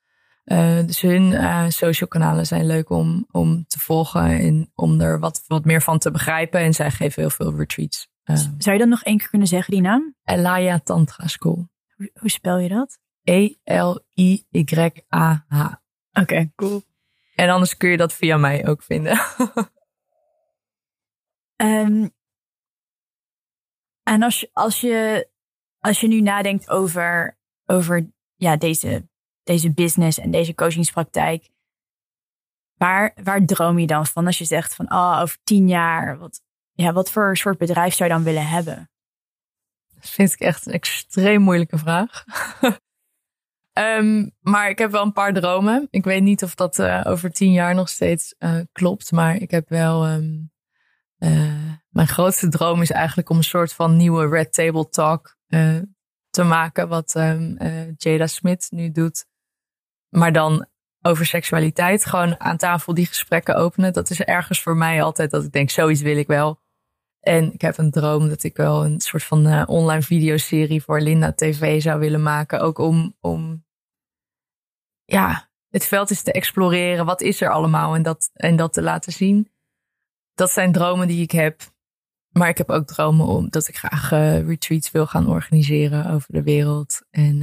Uh, 0.51 0.85
dus 0.85 1.01
hun 1.01 1.31
uh, 1.31 1.65
social 1.67 2.09
kanalen 2.09 2.45
zijn 2.45 2.65
leuk 2.65 2.89
om, 2.89 3.27
om 3.31 3.65
te 3.67 3.79
volgen 3.79 4.39
en 4.39 4.71
om 4.75 5.01
er 5.01 5.19
wat, 5.19 5.43
wat 5.47 5.65
meer 5.65 5.81
van 5.81 5.99
te 5.99 6.11
begrijpen. 6.11 6.59
En 6.59 6.73
zij 6.73 6.91
geven 6.91 7.21
heel 7.21 7.29
veel 7.29 7.55
retreats. 7.55 8.07
Uh, 8.25 8.35
Zou 8.35 8.75
je 8.75 8.77
dan 8.77 8.89
nog 8.89 9.03
één 9.03 9.17
keer 9.17 9.29
kunnen 9.29 9.47
zeggen, 9.47 9.73
die 9.73 9.81
naam? 9.81 10.15
Elaya 10.23 10.79
Tantra 10.79 11.27
School. 11.27 11.69
Hoe, 11.95 12.11
hoe 12.13 12.29
spel 12.29 12.57
je 12.57 12.69
dat? 12.69 12.99
E-L-I-Y-A-H. 13.23 13.73
Oké, 16.11 16.21
okay, 16.21 16.51
cool. 16.55 16.81
En 17.35 17.49
anders 17.49 17.77
kun 17.77 17.89
je 17.89 17.97
dat 17.97 18.13
via 18.13 18.37
mij 18.37 18.67
ook 18.67 18.83
vinden. 18.83 19.19
um, 21.55 22.11
en 24.13 24.23
als 24.23 24.39
je, 24.39 24.49
als, 24.53 24.81
je, 24.81 25.29
als 25.79 25.99
je 25.99 26.07
nu 26.07 26.21
nadenkt 26.21 26.69
over, 26.69 27.37
over 27.65 28.11
ja, 28.35 28.57
deze 28.57 29.07
deze 29.43 29.73
business 29.73 30.19
en 30.19 30.31
deze 30.31 30.55
coachingspraktijk. 30.55 31.49
Waar, 32.77 33.13
waar 33.23 33.45
droom 33.45 33.79
je 33.79 33.87
dan 33.87 34.05
van 34.05 34.25
als 34.25 34.37
je 34.37 34.45
zegt 34.45 34.75
van 34.75 34.91
oh, 34.91 35.19
over 35.21 35.37
tien 35.43 35.67
jaar, 35.67 36.17
wat, 36.17 36.41
ja, 36.71 36.93
wat 36.93 37.11
voor 37.11 37.37
soort 37.37 37.57
bedrijf 37.57 37.93
zou 37.93 38.09
je 38.09 38.15
dan 38.15 38.23
willen 38.23 38.47
hebben? 38.47 38.89
Dat 39.95 40.09
vind 40.09 40.33
ik 40.33 40.39
echt 40.39 40.65
een 40.65 40.73
extreem 40.73 41.41
moeilijke 41.41 41.77
vraag. 41.77 42.23
Ehm, 43.73 44.29
maar 44.39 44.69
ik 44.69 44.77
heb 44.77 44.91
wel 44.91 45.03
een 45.03 45.13
paar 45.13 45.33
dromen. 45.33 45.87
Ik 45.89 46.03
weet 46.03 46.21
niet 46.21 46.43
of 46.43 46.55
dat 46.55 46.79
uh, 46.79 47.01
over 47.03 47.31
tien 47.31 47.51
jaar 47.51 47.75
nog 47.75 47.89
steeds 47.89 48.35
uh, 48.39 48.59
klopt. 48.71 49.11
Maar 49.11 49.35
ik 49.35 49.51
heb 49.51 49.69
wel. 49.69 50.07
Um, 50.07 50.51
uh, 51.17 51.73
mijn 51.89 52.07
grootste 52.07 52.47
droom 52.49 52.81
is 52.81 52.91
eigenlijk 52.91 53.29
om 53.29 53.37
een 53.37 53.43
soort 53.43 53.73
van 53.73 53.97
nieuwe 53.97 54.27
Red 54.27 54.53
Table 54.53 54.89
Talk 54.89 55.37
te 56.29 56.43
maken. 56.43 56.87
Wat 56.87 57.15
um, 57.15 57.57
Jada 57.97 58.27
Smith 58.27 58.67
nu 58.69 58.91
doet. 58.91 59.25
Maar 60.09 60.31
dan 60.31 60.67
over 61.01 61.25
seksualiteit. 61.25 62.05
Gewoon 62.05 62.39
aan 62.39 62.57
tafel 62.57 62.93
die 62.93 63.05
gesprekken 63.05 63.55
openen. 63.55 63.93
Dat 63.93 64.09
is 64.09 64.21
ergens 64.21 64.61
voor 64.61 64.77
mij 64.77 65.03
altijd 65.03 65.31
dat 65.31 65.43
ik 65.43 65.51
denk, 65.51 65.69
zoiets 65.69 66.01
wil 66.01 66.17
ik 66.17 66.27
wel. 66.27 66.61
En 67.19 67.53
ik 67.53 67.61
heb 67.61 67.77
een 67.77 67.91
droom 67.91 68.29
dat 68.29 68.43
ik 68.43 68.55
wel 68.55 68.85
een 68.85 68.99
soort 68.99 69.23
van 69.23 69.47
uh, 69.47 69.63
online 69.65 70.01
videoserie 70.01 70.83
voor 70.83 71.01
Linda 71.01 71.33
TV 71.33 71.81
zou 71.81 71.99
willen 71.99 72.23
maken. 72.23 72.59
Ook 72.59 72.77
om, 72.77 73.15
om 73.19 73.65
ja, 75.03 75.49
het 75.69 75.85
veld 75.85 76.09
is 76.09 76.21
te 76.21 76.31
exploreren. 76.31 77.05
Wat 77.05 77.21
is 77.21 77.41
er 77.41 77.49
allemaal 77.49 77.95
en 77.95 78.03
dat, 78.03 78.29
en 78.33 78.55
dat 78.55 78.73
te 78.73 78.81
laten 78.81 79.11
zien. 79.11 79.51
Dat 80.33 80.51
zijn 80.51 80.71
dromen 80.71 81.07
die 81.07 81.21
ik 81.21 81.31
heb. 81.31 81.61
Maar 82.29 82.49
ik 82.49 82.57
heb 82.57 82.69
ook 82.69 82.87
dromen 82.87 83.25
om 83.25 83.49
dat 83.49 83.67
ik 83.67 83.77
graag 83.77 84.11
uh, 84.11 84.47
retreats 84.47 84.91
wil 84.91 85.07
gaan 85.07 85.27
organiseren 85.27 86.05
over 86.05 86.33
de 86.33 86.43
wereld. 86.43 87.01
En 87.09 87.41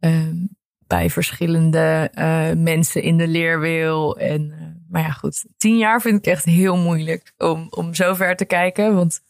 uh, 0.00 0.28
um, 0.28 0.56
bij 0.94 1.10
verschillende 1.10 2.10
uh, 2.14 2.62
mensen 2.62 3.02
in 3.02 3.16
de 3.16 3.28
leer 3.28 3.60
wil. 3.60 4.18
En, 4.18 4.42
uh, 4.50 4.58
maar 4.88 5.02
ja, 5.02 5.10
goed. 5.10 5.44
Tien 5.56 5.78
jaar 5.78 6.00
vind 6.00 6.18
ik 6.18 6.32
echt 6.32 6.44
heel 6.44 6.76
moeilijk 6.76 7.32
om, 7.38 7.66
om 7.70 7.94
zo 7.94 8.14
ver 8.14 8.36
te 8.36 8.44
kijken. 8.44 8.94
Want 8.94 9.20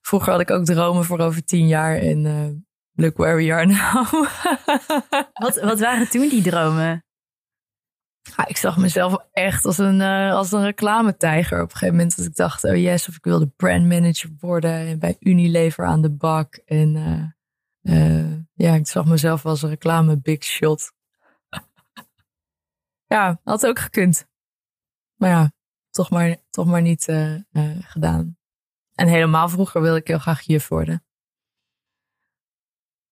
vroeger 0.00 0.32
had 0.32 0.40
ik 0.40 0.50
ook 0.50 0.64
dromen 0.64 1.04
voor 1.04 1.18
over 1.18 1.44
tien 1.44 1.66
jaar. 1.66 1.96
En 1.96 2.24
uh, 2.24 2.48
look 2.94 3.16
where 3.16 3.36
we 3.36 3.52
are 3.52 3.66
now. 3.66 4.26
wat, 5.44 5.60
wat 5.60 5.80
waren 5.80 6.08
toen 6.08 6.28
die 6.28 6.42
dromen? 6.42 7.04
Ja, 8.36 8.46
ik 8.46 8.56
zag 8.56 8.76
mezelf 8.76 9.16
echt 9.32 9.64
als 9.64 9.78
een, 9.78 10.00
als 10.30 10.52
een 10.52 10.64
reclametijger 10.64 11.62
op 11.62 11.70
een 11.70 11.76
gegeven 11.76 11.94
moment. 11.94 12.16
Dat 12.16 12.26
ik 12.26 12.36
dacht, 12.36 12.64
oh 12.64 12.76
yes, 12.76 13.08
of 13.08 13.16
ik 13.16 13.24
wilde 13.24 13.46
brandmanager 13.46 14.30
worden. 14.40 14.72
En 14.72 14.98
bij 14.98 15.16
Unilever 15.20 15.84
aan 15.84 16.02
de 16.02 16.10
bak. 16.10 16.54
En 16.66 16.96
ja, 18.54 18.74
ik 18.74 18.86
zag 18.86 19.04
mezelf 19.04 19.46
als 19.46 19.62
een 19.62 19.68
reclame 19.68 20.20
big 20.20 20.44
shot. 20.44 20.93
Ja, 23.14 23.40
had 23.44 23.66
ook 23.66 23.78
gekund. 23.78 24.26
Maar 25.14 25.30
ja, 25.30 25.52
toch 25.90 26.10
maar, 26.10 26.36
toch 26.50 26.66
maar 26.66 26.82
niet 26.82 27.08
uh, 27.08 27.34
uh, 27.34 27.76
gedaan. 27.80 28.36
En 28.94 29.08
helemaal 29.08 29.48
vroeger 29.48 29.80
wilde 29.80 29.98
ik 29.98 30.06
heel 30.06 30.18
graag 30.18 30.40
juf 30.40 30.68
worden. 30.68 31.04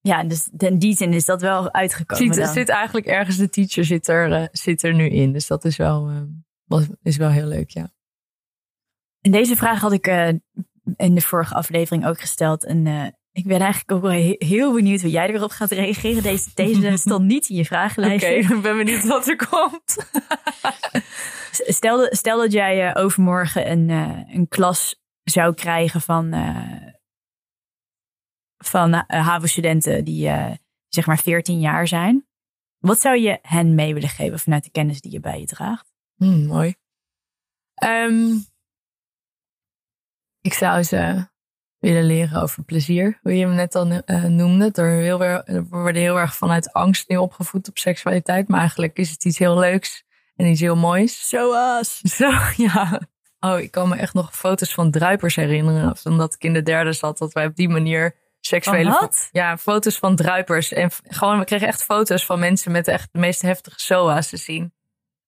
Ja, 0.01 0.25
dus 0.25 0.49
in 0.57 0.79
die 0.79 0.97
zin 0.97 1.13
is 1.13 1.25
dat 1.25 1.41
wel 1.41 1.73
uitgekomen. 1.73 2.35
Zit, 2.35 2.49
zit 2.49 2.69
eigenlijk 2.69 3.07
ergens 3.07 3.37
de 3.37 3.49
teacher 3.49 3.85
zit 3.85 4.09
er, 4.09 4.41
uh, 4.41 4.49
zit 4.53 4.83
er 4.83 4.95
nu 4.95 5.09
in. 5.09 5.33
Dus 5.33 5.47
dat 5.47 5.65
is 5.65 5.77
wel, 5.77 6.29
is 7.03 7.17
wel 7.17 7.31
heel 7.31 7.47
leuk, 7.47 7.71
ja. 7.71 7.93
En 9.21 9.31
deze 9.31 9.57
vraag 9.57 9.81
had 9.81 9.93
ik 9.93 10.07
in 10.97 11.15
de 11.15 11.21
vorige 11.21 11.55
aflevering 11.55 12.07
ook 12.07 12.21
gesteld. 12.21 12.65
En 12.65 12.87
ik 13.33 13.45
ben 13.47 13.61
eigenlijk 13.61 13.93
ook 13.93 14.03
wel 14.03 14.37
heel 14.39 14.73
benieuwd 14.73 15.01
hoe 15.01 15.11
jij 15.11 15.29
erop 15.29 15.51
gaat 15.51 15.71
reageren. 15.71 16.23
Deze, 16.23 16.51
deze 16.55 16.97
stond 17.07 17.25
niet 17.25 17.49
in 17.49 17.57
je 17.57 17.65
vragenlijst. 17.65 18.25
Oké, 18.25 18.39
okay, 18.39 18.57
ik 18.57 18.63
ben 18.63 18.77
benieuwd 18.77 19.05
wat 19.05 19.29
er 19.29 19.47
komt. 19.49 19.97
stel, 21.77 22.07
stel 22.11 22.39
dat 22.39 22.53
jij 22.53 22.89
uh, 22.89 23.03
overmorgen 23.05 23.71
een, 23.71 23.89
uh, 23.89 24.35
een 24.35 24.49
klas 24.49 25.01
zou 25.23 25.55
krijgen 25.55 26.01
van, 26.01 26.35
uh, 26.35 26.89
van 28.57 29.05
HAVO-studenten 29.07 30.05
die 30.05 30.31
zeg 30.89 31.07
maar 31.07 31.19
14 31.19 31.61
jaar 31.61 31.89
zijn. 31.89 32.27
Wat 32.79 33.01
zou 33.01 33.19
je 33.19 33.39
hen 33.43 33.75
mee 33.75 33.95
willen 33.95 34.09
geven 34.09 34.39
vanuit 34.39 34.65
de 34.65 34.71
kennis 34.71 35.01
die 35.01 35.13
je 35.13 35.21
bij 35.21 35.41
je 35.41 35.47
draagt? 35.47 35.93
Hmm, 36.15 36.47
mooi. 36.47 36.75
Um, 37.85 38.45
ik 40.41 40.53
zou 40.53 40.83
ze 40.83 41.31
willen 41.83 42.05
leren 42.05 42.43
over 42.43 42.65
plezier. 42.65 43.19
Hoe 43.23 43.37
je 43.37 43.47
hem 43.47 43.55
net 43.55 43.75
al 43.75 43.87
uh, 43.87 44.25
noemde. 44.25 44.71
Er, 44.73 44.91
heel, 44.91 45.19
we 45.19 45.67
worden 45.69 46.03
heel 46.03 46.19
erg 46.19 46.37
vanuit 46.37 46.73
angst 46.73 47.09
nu 47.09 47.17
opgevoed 47.17 47.69
op 47.69 47.79
seksualiteit. 47.79 48.49
Maar 48.49 48.59
eigenlijk 48.59 48.99
is 48.99 49.11
het 49.11 49.25
iets 49.25 49.39
heel 49.39 49.59
leuks 49.59 50.05
en 50.37 50.47
iets 50.47 50.61
heel 50.61 50.77
moois. 50.77 51.29
Zoals. 51.29 52.01
Zo, 52.19 52.31
ja. 52.57 53.01
Oh, 53.41 53.59
ik 53.59 53.71
kan 53.71 53.89
me 53.89 53.97
echt 53.97 54.15
nog 54.15 54.37
foto's 54.37 54.75
van 54.75 54.91
druipers 54.91 55.37
herinneren. 55.37 55.97
Omdat 56.05 56.35
ik 56.35 56.45
in 56.45 56.53
de 56.53 56.63
derde 56.63 56.93
zat, 56.93 57.19
dat 57.19 57.33
wij 57.33 57.47
op 57.47 57.57
die 57.57 57.69
manier 57.69 58.17
seksuele... 58.41 58.91
wat? 58.91 59.29
Ja, 59.33 59.59
foto's 59.59 59.99
van 59.99 60.17
druipers. 60.17 60.73
En 60.73 60.91
gewoon, 61.03 61.39
we 61.39 61.45
kregen 61.45 61.67
echt 61.67 61.85
foto's 61.85 62.27
van 62.27 62.39
mensen 62.39 62.73
met 62.73 62.89
echt 62.89 63.09
de 63.13 63.19
meest 63.19 63.43
heftige 63.43 63.81
SOA's 63.81 64.29
te 64.29 64.37
zien. 64.37 64.75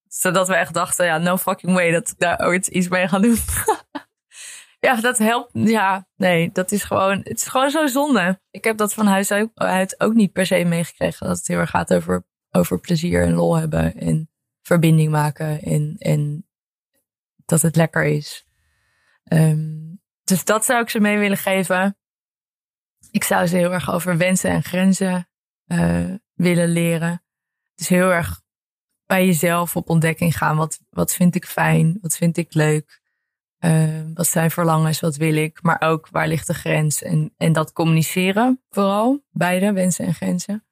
Zodat 0.09 0.49
we 0.49 0.55
echt 0.55 0.75
dachten, 0.75 1.07
ja, 1.07 1.19
no 1.19 1.37
fucking 1.37 1.73
way 1.73 1.91
dat 1.91 2.09
ik 2.09 2.19
daar 2.19 2.41
ooit 2.41 2.67
iets 2.67 2.89
mee 2.89 3.09
ga 3.09 3.19
doen. 3.19 3.37
Ja, 4.85 5.01
dat 5.01 5.19
helpt. 5.19 5.51
Ja, 5.53 6.09
nee, 6.17 6.51
dat 6.53 6.73
is 6.73 6.83
gewoon, 6.83 7.19
het 7.19 7.37
is 7.37 7.47
gewoon 7.47 7.71
zo 7.71 7.87
zonde. 7.87 8.41
Ik 8.51 8.65
heb 8.65 8.77
dat 8.77 8.95
van 8.95 9.07
huis 9.07 9.31
uit 9.55 10.01
ook 10.01 10.15
niet 10.15 10.33
per 10.33 10.47
se 10.47 10.65
meegekregen. 10.65 11.27
Dat 11.27 11.37
het 11.37 11.47
heel 11.47 11.59
erg 11.59 11.71
gaat 11.71 11.95
over, 11.95 12.27
over 12.51 12.81
plezier 12.81 13.23
en 13.23 13.33
lol 13.33 13.57
hebben 13.57 13.95
en 13.97 14.31
verbinding 14.63 15.11
maken 15.11 15.63
en, 15.63 15.97
en 15.99 16.49
dat 17.45 17.63
het 17.63 17.77
lekker 17.77 18.05
is. 18.05 18.47
Um, 19.33 20.03
dus 20.25 20.45
dat 20.45 20.65
zou 20.65 20.83
ik 20.83 20.91
ze 20.91 21.01
mee 21.01 21.19
willen 21.19 21.37
geven. 21.37 21.99
Ik 23.11 23.25
zou 23.25 23.47
ze 23.47 23.57
heel 23.57 23.73
erg 23.73 23.91
over 23.91 24.17
wensen 24.17 24.51
en 24.51 24.63
grenzen 24.63 25.29
uh, 25.67 26.15
willen 26.35 26.69
leren. 26.69 27.25
Dus 27.75 27.89
heel 27.89 28.11
erg 28.11 28.43
bij 29.07 29.27
jezelf 29.27 29.77
op 29.77 29.91
ontdekking 29.91 30.37
gaan. 30.37 30.57
Wat, 30.57 30.81
wat 30.91 31.15
vind 31.15 31.35
ik 31.35 31.47
fijn? 31.47 31.99
Wat 32.01 32.17
vind 32.17 32.37
ik 32.37 32.55
leuk? 32.55 33.03
Uh, 33.59 34.03
wat 34.15 34.27
zijn 34.27 34.51
verlangens, 34.51 35.01
wat 35.01 35.17
wil 35.17 35.35
ik, 35.35 35.63
maar 35.63 35.81
ook 35.81 36.09
waar 36.09 36.29
ligt 36.29 36.47
de 36.47 36.55
grens. 36.55 37.03
En, 37.03 37.35
en 37.37 37.53
dat 37.53 37.73
communiceren 37.73 38.63
vooral, 38.69 39.25
beide 39.31 39.73
wensen 39.73 40.07
en 40.07 40.15
grenzen. 40.15 40.65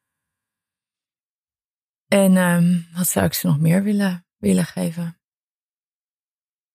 En 2.08 2.36
um, 2.36 2.86
wat 2.94 3.08
zou 3.08 3.26
ik 3.26 3.32
ze 3.32 3.46
nog 3.46 3.58
meer 3.58 3.82
willen, 3.82 4.26
willen 4.36 4.64
geven? 4.64 5.20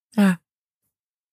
Ja. 0.10 0.41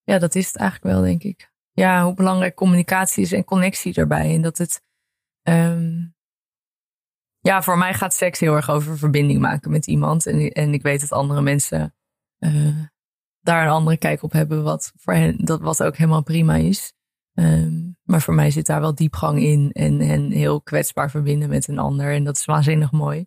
ja, 0.02 0.18
dat 0.18 0.34
is 0.34 0.46
het 0.46 0.56
eigenlijk 0.56 0.94
wel, 0.94 1.02
denk 1.02 1.22
ik. 1.22 1.52
Ja, 1.72 2.04
hoe 2.04 2.14
belangrijk 2.14 2.54
communicatie 2.54 3.22
is 3.22 3.32
en 3.32 3.44
connectie 3.44 3.94
erbij. 3.94 4.34
En 4.34 4.42
dat 4.42 4.58
het. 4.58 4.82
Um, 5.42 6.14
ja, 7.38 7.62
voor 7.62 7.78
mij 7.78 7.94
gaat 7.94 8.14
seks 8.14 8.40
heel 8.40 8.54
erg 8.54 8.70
over 8.70 8.98
verbinding 8.98 9.40
maken 9.40 9.70
met 9.70 9.86
iemand. 9.86 10.26
En, 10.26 10.50
en 10.50 10.74
ik 10.74 10.82
weet 10.82 11.00
dat 11.00 11.12
andere 11.12 11.42
mensen. 11.42 11.94
Uh, 12.38 12.84
daar 13.44 13.64
een 13.64 13.72
andere 13.72 13.96
kijk 13.96 14.22
op 14.22 14.32
hebben, 14.32 14.62
wat 14.62 14.92
voor 14.96 15.14
hen 15.14 15.44
dat 15.44 15.60
wat 15.60 15.82
ook 15.82 15.96
helemaal 15.96 16.22
prima 16.22 16.54
is. 16.54 16.92
Um, 17.34 17.96
maar 18.02 18.22
voor 18.22 18.34
mij 18.34 18.50
zit 18.50 18.66
daar 18.66 18.80
wel 18.80 18.94
diepgang 18.94 19.38
in 19.38 19.70
en, 19.72 20.00
en 20.00 20.30
heel 20.30 20.62
kwetsbaar 20.62 21.10
verbinden 21.10 21.48
met 21.48 21.68
een 21.68 21.78
ander. 21.78 22.12
En 22.12 22.24
dat 22.24 22.36
is 22.36 22.44
waanzinnig 22.44 22.92
mooi. 22.92 23.26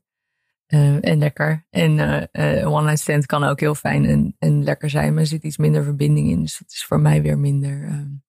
Uh, 0.67 1.10
en 1.10 1.17
lekker. 1.17 1.65
En 1.69 1.97
uh, 1.97 2.23
uh, 2.32 2.71
one-night 2.71 2.99
stand 2.99 3.25
kan 3.25 3.43
ook 3.43 3.60
heel 3.60 3.75
fijn 3.75 4.06
en, 4.06 4.36
en 4.39 4.63
lekker 4.63 4.89
zijn, 4.89 5.13
maar 5.13 5.21
er 5.21 5.27
zit 5.27 5.43
iets 5.43 5.58
minder 5.58 5.84
verbinding 5.84 6.30
in. 6.30 6.41
Dus 6.41 6.58
dat 6.58 6.71
is 6.71 6.86
voor 6.86 6.99
mij 6.99 7.21
weer 7.21 7.38
minder. 7.38 7.84
Um. 7.84 8.23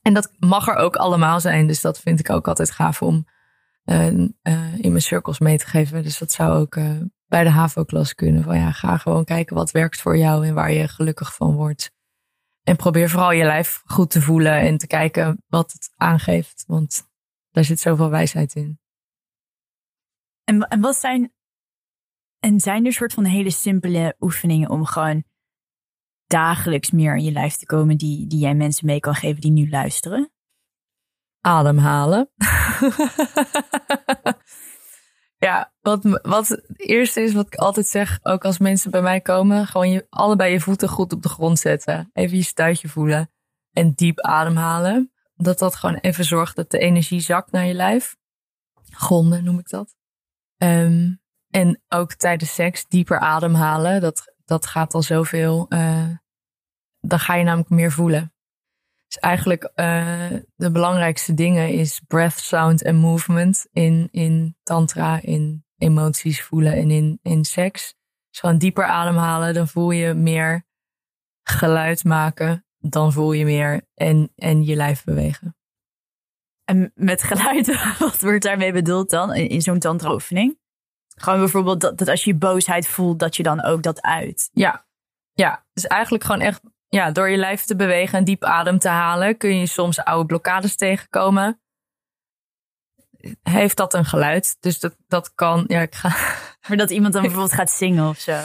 En 0.00 0.14
dat 0.14 0.32
mag 0.38 0.68
er 0.68 0.74
ook 0.74 0.96
allemaal 0.96 1.40
zijn. 1.40 1.66
Dus 1.66 1.80
dat 1.80 2.00
vind 2.00 2.20
ik 2.20 2.30
ook 2.30 2.48
altijd 2.48 2.70
gaaf 2.70 3.02
om 3.02 3.26
in 3.84 4.36
mijn 4.80 5.00
cirkels 5.00 5.38
mee 5.38 5.58
te 5.58 5.66
geven. 5.66 6.02
Dus 6.02 6.18
dat 6.18 6.32
zou 6.32 6.58
ook 6.58 6.78
bij 7.30 7.44
de 7.44 7.50
HAVO-klas 7.50 8.14
kunnen. 8.14 8.42
Van 8.42 8.58
ja, 8.58 8.72
ga 8.72 8.96
gewoon 8.96 9.24
kijken 9.24 9.56
wat 9.56 9.70
werkt 9.70 10.00
voor 10.00 10.16
jou 10.16 10.46
en 10.46 10.54
waar 10.54 10.72
je 10.72 10.88
gelukkig 10.88 11.34
van 11.34 11.54
wordt. 11.54 11.92
En 12.62 12.76
probeer 12.76 13.10
vooral 13.10 13.30
je 13.32 13.44
lijf 13.44 13.82
goed 13.84 14.10
te 14.10 14.22
voelen 14.22 14.60
en 14.60 14.78
te 14.78 14.86
kijken 14.86 15.44
wat 15.48 15.72
het 15.72 15.92
aangeeft. 15.96 16.64
Want 16.66 17.08
daar 17.50 17.64
zit 17.64 17.80
zoveel 17.80 18.10
wijsheid 18.10 18.54
in. 18.54 18.80
En, 20.44 20.60
en 20.60 20.80
wat 20.80 20.96
zijn. 20.96 21.32
En 22.38 22.60
zijn 22.60 22.86
er 22.86 22.92
soort 22.92 23.12
van 23.12 23.24
hele 23.24 23.50
simpele 23.50 24.16
oefeningen 24.20 24.70
om 24.70 24.84
gewoon 24.84 25.24
dagelijks 26.26 26.90
meer 26.90 27.16
in 27.16 27.24
je 27.24 27.32
lijf 27.32 27.56
te 27.56 27.66
komen 27.66 27.96
die, 27.96 28.26
die 28.26 28.38
jij 28.38 28.54
mensen 28.54 28.86
mee 28.86 29.00
kan 29.00 29.14
geven 29.14 29.40
die 29.40 29.50
nu 29.50 29.70
luisteren? 29.70 30.32
Ademhalen. 31.40 32.30
Ja, 35.40 35.72
wat, 35.80 36.20
wat 36.22 36.48
het 36.48 36.64
eerste 36.76 37.20
is 37.20 37.32
wat 37.32 37.46
ik 37.46 37.54
altijd 37.54 37.86
zeg, 37.86 38.18
ook 38.22 38.44
als 38.44 38.58
mensen 38.58 38.90
bij 38.90 39.02
mij 39.02 39.20
komen, 39.20 39.66
gewoon 39.66 39.90
je, 39.90 40.06
allebei 40.10 40.52
je 40.52 40.60
voeten 40.60 40.88
goed 40.88 41.12
op 41.12 41.22
de 41.22 41.28
grond 41.28 41.58
zetten. 41.58 42.10
Even 42.12 42.36
je 42.36 42.42
stuitje 42.42 42.88
voelen 42.88 43.30
en 43.72 43.92
diep 43.92 44.20
ademhalen. 44.20 45.12
Dat 45.34 45.58
dat 45.58 45.74
gewoon 45.74 45.94
even 45.94 46.24
zorgt 46.24 46.56
dat 46.56 46.70
de 46.70 46.78
energie 46.78 47.20
zakt 47.20 47.52
naar 47.52 47.64
je 47.64 47.74
lijf. 47.74 48.16
Gronden 48.90 49.44
noem 49.44 49.58
ik 49.58 49.68
dat. 49.68 49.96
Um, 50.56 51.20
en 51.50 51.82
ook 51.88 52.14
tijdens 52.14 52.54
seks 52.54 52.86
dieper 52.86 53.18
ademhalen. 53.18 54.00
Dat, 54.00 54.34
dat 54.44 54.66
gaat 54.66 54.94
al 54.94 55.02
zoveel. 55.02 55.66
Uh, 55.68 56.08
dan 57.00 57.18
ga 57.18 57.34
je 57.34 57.44
namelijk 57.44 57.70
meer 57.70 57.92
voelen. 57.92 58.34
Dus 59.10 59.18
eigenlijk 59.18 59.70
uh, 59.76 60.30
de 60.56 60.70
belangrijkste 60.70 61.34
dingen 61.34 61.68
is 61.68 62.00
breath, 62.06 62.38
sound 62.38 62.82
en 62.82 62.96
movement 62.96 63.66
in, 63.72 64.08
in 64.10 64.56
tantra, 64.62 65.20
in 65.22 65.64
emoties 65.78 66.42
voelen 66.42 66.72
en 66.72 66.90
in, 66.90 67.18
in 67.22 67.44
seks. 67.44 67.94
Dus 68.30 68.40
gewoon 68.40 68.58
dieper 68.58 68.84
ademhalen, 68.84 69.54
dan 69.54 69.68
voel 69.68 69.90
je 69.90 70.14
meer 70.14 70.66
geluid 71.42 72.04
maken. 72.04 72.64
Dan 72.78 73.12
voel 73.12 73.32
je 73.32 73.44
meer 73.44 73.88
en, 73.94 74.32
en 74.34 74.64
je 74.64 74.76
lijf 74.76 75.04
bewegen. 75.04 75.56
En 76.64 76.92
met 76.94 77.22
geluid, 77.22 77.66
wat 77.98 78.20
wordt 78.20 78.42
daarmee 78.42 78.72
bedoeld 78.72 79.10
dan 79.10 79.34
in, 79.34 79.48
in 79.48 79.62
zo'n 79.62 79.78
tantra-oefening? 79.78 80.58
Gewoon 81.16 81.38
bijvoorbeeld 81.38 81.80
dat, 81.80 81.98
dat 81.98 82.08
als 82.08 82.24
je 82.24 82.34
boosheid 82.34 82.86
voelt, 82.86 83.18
dat 83.18 83.36
je 83.36 83.42
dan 83.42 83.62
ook 83.62 83.82
dat 83.82 84.02
uit. 84.02 84.50
Ja, 84.52 84.86
ja. 85.32 85.66
Dus 85.72 85.86
eigenlijk 85.86 86.24
gewoon 86.24 86.40
echt 86.40 86.60
ja, 86.90 87.10
door 87.10 87.30
je 87.30 87.36
lijf 87.36 87.62
te 87.62 87.76
bewegen 87.76 88.18
en 88.18 88.24
diep 88.24 88.44
adem 88.44 88.78
te 88.78 88.88
halen, 88.88 89.36
kun 89.36 89.58
je 89.58 89.66
soms 89.66 90.04
oude 90.04 90.26
blokkades 90.26 90.76
tegenkomen. 90.76 91.60
Heeft 93.42 93.76
dat 93.76 93.94
een 93.94 94.04
geluid? 94.04 94.56
Dus 94.60 94.80
dat, 94.80 94.96
dat 95.06 95.34
kan. 95.34 95.64
Ja, 95.66 95.80
ik 95.80 95.94
ga. 95.94 96.08
Maar 96.68 96.76
dat 96.76 96.90
iemand 96.90 97.12
dan 97.12 97.22
bijvoorbeeld 97.22 97.52
gaat 97.52 97.70
zingen 97.70 98.08
of 98.08 98.18
zo. 98.18 98.38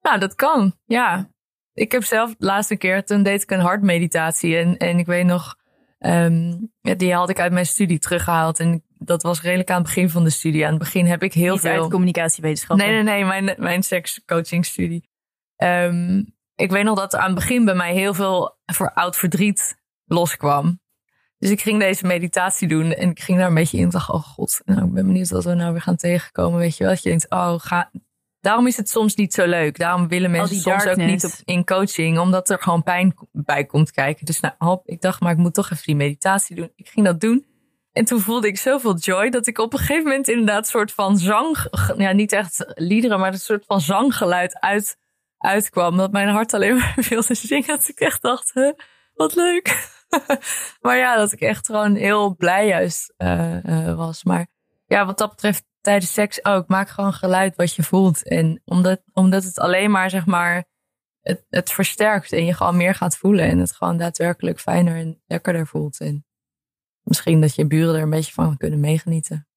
Nou, 0.00 0.18
dat 0.18 0.34
kan. 0.34 0.78
Ja. 0.84 1.30
Ik 1.72 1.92
heb 1.92 2.04
zelf 2.04 2.34
de 2.38 2.46
laatste 2.46 2.76
keer, 2.76 3.04
toen 3.04 3.22
deed 3.22 3.42
ik 3.42 3.50
een 3.50 3.60
hartmeditatie. 3.60 4.56
En, 4.56 4.76
en 4.76 4.98
ik 4.98 5.06
weet 5.06 5.24
nog, 5.24 5.56
um, 5.98 6.72
die 6.80 7.14
had 7.14 7.30
ik 7.30 7.40
uit 7.40 7.52
mijn 7.52 7.66
studie 7.66 7.98
teruggehaald. 7.98 8.60
En 8.60 8.84
dat 8.88 9.22
was 9.22 9.42
redelijk 9.42 9.70
aan 9.70 9.76
het 9.76 9.84
begin 9.86 10.10
van 10.10 10.24
de 10.24 10.30
studie. 10.30 10.64
Aan 10.64 10.70
het 10.70 10.78
begin 10.78 11.06
heb 11.06 11.22
ik 11.22 11.32
heel 11.32 11.52
Niet 11.52 11.60
veel. 11.60 11.82
uit 11.82 11.90
communicatiewetenschappen. 11.90 12.86
Nee, 12.86 13.02
nee, 13.02 13.24
nee, 13.24 13.42
mijn, 13.42 13.54
mijn 13.58 13.82
sekscoachingstudie. 13.82 15.08
Um, 15.56 16.34
ik 16.60 16.70
weet 16.70 16.84
nog 16.84 16.98
dat 16.98 17.16
aan 17.16 17.26
het 17.26 17.34
begin 17.34 17.64
bij 17.64 17.74
mij 17.74 17.92
heel 17.92 18.14
veel 18.14 18.58
voor 18.66 18.92
oud 18.92 19.16
verdriet 19.16 19.76
loskwam. 20.04 20.80
Dus 21.38 21.50
ik 21.50 21.60
ging 21.60 21.78
deze 21.78 22.06
meditatie 22.06 22.68
doen 22.68 22.92
en 22.92 23.10
ik 23.10 23.20
ging 23.20 23.38
daar 23.38 23.48
een 23.48 23.54
beetje 23.54 23.78
in. 23.78 23.88
dacht, 23.88 24.10
oh 24.10 24.22
god, 24.22 24.60
nou, 24.64 24.84
ik 24.84 24.92
ben 24.92 25.06
benieuwd 25.06 25.30
wat 25.30 25.44
we 25.44 25.54
nou 25.54 25.72
weer 25.72 25.82
gaan 25.82 25.96
tegenkomen. 25.96 26.58
Weet 26.58 26.76
je 26.76 26.84
wel, 26.84 26.92
dat 26.92 27.02
je 27.02 27.08
denkt, 27.08 27.30
oh, 27.30 27.54
ga... 27.58 27.90
Daarom 28.40 28.66
is 28.66 28.76
het 28.76 28.88
soms 28.88 29.14
niet 29.14 29.34
zo 29.34 29.46
leuk. 29.46 29.78
Daarom 29.78 30.08
willen 30.08 30.30
mensen 30.30 30.56
soms 30.56 30.86
ook 30.86 30.96
niet 30.96 31.24
op, 31.24 31.32
in 31.44 31.64
coaching, 31.64 32.18
omdat 32.18 32.50
er 32.50 32.58
gewoon 32.58 32.82
pijn 32.82 33.14
bij 33.32 33.64
komt 33.64 33.90
kijken. 33.90 34.26
Dus 34.26 34.40
nou, 34.40 34.54
hop, 34.58 34.88
ik 34.88 35.00
dacht, 35.00 35.20
maar 35.20 35.32
ik 35.32 35.38
moet 35.38 35.54
toch 35.54 35.70
even 35.70 35.84
die 35.84 35.96
meditatie 35.96 36.56
doen. 36.56 36.72
Ik 36.76 36.88
ging 36.88 37.06
dat 37.06 37.20
doen. 37.20 37.46
En 37.92 38.04
toen 38.04 38.20
voelde 38.20 38.46
ik 38.46 38.58
zoveel 38.58 38.96
joy 38.96 39.30
dat 39.30 39.46
ik 39.46 39.58
op 39.58 39.72
een 39.72 39.78
gegeven 39.78 40.02
moment 40.02 40.28
inderdaad 40.28 40.58
een 40.58 40.70
soort 40.70 40.92
van 40.92 41.18
zang, 41.18 41.56
ja, 41.96 42.12
niet 42.12 42.32
echt 42.32 42.64
liederen, 42.74 43.20
maar 43.20 43.32
een 43.32 43.38
soort 43.38 43.64
van 43.66 43.80
zanggeluid 43.80 44.60
uit 44.60 44.96
uitkwam. 45.40 45.96
Dat 45.96 46.12
mijn 46.12 46.28
hart 46.28 46.54
alleen 46.54 46.76
maar 46.76 46.96
wilde 47.08 47.34
zingen. 47.34 47.66
Dat 47.66 47.88
ik 47.88 48.00
echt 48.00 48.22
dacht, 48.22 48.52
huh, 48.52 48.72
wat 49.14 49.34
leuk. 49.34 49.98
maar 50.80 50.96
ja, 50.96 51.16
dat 51.16 51.32
ik 51.32 51.40
echt 51.40 51.66
gewoon 51.66 51.94
heel 51.94 52.36
blij 52.36 52.66
juist 52.66 53.14
uh, 53.18 53.64
uh, 53.64 53.94
was. 53.96 54.24
Maar 54.24 54.46
ja, 54.86 55.06
wat 55.06 55.18
dat 55.18 55.30
betreft 55.30 55.64
tijdens 55.80 56.12
seks 56.12 56.44
ook. 56.44 56.68
Maak 56.68 56.88
gewoon 56.88 57.12
geluid 57.12 57.56
wat 57.56 57.74
je 57.74 57.82
voelt. 57.82 58.28
En 58.28 58.62
omdat, 58.64 59.02
omdat 59.12 59.44
het 59.44 59.58
alleen 59.58 59.90
maar, 59.90 60.10
zeg 60.10 60.26
maar, 60.26 60.64
het, 61.20 61.44
het 61.48 61.72
versterkt. 61.72 62.32
En 62.32 62.44
je 62.44 62.54
gewoon 62.54 62.76
meer 62.76 62.94
gaat 62.94 63.16
voelen. 63.16 63.44
En 63.44 63.58
het 63.58 63.72
gewoon 63.72 63.96
daadwerkelijk 63.96 64.60
fijner 64.60 64.96
en 64.96 65.22
lekkerder 65.26 65.66
voelt. 65.66 66.00
En 66.00 66.26
misschien 67.02 67.40
dat 67.40 67.54
je 67.54 67.66
buren 67.66 67.94
er 67.94 68.02
een 68.02 68.10
beetje 68.10 68.32
van 68.32 68.56
kunnen 68.56 68.80
meegenieten. 68.80 69.48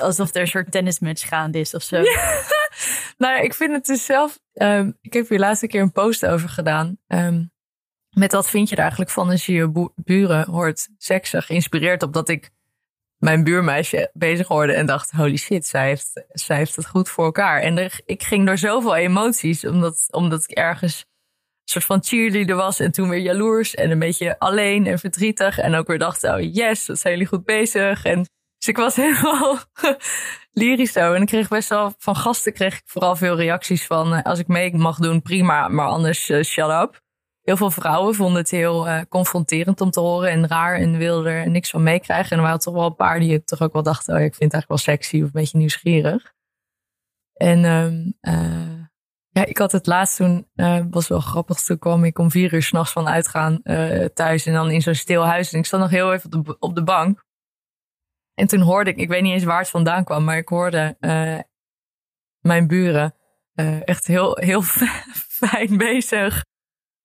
Alsof 0.00 0.34
er 0.34 0.40
een 0.40 0.46
soort 0.46 0.72
tennismatch 0.72 1.28
gaande 1.28 1.58
is 1.58 1.74
of 1.74 1.82
zo. 1.82 2.02
nou, 3.18 3.42
ik 3.42 3.54
vind 3.54 3.72
het 3.72 3.86
dus 3.86 4.04
zelf. 4.04 4.38
Um, 4.52 4.98
ik 5.00 5.12
heb 5.12 5.28
hier 5.28 5.38
laatste 5.38 5.66
keer 5.66 5.82
een 5.82 5.92
post 5.92 6.26
over 6.26 6.48
gedaan. 6.48 6.98
Um, 7.06 7.52
met 8.10 8.32
wat 8.32 8.50
vind 8.50 8.68
je 8.68 8.74
er 8.74 8.80
eigenlijk 8.80 9.10
van 9.10 9.30
als 9.30 9.46
je 9.46 9.52
je 9.52 9.90
buren 9.94 10.46
hoort 10.46 10.88
seksen? 10.98 11.42
Geïnspireerd 11.42 12.02
op 12.02 12.12
dat 12.12 12.28
ik 12.28 12.50
mijn 13.16 13.44
buurmeisje 13.44 14.10
bezig 14.12 14.46
hoorde 14.46 14.72
en 14.72 14.86
dacht: 14.86 15.10
holy 15.10 15.36
shit, 15.36 15.66
zij 15.66 15.86
heeft, 15.86 16.24
zij 16.28 16.56
heeft 16.56 16.76
het 16.76 16.86
goed 16.86 17.08
voor 17.08 17.24
elkaar. 17.24 17.60
En 17.60 17.90
ik 18.04 18.22
ging 18.22 18.46
door 18.46 18.58
zoveel 18.58 18.96
emoties, 18.96 19.66
omdat, 19.66 20.08
omdat 20.10 20.42
ik 20.42 20.56
ergens 20.56 21.06
soort 21.64 21.84
van 21.84 22.04
cheerleader 22.04 22.56
was 22.56 22.80
en 22.80 22.92
toen 22.92 23.08
weer 23.08 23.20
jaloers 23.20 23.74
en 23.74 23.90
een 23.90 23.98
beetje 23.98 24.38
alleen 24.38 24.86
en 24.86 24.98
verdrietig. 24.98 25.58
En 25.58 25.74
ook 25.74 25.86
weer 25.86 25.98
dacht: 25.98 26.24
oh 26.24 26.52
yes, 26.54 26.86
dat 26.86 26.98
zijn 26.98 27.12
jullie 27.12 27.28
goed 27.28 27.44
bezig. 27.44 28.04
En 28.04 28.28
dus 28.60 28.68
ik 28.68 28.76
was 28.76 28.96
helemaal 29.04 29.58
lyrisch 30.52 30.92
zo. 30.92 31.12
En 31.12 31.22
ik 31.22 31.26
kreeg 31.26 31.48
best 31.48 31.68
wel 31.68 31.94
van 31.98 32.16
gasten 32.16 32.52
kreeg 32.52 32.74
ik 32.74 32.82
vooral 32.84 33.16
veel 33.16 33.36
reacties 33.36 33.86
van 33.86 34.14
eh, 34.14 34.22
als 34.22 34.38
ik 34.38 34.48
mee 34.48 34.76
mag 34.76 34.98
doen, 34.98 35.22
prima, 35.22 35.68
maar 35.68 35.86
anders 35.86 36.28
uh, 36.28 36.42
shut 36.42 36.70
up. 36.70 37.00
Heel 37.40 37.56
veel 37.56 37.70
vrouwen 37.70 38.14
vonden 38.14 38.40
het 38.40 38.50
heel 38.50 38.88
uh, 38.88 39.00
confronterend 39.08 39.80
om 39.80 39.90
te 39.90 40.00
horen 40.00 40.30
en 40.30 40.48
raar 40.48 40.76
en 40.76 40.96
wilden 40.96 41.32
er 41.32 41.50
niks 41.50 41.70
van 41.70 41.82
meekrijgen. 41.82 42.30
En 42.30 42.36
er 42.36 42.42
waren 42.42 42.60
toch 42.60 42.74
wel 42.74 42.86
een 42.86 42.94
paar 42.94 43.20
die 43.20 43.32
het 43.32 43.46
toch 43.46 43.60
ook 43.60 43.72
wel 43.72 43.82
dachten, 43.82 44.14
oh, 44.14 44.20
ik 44.20 44.34
vind 44.34 44.52
het 44.52 44.52
eigenlijk 44.52 44.84
wel 44.84 44.94
sexy 44.96 45.16
of 45.16 45.22
een 45.22 45.40
beetje 45.40 45.58
nieuwsgierig. 45.58 46.32
En 47.34 47.64
um, 47.64 48.14
ja, 49.28 49.44
ik 49.44 49.58
had 49.58 49.72
het 49.72 49.86
laatst 49.86 50.16
toen, 50.16 50.48
was 50.90 51.08
wel 51.08 51.20
grappig, 51.20 51.60
toen 51.60 51.78
kwam 51.78 52.04
ik 52.04 52.18
om 52.18 52.30
vier 52.30 52.54
uur 52.54 52.62
s'nachts 52.62 52.92
van 52.92 53.08
uitgaan 53.08 53.62
thuis 54.14 54.46
en 54.46 54.52
dan 54.52 54.70
in 54.70 54.82
zo'n 54.82 54.94
stil 54.94 55.26
huis. 55.26 55.52
En 55.52 55.58
ik 55.58 55.66
stond 55.66 55.82
nog 55.82 55.90
heel 55.90 56.12
even 56.12 56.32
op 56.34 56.44
de, 56.44 56.56
op 56.58 56.74
de 56.74 56.82
bank. 56.82 57.24
En 58.40 58.46
toen 58.46 58.60
hoorde 58.60 58.90
ik, 58.90 58.96
ik 58.96 59.08
weet 59.08 59.22
niet 59.22 59.32
eens 59.32 59.44
waar 59.44 59.58
het 59.58 59.68
vandaan 59.68 60.04
kwam, 60.04 60.24
maar 60.24 60.36
ik 60.36 60.48
hoorde 60.48 60.96
uh, 61.00 61.38
mijn 62.40 62.66
buren 62.66 63.14
uh, 63.54 63.88
echt 63.88 64.06
heel, 64.06 64.36
heel 64.36 64.62
fijn 65.42 65.76
bezig. 65.76 66.44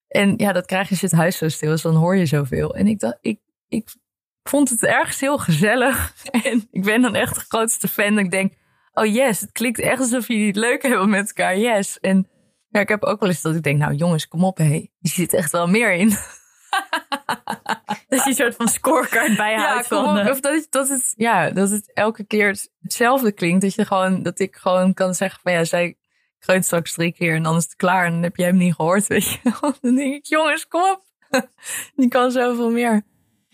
En 0.07 0.33
ja, 0.37 0.51
dat 0.51 0.65
krijg 0.65 0.83
je 0.83 0.89
als 0.89 0.99
je 0.99 1.05
het 1.05 1.15
huis 1.15 1.37
zo 1.37 1.49
stil 1.49 1.73
is, 1.73 1.81
dan 1.81 1.95
hoor 1.95 2.15
je 2.15 2.25
zoveel. 2.25 2.75
En 2.75 2.87
ik 2.87 2.99
dacht, 2.99 3.17
ik, 3.21 3.39
ik 3.67 3.95
vond 4.43 4.69
het 4.69 4.83
ergens 4.83 5.19
heel 5.19 5.37
gezellig. 5.37 6.13
En 6.43 6.67
ik 6.71 6.83
ben 6.83 7.01
dan 7.01 7.15
echt 7.15 7.35
de 7.35 7.45
grootste 7.47 7.87
fan. 7.87 8.19
ik 8.19 8.31
denk, 8.31 8.53
oh 8.93 9.05
yes, 9.05 9.39
het 9.39 9.51
klinkt 9.51 9.79
echt 9.79 9.99
alsof 9.99 10.27
jullie 10.27 10.47
het 10.47 10.55
leuk 10.55 10.81
hebben 10.81 11.09
met 11.09 11.27
elkaar. 11.27 11.57
Yes. 11.57 11.99
En 11.99 12.27
ja, 12.69 12.79
ik 12.79 12.89
heb 12.89 13.03
ook 13.03 13.19
wel 13.19 13.29
eens 13.29 13.41
dat 13.41 13.55
ik 13.55 13.63
denk, 13.63 13.79
nou 13.79 13.93
jongens, 13.93 14.27
kom 14.27 14.43
op, 14.43 14.57
hé. 14.57 14.65
Hey. 14.65 14.91
Je 14.99 15.09
zit 15.09 15.33
echt 15.33 15.51
wel 15.51 15.67
meer 15.67 15.93
in. 15.93 16.09
dat 18.09 18.23
je 18.23 18.29
een 18.29 18.35
soort 18.35 18.55
van 18.55 18.67
scorecard 18.67 19.37
bijhoudt. 19.37 19.89
Ja, 19.89 20.03
van, 20.03 20.29
of 20.29 20.39
dat, 20.39 20.53
het, 20.53 20.67
dat, 20.69 20.89
het, 20.89 21.13
ja, 21.17 21.49
dat 21.49 21.69
het 21.69 21.93
elke 21.93 22.23
keer 22.23 22.67
hetzelfde 22.81 23.31
klinkt. 23.31 23.61
Dat, 23.61 23.75
je 23.75 23.85
gewoon, 23.85 24.23
dat 24.23 24.39
ik 24.39 24.55
gewoon 24.55 24.93
kan 24.93 25.13
zeggen 25.13 25.39
van 25.43 25.51
ja, 25.51 25.63
zij 25.63 25.97
kreunt 26.39 26.65
straks 26.65 26.93
drie 26.93 27.13
keer 27.13 27.35
en 27.35 27.43
dan 27.43 27.55
is 27.55 27.63
het 27.63 27.75
klaar. 27.75 28.05
En 28.05 28.11
dan 28.11 28.23
heb 28.23 28.35
jij 28.35 28.47
hem 28.47 28.57
niet 28.57 28.75
gehoord, 28.75 29.07
weet 29.15 29.31
je 29.31 29.39
Dan 29.81 29.95
denk 29.95 30.13
ik, 30.13 30.25
jongens, 30.25 30.67
kom 30.67 30.81
op. 30.81 31.03
Die 31.95 32.07
kan 32.07 32.31
zoveel 32.31 32.71
meer. 32.71 33.03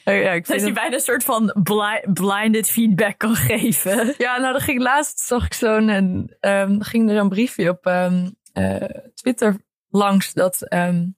Ja, 0.04 0.32
ik 0.32 0.46
vind 0.46 0.60
dat 0.60 0.68
je 0.68 0.74
bijna 0.74 0.96
een 0.96 1.02
soort 1.02 1.24
van 1.24 1.56
blinded 2.14 2.70
feedback 2.70 3.18
kan 3.18 3.36
geven. 3.36 4.14
Ja, 4.18 4.38
nou, 4.38 4.52
dan 4.52 4.62
ging 4.62 4.82
laatst, 4.82 5.20
zag 5.20 5.46
ik 5.46 5.54
zo'n, 5.54 5.90
um, 6.40 6.82
ging 6.82 7.10
er 7.10 7.18
een 7.18 7.30
briefje 7.30 7.70
op 7.70 7.86
um, 7.86 8.36
uh, 8.54 8.76
Twitter 9.14 9.56
langs 9.90 10.34
dat 10.34 10.74
um, 10.74 11.16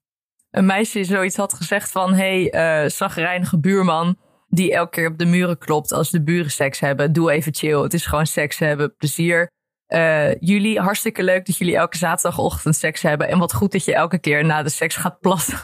een 0.53 0.65
meisje 0.65 1.03
zoiets 1.03 1.35
had 1.35 1.53
gezegd 1.53 1.91
van... 1.91 2.13
hey, 2.13 2.53
uh, 2.83 2.89
zagrijnige 2.89 3.59
buurman 3.59 4.17
die 4.47 4.73
elke 4.73 4.89
keer 4.89 5.07
op 5.07 5.17
de 5.17 5.25
muren 5.25 5.57
klopt 5.57 5.91
als 5.91 6.09
de 6.09 6.23
buren 6.23 6.51
seks 6.51 6.79
hebben. 6.79 7.13
Doe 7.13 7.31
even 7.31 7.55
chill, 7.55 7.81
het 7.81 7.93
is 7.93 8.05
gewoon 8.05 8.27
seks 8.27 8.59
hebben, 8.59 8.95
plezier. 8.95 9.51
Uh, 9.87 10.35
jullie, 10.39 10.79
hartstikke 10.79 11.23
leuk 11.23 11.45
dat 11.45 11.57
jullie 11.57 11.75
elke 11.75 11.97
zaterdagochtend 11.97 12.75
seks 12.75 13.01
hebben. 13.01 13.27
En 13.27 13.39
wat 13.39 13.53
goed 13.53 13.71
dat 13.71 13.85
je 13.85 13.93
elke 13.93 14.19
keer 14.19 14.45
na 14.45 14.63
de 14.63 14.69
seks 14.69 14.95
gaat 14.95 15.19
plassen. 15.19 15.59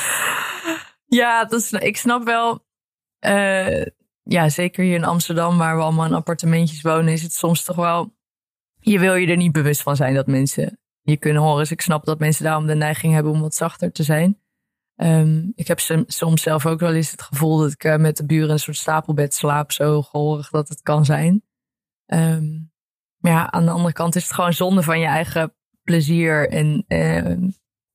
ja, 1.20 1.44
dat 1.44 1.60
is, 1.60 1.72
ik 1.72 1.96
snap 1.96 2.24
wel... 2.24 2.64
Uh, 3.20 3.86
ja, 4.22 4.48
zeker 4.48 4.84
hier 4.84 4.94
in 4.94 5.04
Amsterdam, 5.04 5.58
waar 5.58 5.76
we 5.76 5.82
allemaal 5.82 6.06
in 6.06 6.14
appartementjes 6.14 6.82
wonen, 6.82 7.12
is 7.12 7.22
het 7.22 7.32
soms 7.32 7.64
toch 7.64 7.76
wel. 7.76 8.14
Je 8.78 8.98
wil 8.98 9.14
je 9.14 9.26
er 9.26 9.36
niet 9.36 9.52
bewust 9.52 9.82
van 9.82 9.96
zijn 9.96 10.14
dat 10.14 10.26
mensen 10.26 10.78
je 11.10 11.16
kunnen 11.16 11.42
horen. 11.42 11.58
Dus 11.58 11.70
ik 11.70 11.80
snap 11.80 12.04
dat 12.04 12.18
mensen 12.18 12.44
daarom 12.44 12.66
de 12.66 12.74
neiging 12.74 13.12
hebben 13.12 13.32
om 13.32 13.40
wat 13.40 13.54
zachter 13.54 13.92
te 13.92 14.02
zijn. 14.02 14.40
Um, 14.96 15.52
ik 15.54 15.66
heb 15.66 15.80
soms 16.06 16.42
zelf 16.42 16.66
ook 16.66 16.80
wel 16.80 16.94
eens 16.94 17.10
het 17.10 17.22
gevoel 17.22 17.58
dat 17.58 17.72
ik 17.72 17.84
uh, 17.84 17.96
met 17.96 18.16
de 18.16 18.26
buren 18.26 18.50
een 18.50 18.58
soort 18.58 18.76
stapelbed 18.76 19.34
slaap. 19.34 19.72
Zo 19.72 20.02
gehoorig 20.02 20.50
dat 20.50 20.68
het 20.68 20.82
kan 20.82 21.04
zijn. 21.04 21.42
Um, 22.06 22.72
maar 23.16 23.32
ja, 23.32 23.50
aan 23.50 23.64
de 23.64 23.70
andere 23.70 23.92
kant 23.92 24.14
is 24.14 24.22
het 24.22 24.32
gewoon 24.32 24.52
zonde 24.52 24.82
van 24.82 25.00
je 25.00 25.06
eigen 25.06 25.54
plezier. 25.82 26.48
En 26.50 26.84
uh, 26.88 27.50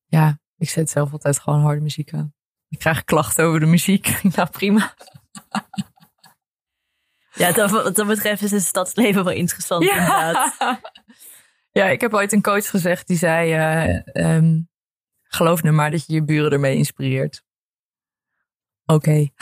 ja, 0.05 0.39
ik 0.57 0.70
zet 0.70 0.89
zelf 0.89 1.12
altijd 1.12 1.39
gewoon 1.39 1.62
harde 1.62 1.82
muziek 1.82 2.14
aan. 2.14 2.34
Ik 2.70 2.80
krijg 2.80 3.03
klachten 3.03 3.45
over 3.45 3.59
de 3.59 3.66
muziek. 3.66 4.22
nou, 4.36 4.49
prima. 4.49 4.93
Ja, 7.34 7.51
dat, 7.51 7.72
wat 7.72 7.95
dat 7.95 8.07
betreft 8.07 8.41
is 8.41 8.51
het 8.51 8.64
stadsleven 8.64 9.24
wel 9.24 9.34
interessant 9.34 9.84
ja. 9.84 9.91
inderdaad. 9.91 10.80
Ja, 11.72 11.86
ik 11.86 12.01
heb 12.01 12.13
ooit 12.13 12.32
een 12.32 12.41
coach 12.41 12.69
gezegd 12.69 13.07
die 13.07 13.17
zei: 13.17 13.55
uh, 14.13 14.36
um, 14.36 14.69
Geloof 15.34 15.63
nu 15.63 15.72
maar 15.72 15.91
dat 15.91 16.05
je 16.05 16.13
je 16.13 16.24
buren 16.24 16.51
ermee 16.51 16.76
inspireert. 16.76 17.43
Oké, 18.86 18.93
okay. 18.93 19.34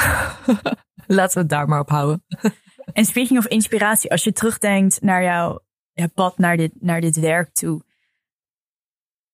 laten 1.18 1.34
we 1.34 1.40
het 1.40 1.50
daar 1.50 1.68
maar 1.68 1.80
op 1.80 1.90
houden. 1.90 2.26
en 2.94 3.06
speaking 3.06 3.40
of 3.40 3.48
inspiratie, 3.48 4.12
als 4.12 4.24
je 4.24 4.32
terugdenkt 4.32 5.02
naar 5.02 5.24
jouw 5.24 5.60
ja, 5.94 6.08
pad 6.08 6.38
naar 6.38 6.58
dit, 6.58 6.82
naar 6.82 7.02
dit 7.02 7.20
werk 7.20 7.54
toe. 7.54 7.84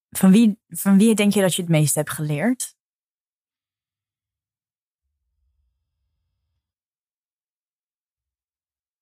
Van 0.09 0.31
wie, 0.31 0.59
van 0.67 0.97
wie 0.97 1.15
denk 1.15 1.33
je 1.33 1.41
dat 1.41 1.55
je 1.55 1.61
het 1.61 1.71
meest 1.71 1.95
hebt 1.95 2.11
geleerd? 2.11 2.75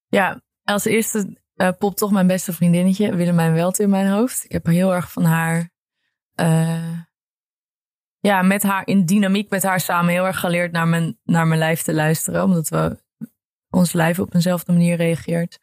Ja, 0.08 0.42
als 0.64 0.86
eerste 0.86 1.43
uh, 1.56 1.70
popt 1.78 1.98
toch 1.98 2.12
mijn 2.12 2.28
beste 2.28 2.54
vriendinnetje, 2.54 3.16
Willemijn 3.16 3.54
Welt, 3.54 3.80
in 3.80 3.90
mijn 3.90 4.08
hoofd. 4.08 4.44
Ik 4.44 4.52
heb 4.52 4.66
heel 4.66 4.94
erg 4.94 5.12
van 5.12 5.24
haar... 5.24 5.72
Uh, 6.36 7.00
ja, 8.20 8.42
met 8.42 8.64
haar 8.64 8.88
in 8.88 9.06
dynamiek 9.06 9.50
met 9.50 9.64
haar 9.64 9.80
samen 9.80 10.14
heel 10.14 10.26
erg 10.26 10.40
geleerd 10.40 10.72
naar 10.72 10.88
mijn, 10.88 11.20
naar 11.24 11.48
mijn 11.48 11.60
lijf 11.60 11.82
te 11.82 11.94
luisteren. 11.94 12.44
Omdat 12.44 12.70
we 12.70 13.04
ons 13.70 13.94
lijf 13.94 14.20
op 14.20 14.34
eenzelfde 14.34 14.72
manier 14.72 14.96
reageert. 14.96 15.60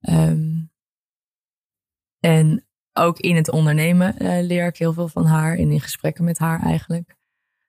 Um, 0.00 0.70
en 2.20 2.66
ook 2.92 3.18
in 3.18 3.36
het 3.36 3.50
ondernemen 3.50 4.22
uh, 4.22 4.40
leer 4.40 4.66
ik 4.66 4.76
heel 4.76 4.92
veel 4.92 5.08
van 5.08 5.26
haar. 5.26 5.56
En 5.56 5.70
in 5.70 5.80
gesprekken 5.80 6.24
met 6.24 6.38
haar 6.38 6.62
eigenlijk. 6.62 7.16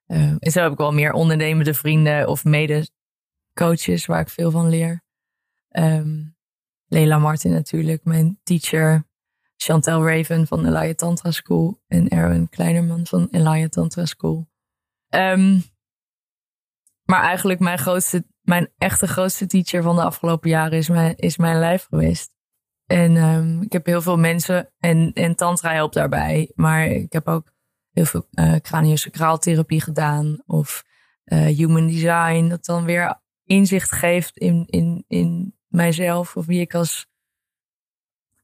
En 0.07 0.51
zo 0.51 0.61
heb 0.61 0.71
ik 0.71 0.77
wel 0.77 0.93
meer 0.93 1.13
ondernemende 1.13 1.73
vrienden 1.73 2.27
of 2.27 2.43
mede-coaches 2.43 4.05
waar 4.05 4.21
ik 4.21 4.29
veel 4.29 4.51
van 4.51 4.69
leer. 4.69 5.03
Um, 5.71 6.37
Leila 6.89 7.17
Martin 7.17 7.51
natuurlijk, 7.51 8.03
mijn 8.03 8.39
teacher. 8.43 9.07
Chantel 9.55 10.07
Raven 10.07 10.47
van 10.47 10.65
Elia 10.65 10.93
Tantra 10.93 11.31
School. 11.31 11.81
En 11.87 12.07
Erwin 12.07 12.49
Kleinerman 12.49 13.07
van 13.07 13.27
Elia 13.31 13.67
Tantra 13.67 14.05
School. 14.05 14.49
Um, 15.09 15.63
maar 17.03 17.23
eigenlijk 17.23 17.59
mijn 17.59 17.77
grootste, 17.77 18.25
mijn 18.41 18.69
echte 18.77 19.07
grootste 19.07 19.45
teacher 19.45 19.83
van 19.83 19.95
de 19.95 20.03
afgelopen 20.03 20.49
jaren 20.49 20.77
is 20.77 20.89
mijn, 20.89 21.15
is 21.15 21.37
mijn 21.37 21.59
lijf 21.59 21.85
geweest. 21.89 22.31
En 22.85 23.15
um, 23.15 23.61
ik 23.61 23.71
heb 23.73 23.85
heel 23.85 24.01
veel 24.01 24.17
mensen 24.17 24.73
en, 24.79 25.13
en 25.13 25.35
tantra 25.35 25.73
helpt 25.73 25.93
daarbij. 25.93 26.51
Maar 26.55 26.85
ik 26.85 27.13
heb 27.13 27.27
ook 27.27 27.51
heel 27.91 28.05
veel 28.05 28.27
uh, 28.31 28.55
craniosacraaltherapie 28.55 29.81
gedaan. 29.81 30.43
Of 30.45 30.83
uh, 31.25 31.45
human 31.45 31.87
design. 31.87 32.47
Dat 32.47 32.65
dan 32.65 32.85
weer 32.85 33.21
inzicht 33.43 33.91
geeft 33.91 34.37
in, 34.37 34.63
in, 34.65 35.03
in 35.07 35.58
mijzelf. 35.69 36.35
Of 36.35 36.45
wie 36.45 36.61
ik 36.61 36.73
als 36.73 37.07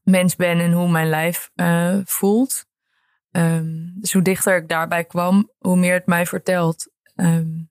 mens 0.02 0.36
ben 0.36 0.60
en 0.60 0.72
hoe 0.72 0.90
mijn 0.90 1.08
lijf 1.08 1.50
uh, 1.54 2.00
voelt. 2.04 2.66
Um, 3.30 3.94
dus 4.00 4.12
hoe 4.12 4.22
dichter 4.22 4.56
ik 4.56 4.68
daarbij 4.68 5.04
kwam, 5.04 5.50
hoe 5.58 5.76
meer 5.76 5.94
het 5.94 6.06
mij 6.06 6.26
vertelt. 6.26 6.90
Um, 7.14 7.70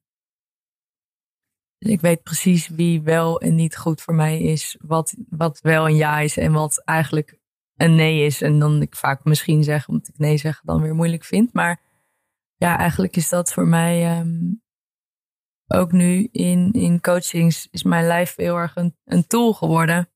ik 1.78 2.00
weet 2.00 2.22
precies 2.22 2.68
wie 2.68 3.02
wel 3.02 3.40
en 3.40 3.54
niet 3.54 3.76
goed 3.76 4.02
voor 4.02 4.14
mij 4.14 4.40
is. 4.40 4.76
Wat, 4.80 5.14
wat 5.28 5.60
wel 5.60 5.86
een 5.88 5.96
ja 5.96 6.18
is 6.18 6.36
en 6.36 6.52
wat 6.52 6.82
eigenlijk 6.84 7.38
een 7.76 7.94
nee 7.94 8.24
is. 8.24 8.42
En 8.42 8.58
dan 8.58 8.82
ik 8.82 8.96
vaak 8.96 9.24
misschien 9.24 9.64
zeg, 9.64 9.88
omdat 9.88 10.08
ik 10.08 10.18
nee 10.18 10.36
zeg 10.36 10.60
dan 10.64 10.82
weer 10.82 10.94
moeilijk 10.94 11.24
vind. 11.24 11.52
Maar 11.52 11.82
ja, 12.56 12.78
eigenlijk 12.78 13.16
is 13.16 13.28
dat 13.28 13.52
voor 13.52 13.66
mij 13.66 14.18
um, 14.18 14.62
ook 15.68 15.92
nu 15.92 16.28
in, 16.32 16.72
in 16.72 17.00
coachings 17.00 17.68
is 17.70 17.82
mijn 17.82 18.06
lijf 18.06 18.34
heel 18.34 18.56
erg 18.56 18.76
een, 18.76 18.96
een 19.04 19.26
tool 19.26 19.52
geworden. 19.52 20.10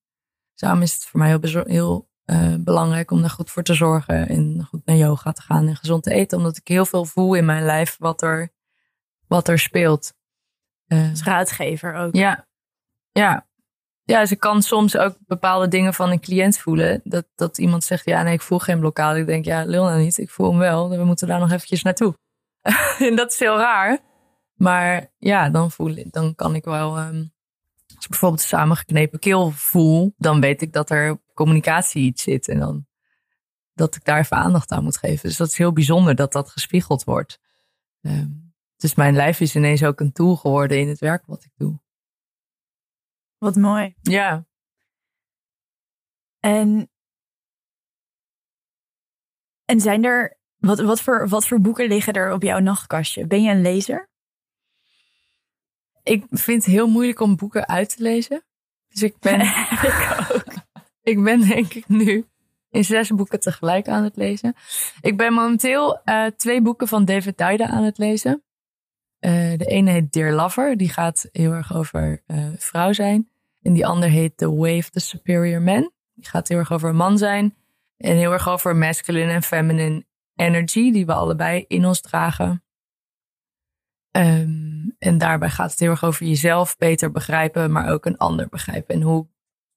Samen 0.55 0.83
is 0.83 0.95
het 0.95 1.05
voor 1.05 1.21
mij 1.21 1.29
heel, 1.29 1.65
heel 1.65 2.11
uh, 2.25 2.55
belangrijk 2.59 3.11
om 3.11 3.21
daar 3.21 3.31
goed 3.31 3.51
voor 3.51 3.63
te 3.63 3.75
zorgen. 3.75 4.29
En 4.29 4.67
goed 4.69 4.85
naar 4.85 4.97
yoga 4.97 5.33
te 5.33 5.43
gaan 5.43 5.67
en 5.67 5.77
gezond 5.77 6.03
te 6.03 6.13
eten. 6.13 6.39
Omdat 6.39 6.57
ik 6.57 6.69
heel 6.69 6.87
veel 6.87 7.05
voel 7.05 7.35
in 7.35 7.45
mijn 7.45 7.65
lijf 7.65 7.97
wat 7.99 8.23
er, 8.23 8.53
wat 9.27 9.49
er 9.49 9.59
speelt. 9.59 10.15
Uh, 10.87 11.11
Als 11.11 11.23
raadgever 11.23 11.95
ook. 11.95 12.15
Ja, 12.15 12.47
ja. 13.13 13.49
Ja, 14.05 14.27
ze 14.27 14.37
kan 14.37 14.63
soms 14.63 14.97
ook 14.97 15.17
bepaalde 15.27 15.69
dingen 15.69 15.95
van 15.95 16.11
een 16.11 16.21
cliënt 16.21 16.59
voelen. 16.59 17.01
Dat, 17.05 17.27
dat 17.35 17.59
iemand 17.59 17.85
zegt, 17.85 18.05
ja 18.05 18.23
nee, 18.23 18.33
ik 18.33 18.41
voel 18.41 18.59
geen 18.59 18.81
blokkade. 18.81 19.19
Ik 19.19 19.27
denk, 19.27 19.45
ja, 19.45 19.65
lul 19.65 19.85
nou 19.85 20.01
niet. 20.01 20.19
Ik 20.19 20.31
voel 20.31 20.51
hem 20.51 20.59
wel. 20.59 20.91
We 20.91 21.05
moeten 21.05 21.29
daar 21.29 21.41
nog 21.41 21.51
eventjes 21.51 21.83
naartoe. 21.83 22.15
en 23.09 23.17
dat 23.17 23.33
is 23.33 23.39
heel 23.39 23.59
raar. 23.59 23.99
Maar 24.61 25.13
ja, 25.19 25.51
dan, 25.51 25.71
voel 25.71 25.91
ik, 25.91 26.13
dan 26.13 26.35
kan 26.35 26.55
ik 26.55 26.65
wel... 26.65 26.99
Um, 26.99 27.33
als 27.95 28.05
ik 28.05 28.11
bijvoorbeeld 28.11 28.41
samengeknepen 28.41 29.19
keel 29.19 29.51
voel, 29.51 30.15
dan 30.17 30.41
weet 30.41 30.63
ik 30.63 30.73
dat 30.73 30.91
er 30.91 31.21
communicatie 31.35 32.03
iets 32.03 32.23
zit. 32.23 32.49
En 32.49 32.59
dan 32.59 32.87
dat 33.73 33.95
ik 33.95 34.05
daar 34.05 34.19
even 34.19 34.37
aandacht 34.37 34.71
aan 34.71 34.83
moet 34.83 34.97
geven. 34.97 35.29
Dus 35.29 35.37
dat 35.37 35.49
is 35.49 35.57
heel 35.57 35.73
bijzonder 35.73 36.15
dat 36.15 36.33
dat 36.33 36.51
gespiegeld 36.51 37.05
wordt. 37.05 37.41
Um, 38.01 38.55
dus 38.77 38.95
mijn 38.95 39.15
lijf 39.15 39.41
is 39.41 39.57
ineens 39.57 39.85
ook 39.85 40.01
een 40.01 40.13
tool 40.13 40.37
geworden 40.37 40.79
in 40.79 40.89
het 40.89 40.99
werk 40.99 41.27
wat 41.27 41.45
ik 41.45 41.53
doe. 41.57 41.81
Wat 43.39 43.57
mooi. 43.57 43.95
Ja. 44.03 44.47
En, 46.39 46.91
en 49.65 49.81
zijn 49.81 50.05
er, 50.05 50.39
wat, 50.57 50.81
wat, 50.81 51.01
voor, 51.01 51.29
wat 51.29 51.47
voor 51.47 51.61
boeken 51.61 51.89
liggen 51.89 52.13
er 52.13 52.33
op 52.33 52.43
jouw 52.43 52.59
nachtkastje? 52.59 53.27
Ben 53.27 53.43
je 53.43 53.51
een 53.51 53.63
lezer? 53.63 54.10
Ik 56.11 56.25
vind 56.31 56.65
het 56.65 56.73
heel 56.73 56.89
moeilijk 56.89 57.21
om 57.21 57.37
boeken 57.37 57.69
uit 57.69 57.97
te 57.97 58.03
lezen. 58.03 58.45
Dus 58.89 59.03
ik 59.03 59.19
ben, 59.19 59.41
ik, 59.89 60.17
ook. 60.33 60.55
ik 61.03 61.23
ben 61.23 61.41
denk 61.41 61.75
ik 61.75 61.89
nu 61.89 62.27
in 62.71 62.85
zes 62.85 63.11
boeken 63.11 63.41
tegelijk 63.41 63.89
aan 63.89 64.05
het 64.05 64.17
lezen. 64.17 64.55
Ik 65.01 65.17
ben 65.17 65.33
momenteel 65.33 66.01
uh, 66.05 66.27
twee 66.27 66.63
boeken 66.63 66.89
van 66.89 67.05
David 67.05 67.39
Duida 67.39 67.67
aan 67.67 67.85
het 67.85 67.99
lezen. 67.99 68.43
Uh, 69.21 69.31
de 69.59 69.65
ene 69.65 69.91
heet 69.91 70.13
Dear 70.13 70.33
Lover, 70.33 70.77
die 70.77 70.89
gaat 70.89 71.29
heel 71.33 71.53
erg 71.53 71.75
over 71.75 72.23
uh, 72.27 72.47
vrouw 72.59 72.93
zijn. 72.93 73.29
En 73.63 73.73
die 73.73 73.87
andere 73.87 74.13
heet 74.13 74.37
The 74.37 74.55
Way 74.55 74.79
of 74.79 74.91
the 74.91 75.01
Superior 75.01 75.63
Man. 75.63 75.91
Die 76.15 76.29
gaat 76.29 76.49
heel 76.49 76.59
erg 76.59 76.73
over 76.73 76.95
man 76.95 77.19
zijn. 77.19 77.55
En 77.97 78.17
heel 78.17 78.33
erg 78.33 78.49
over 78.49 78.77
masculine 78.77 79.33
en 79.33 79.43
feminine 79.43 80.05
energy, 80.35 80.93
die 80.93 81.07
we 81.07 81.13
allebei 81.13 81.65
in 81.69 81.87
ons 81.87 82.01
dragen. 82.01 82.63
Um, 84.17 84.95
en 84.99 85.19
daarbij 85.19 85.51
gaat 85.51 85.71
het 85.71 85.81
heel 85.81 85.91
erg 85.91 86.05
over 86.05 86.27
jezelf 86.27 86.77
beter 86.77 87.11
begrijpen, 87.11 87.73
maar 87.73 87.93
ook 87.93 88.07
een 88.07 88.19
ander 88.19 88.49
begrijpen. 88.49 88.95
En 88.95 89.03
hoe, 89.03 89.29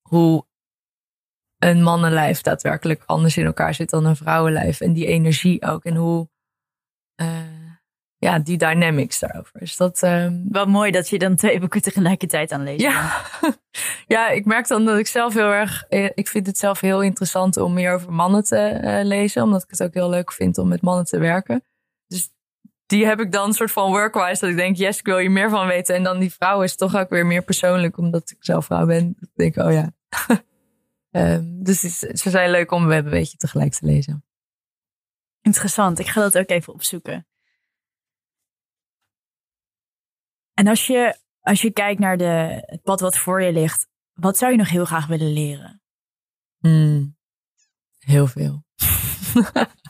hoe 0.02 0.46
een 1.58 1.84
mannenlijf 1.84 2.42
daadwerkelijk 2.42 3.04
anders 3.06 3.38
in 3.38 3.46
elkaar 3.46 3.74
zit 3.74 3.90
dan 3.90 4.06
een 4.06 4.16
vrouwenlijf. 4.16 4.82
En 4.82 4.94
die 4.94 5.06
energie 5.06 5.66
ook. 5.66 5.86
En 5.86 5.96
hoe. 5.96 6.30
Uh, 7.22 7.64
ja, 8.18 8.40
die 8.40 8.58
dynamics 8.58 9.20
daarover. 9.20 9.60
Dus 9.60 9.76
dat, 9.76 10.02
um... 10.02 10.46
Wel 10.50 10.66
mooi 10.66 10.92
dat 10.92 11.10
je 11.10 11.20
dan 11.20 11.36
twee 11.36 11.60
boeken 11.60 11.82
tegelijkertijd 11.82 12.52
aan 12.52 12.64
leest. 12.64 12.82
Ja. 12.82 13.22
ja, 14.16 14.30
ik 14.30 14.46
merk 14.46 14.68
dan 14.68 14.86
dat 14.86 14.98
ik 14.98 15.08
zelf 15.08 15.34
heel 15.34 15.52
erg... 15.52 15.86
Eh, 15.90 16.10
ik 16.14 16.28
vind 16.28 16.48
het 16.48 16.58
zelf 16.58 16.80
heel 16.80 17.02
interessant 17.02 17.58
om 17.58 17.74
meer 17.74 17.94
over 17.94 18.14
mannen 18.14 18.44
te 18.44 18.80
uh, 18.84 19.04
lezen. 19.04 19.44
Omdat 19.44 19.64
ik 19.64 19.70
het 19.70 19.84
ook 19.84 19.94
heel 19.94 20.10
leuk 20.10 20.32
vind 20.32 20.58
om 20.58 20.68
met 20.68 20.82
mannen 20.82 21.06
te 21.06 21.18
werken. 21.18 21.64
Die 22.94 23.06
heb 23.06 23.20
ik 23.20 23.32
dan 23.32 23.48
een 23.48 23.54
soort 23.54 23.72
van 23.72 23.92
workwise. 23.92 24.40
Dat 24.40 24.50
ik 24.50 24.56
denk, 24.56 24.78
yes, 24.78 25.00
ik 25.00 25.06
wil 25.06 25.18
hier 25.18 25.32
meer 25.32 25.50
van 25.50 25.68
weten. 25.68 25.96
En 25.96 26.04
dan 26.04 26.20
die 26.20 26.34
vrouw 26.34 26.62
is 26.62 26.76
toch 26.76 26.96
ook 26.96 27.10
weer 27.10 27.26
meer 27.26 27.44
persoonlijk. 27.44 27.98
Omdat 27.98 28.30
ik 28.30 28.38
zelf 28.40 28.66
vrouw 28.66 28.86
ben. 28.86 29.16
Ik 29.20 29.30
denk, 29.34 29.58
oh 29.58 29.72
ja. 29.72 29.94
um, 31.12 31.64
dus 31.68 31.80
ze 32.00 32.30
zijn 32.30 32.50
leuk 32.52 32.72
om 32.72 32.88
we 32.88 32.96
een 32.96 33.10
beetje 33.10 33.38
tegelijk 33.38 33.74
te 33.74 33.86
lezen. 33.86 34.26
Interessant. 35.42 36.00
Ik 36.00 36.08
ga 36.08 36.22
dat 36.22 36.38
ook 36.38 36.50
even 36.50 36.74
opzoeken. 36.74 37.28
En 40.54 40.68
als 40.68 40.88
je, 40.88 41.18
als 41.40 41.62
je 41.62 41.72
kijkt 41.72 42.00
naar 42.00 42.18
de, 42.18 42.64
het 42.66 42.82
pad 42.82 43.00
wat 43.00 43.18
voor 43.18 43.42
je 43.42 43.54
ligt, 43.54 43.88
wat 44.14 44.38
zou 44.38 44.52
je 44.52 44.58
nog 44.58 44.70
heel 44.70 44.86
graag 44.86 45.08
willen 45.08 45.34
leren? 45.34 45.82
Mm, 46.60 47.18
heel 48.00 48.28
veel. 48.28 48.64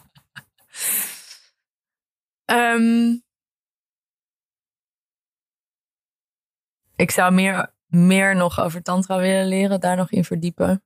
um, 2.54 3.24
ik 6.96 7.12
zou 7.12 7.34
meer, 7.34 7.74
meer 7.86 8.36
nog 8.36 8.60
over 8.60 8.82
tantra 8.82 9.18
willen 9.18 9.48
leren, 9.48 9.80
daar 9.80 9.96
nog 9.96 10.12
in 10.12 10.24
verdiepen. 10.24 10.84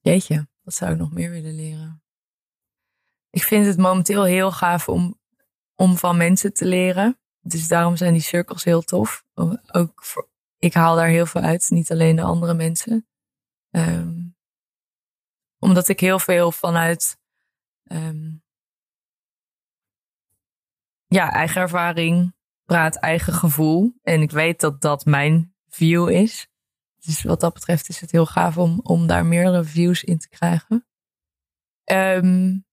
Jeetje, 0.00 0.48
wat 0.62 0.74
zou 0.74 0.92
ik 0.92 0.98
nog 0.98 1.12
meer 1.12 1.30
willen 1.30 1.54
leren? 1.54 2.02
ik 3.30 3.42
vind 3.42 3.66
het 3.66 3.76
momenteel 3.76 4.24
heel 4.24 4.52
gaaf 4.52 4.88
om, 4.88 5.18
om 5.74 5.96
van 5.96 6.16
mensen 6.16 6.52
te 6.52 6.64
leren. 6.64 7.18
Dus 7.40 7.68
daarom 7.68 7.96
zijn 7.96 8.12
die 8.12 8.22
cirkels 8.22 8.64
heel 8.64 8.82
tof. 8.82 9.24
Ook 9.72 10.04
voor, 10.04 10.28
ik 10.58 10.74
haal 10.74 10.96
daar 10.96 11.08
heel 11.08 11.26
veel 11.26 11.40
uit, 11.40 11.66
niet 11.70 11.90
alleen 11.90 12.16
de 12.16 12.22
andere 12.22 12.54
mensen. 12.54 13.06
Um, 13.70 14.17
omdat 15.58 15.88
ik 15.88 16.00
heel 16.00 16.18
veel 16.18 16.52
vanuit 16.52 17.18
um, 17.84 18.42
ja, 21.06 21.32
eigen 21.32 21.60
ervaring 21.60 22.34
praat, 22.64 22.96
eigen 22.96 23.32
gevoel. 23.32 23.98
En 24.02 24.20
ik 24.20 24.30
weet 24.30 24.60
dat 24.60 24.80
dat 24.80 25.04
mijn 25.04 25.54
view 25.68 26.10
is. 26.10 26.48
Dus 26.98 27.22
wat 27.22 27.40
dat 27.40 27.54
betreft 27.54 27.88
is 27.88 28.00
het 28.00 28.10
heel 28.10 28.26
gaaf 28.26 28.58
om, 28.58 28.80
om 28.82 29.06
daar 29.06 29.26
meerdere 29.26 29.64
views 29.64 30.04
in 30.04 30.18
te 30.18 30.28
krijgen. 30.28 30.86
Um, 31.92 32.66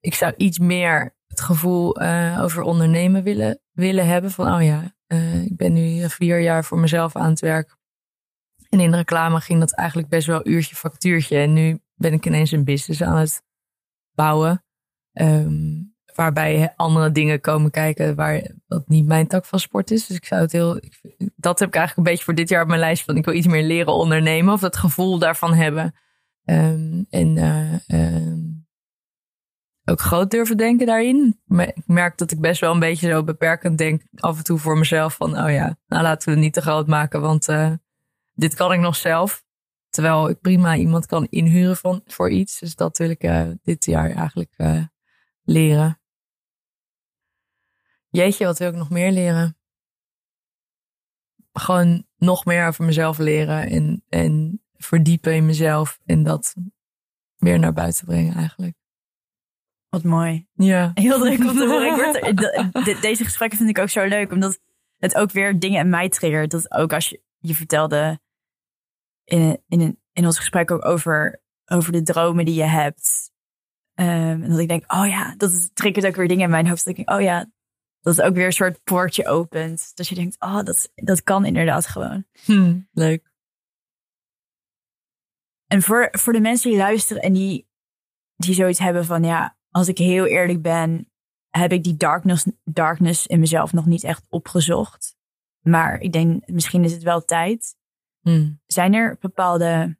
ik 0.00 0.14
zou 0.14 0.34
iets 0.36 0.58
meer 0.58 1.16
het 1.26 1.40
gevoel 1.40 2.02
uh, 2.02 2.38
over 2.42 2.62
ondernemen 2.62 3.22
willen, 3.22 3.60
willen 3.72 4.06
hebben. 4.06 4.30
Van, 4.30 4.54
oh 4.54 4.62
ja, 4.62 4.94
uh, 5.06 5.44
ik 5.44 5.56
ben 5.56 5.72
nu 5.72 6.10
vier 6.10 6.40
jaar 6.40 6.64
voor 6.64 6.78
mezelf 6.78 7.16
aan 7.16 7.30
het 7.30 7.40
werk. 7.40 7.76
En 8.68 8.80
in 8.80 8.90
de 8.90 8.96
reclame 8.96 9.40
ging 9.40 9.60
dat 9.60 9.74
eigenlijk 9.74 10.08
best 10.08 10.26
wel 10.26 10.46
uurtje 10.46 10.74
factuurtje. 10.74 11.38
En 11.38 11.52
nu 11.52 11.80
ben 11.94 12.12
ik 12.12 12.26
ineens 12.26 12.50
een 12.50 12.64
business 12.64 13.02
aan 13.02 13.16
het 13.16 13.42
bouwen. 14.14 14.64
Um, 15.12 15.96
waarbij 16.14 16.72
andere 16.76 17.12
dingen 17.12 17.40
komen 17.40 17.70
kijken 17.70 18.14
waar 18.14 18.50
dat 18.66 18.88
niet 18.88 19.06
mijn 19.06 19.26
tak 19.26 19.44
van 19.44 19.60
sport 19.60 19.90
is. 19.90 20.06
Dus 20.06 20.16
ik 20.16 20.24
zou 20.24 20.40
het 20.40 20.52
heel. 20.52 20.76
Ik, 20.76 21.00
dat 21.36 21.58
heb 21.58 21.68
ik 21.68 21.74
eigenlijk 21.74 21.96
een 21.96 22.12
beetje 22.12 22.24
voor 22.24 22.34
dit 22.34 22.48
jaar 22.48 22.62
op 22.62 22.68
mijn 22.68 22.80
lijst 22.80 23.04
van. 23.04 23.16
Ik 23.16 23.24
wil 23.24 23.34
iets 23.34 23.46
meer 23.46 23.62
leren 23.62 23.92
ondernemen 23.92 24.52
of 24.52 24.60
dat 24.60 24.76
gevoel 24.76 25.18
daarvan 25.18 25.54
hebben. 25.54 25.94
Um, 26.44 27.06
en 27.10 27.36
uh, 27.88 28.32
ook 29.84 30.00
groot 30.00 30.30
durven 30.30 30.56
denken 30.56 30.86
daarin. 30.86 31.40
Ik 31.48 31.86
merk 31.86 32.18
dat 32.18 32.30
ik 32.30 32.40
best 32.40 32.60
wel 32.60 32.72
een 32.72 32.78
beetje 32.78 33.08
zo 33.08 33.24
beperkend 33.24 33.78
denk 33.78 34.02
af 34.14 34.38
en 34.38 34.44
toe 34.44 34.58
voor 34.58 34.78
mezelf 34.78 35.16
van, 35.16 35.38
oh 35.38 35.50
ja, 35.50 35.78
nou 35.86 36.02
laten 36.02 36.28
we 36.28 36.34
het 36.34 36.44
niet 36.44 36.52
te 36.52 36.60
groot 36.60 36.86
maken, 36.86 37.20
want 37.20 37.48
uh, 37.48 37.72
dit 38.38 38.54
kan 38.54 38.72
ik 38.72 38.80
nog 38.80 38.96
zelf. 38.96 39.44
Terwijl 39.88 40.28
ik 40.28 40.40
prima 40.40 40.76
iemand 40.76 41.06
kan 41.06 41.26
inhuren 41.30 41.76
van, 41.76 42.02
voor 42.06 42.30
iets. 42.30 42.58
Dus 42.58 42.74
dat 42.74 42.98
wil 42.98 43.10
ik 43.10 43.24
uh, 43.24 43.50
dit 43.62 43.84
jaar 43.84 44.10
eigenlijk 44.10 44.54
uh, 44.56 44.84
leren. 45.42 46.00
Jeetje, 48.08 48.44
wat 48.44 48.58
wil 48.58 48.68
ik 48.68 48.74
nog 48.74 48.90
meer 48.90 49.12
leren? 49.12 49.58
Gewoon 51.52 52.06
nog 52.16 52.44
meer 52.44 52.66
over 52.66 52.84
mezelf 52.84 53.18
leren 53.18 53.70
en, 53.70 54.04
en 54.08 54.62
verdiepen 54.76 55.34
in 55.34 55.46
mezelf 55.46 56.00
en 56.06 56.22
dat 56.22 56.54
meer 57.36 57.58
naar 57.58 57.72
buiten 57.72 58.04
brengen 58.04 58.34
eigenlijk. 58.34 58.76
Wat 59.88 60.02
mooi. 60.02 60.46
Ja. 60.54 60.90
Heel 60.94 61.22
leuk 61.22 61.38
om 61.38 61.56
te 61.56 61.66
horen. 61.66 63.00
deze 63.00 63.24
gesprekken 63.24 63.58
vind 63.58 63.70
ik 63.70 63.78
ook 63.78 63.88
zo 63.88 64.04
leuk, 64.04 64.32
omdat 64.32 64.60
het 64.96 65.14
ook 65.14 65.30
weer 65.30 65.58
dingen 65.58 65.80
in 65.80 65.88
mij 65.88 66.08
triggert. 66.08 66.50
Dat 66.50 66.70
ook 66.70 66.92
als 66.92 67.08
je, 67.08 67.22
je 67.38 67.54
vertelde 67.54 68.20
in, 69.28 69.62
in, 69.68 69.98
in 70.12 70.26
ons 70.26 70.38
gesprek 70.38 70.70
ook 70.70 70.84
over, 70.84 71.42
over 71.64 71.92
de 71.92 72.02
dromen 72.02 72.44
die 72.44 72.54
je 72.54 72.64
hebt. 72.64 73.32
Um, 73.94 74.42
en 74.42 74.50
dat 74.50 74.58
ik 74.58 74.68
denk, 74.68 74.92
oh 74.92 75.06
ja, 75.06 75.34
dat 75.36 75.74
triggert 75.74 76.06
ook 76.06 76.16
weer 76.16 76.28
dingen 76.28 76.44
in 76.44 76.50
mijn 76.50 76.68
hoofd. 76.68 76.84
Dat 76.84 76.98
ik 76.98 77.06
denk, 77.06 77.18
oh 77.18 77.24
ja, 77.24 77.50
dat 78.00 78.16
het 78.16 78.26
ook 78.26 78.34
weer 78.34 78.46
een 78.46 78.52
soort 78.52 78.82
poortje 78.84 79.26
opent. 79.26 79.96
Dat 79.96 80.08
je 80.08 80.14
denkt, 80.14 80.40
oh, 80.40 80.62
dat, 80.62 80.92
dat 80.94 81.22
kan 81.22 81.44
inderdaad 81.44 81.86
gewoon. 81.86 82.24
Hm, 82.44 82.80
leuk. 82.92 83.32
En 85.66 85.82
voor, 85.82 86.08
voor 86.10 86.32
de 86.32 86.40
mensen 86.40 86.70
die 86.70 86.78
luisteren 86.78 87.22
en 87.22 87.32
die, 87.32 87.68
die 88.36 88.54
zoiets 88.54 88.78
hebben 88.78 89.04
van, 89.04 89.24
ja, 89.24 89.58
als 89.70 89.88
ik 89.88 89.98
heel 89.98 90.26
eerlijk 90.26 90.62
ben, 90.62 91.10
heb 91.48 91.72
ik 91.72 91.84
die 91.84 91.96
darkness, 91.96 92.46
darkness 92.64 93.26
in 93.26 93.40
mezelf 93.40 93.72
nog 93.72 93.86
niet 93.86 94.04
echt 94.04 94.24
opgezocht. 94.28 95.16
Maar 95.60 96.00
ik 96.00 96.12
denk, 96.12 96.46
misschien 96.46 96.84
is 96.84 96.92
het 96.92 97.02
wel 97.02 97.24
tijd. 97.24 97.76
Hmm. 98.28 98.60
Zijn 98.66 98.94
er 98.94 99.16
bepaalde. 99.20 99.98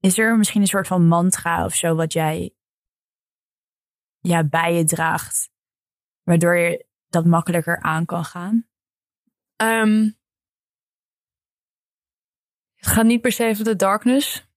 Is 0.00 0.18
er 0.18 0.38
misschien 0.38 0.60
een 0.60 0.66
soort 0.66 0.86
van 0.86 1.06
mantra 1.06 1.64
of 1.64 1.74
zo 1.74 1.94
wat 1.94 2.12
jij 2.12 2.54
ja, 4.18 4.44
bij 4.44 4.74
je 4.74 4.84
draagt, 4.84 5.50
waardoor 6.22 6.56
je 6.56 6.86
dat 7.08 7.24
makkelijker 7.24 7.80
aan 7.80 8.04
kan 8.04 8.24
gaan? 8.24 8.68
Um, 9.56 10.18
het 12.74 12.86
gaat 12.86 13.04
niet 13.04 13.20
per 13.20 13.32
se 13.32 13.48
over 13.48 13.64
de 13.64 13.76
darkness. 13.76 14.48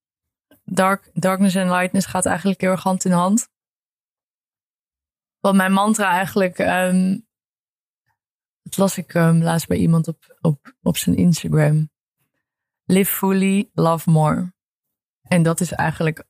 Dark, 0.64 1.10
darkness 1.14 1.56
en 1.56 1.70
lightness 1.70 2.06
gaat 2.06 2.26
eigenlijk 2.26 2.62
heel 2.62 2.72
erg 2.72 2.84
hand 2.84 3.06
in 3.06 3.12
hand. 3.12 3.50
Wat 5.40 5.56
mijn 5.56 5.74
mantra 5.74 6.10
eigenlijk. 6.10 6.60
Um, 6.60 7.28
dat 8.62 8.78
las 8.78 8.98
ik 8.98 9.14
um, 9.14 9.42
laatst 9.42 9.68
bij 9.68 9.78
iemand 9.78 10.08
op, 10.08 10.38
op, 10.42 10.76
op 10.82 10.98
zijn 10.98 11.16
Instagram. 11.16 11.92
Live 12.86 13.12
fully, 13.12 13.70
love 13.74 14.10
more. 14.10 14.54
En 15.22 15.44
dat 15.44 15.60
is 15.60 15.72
eigenlijk 15.72 16.24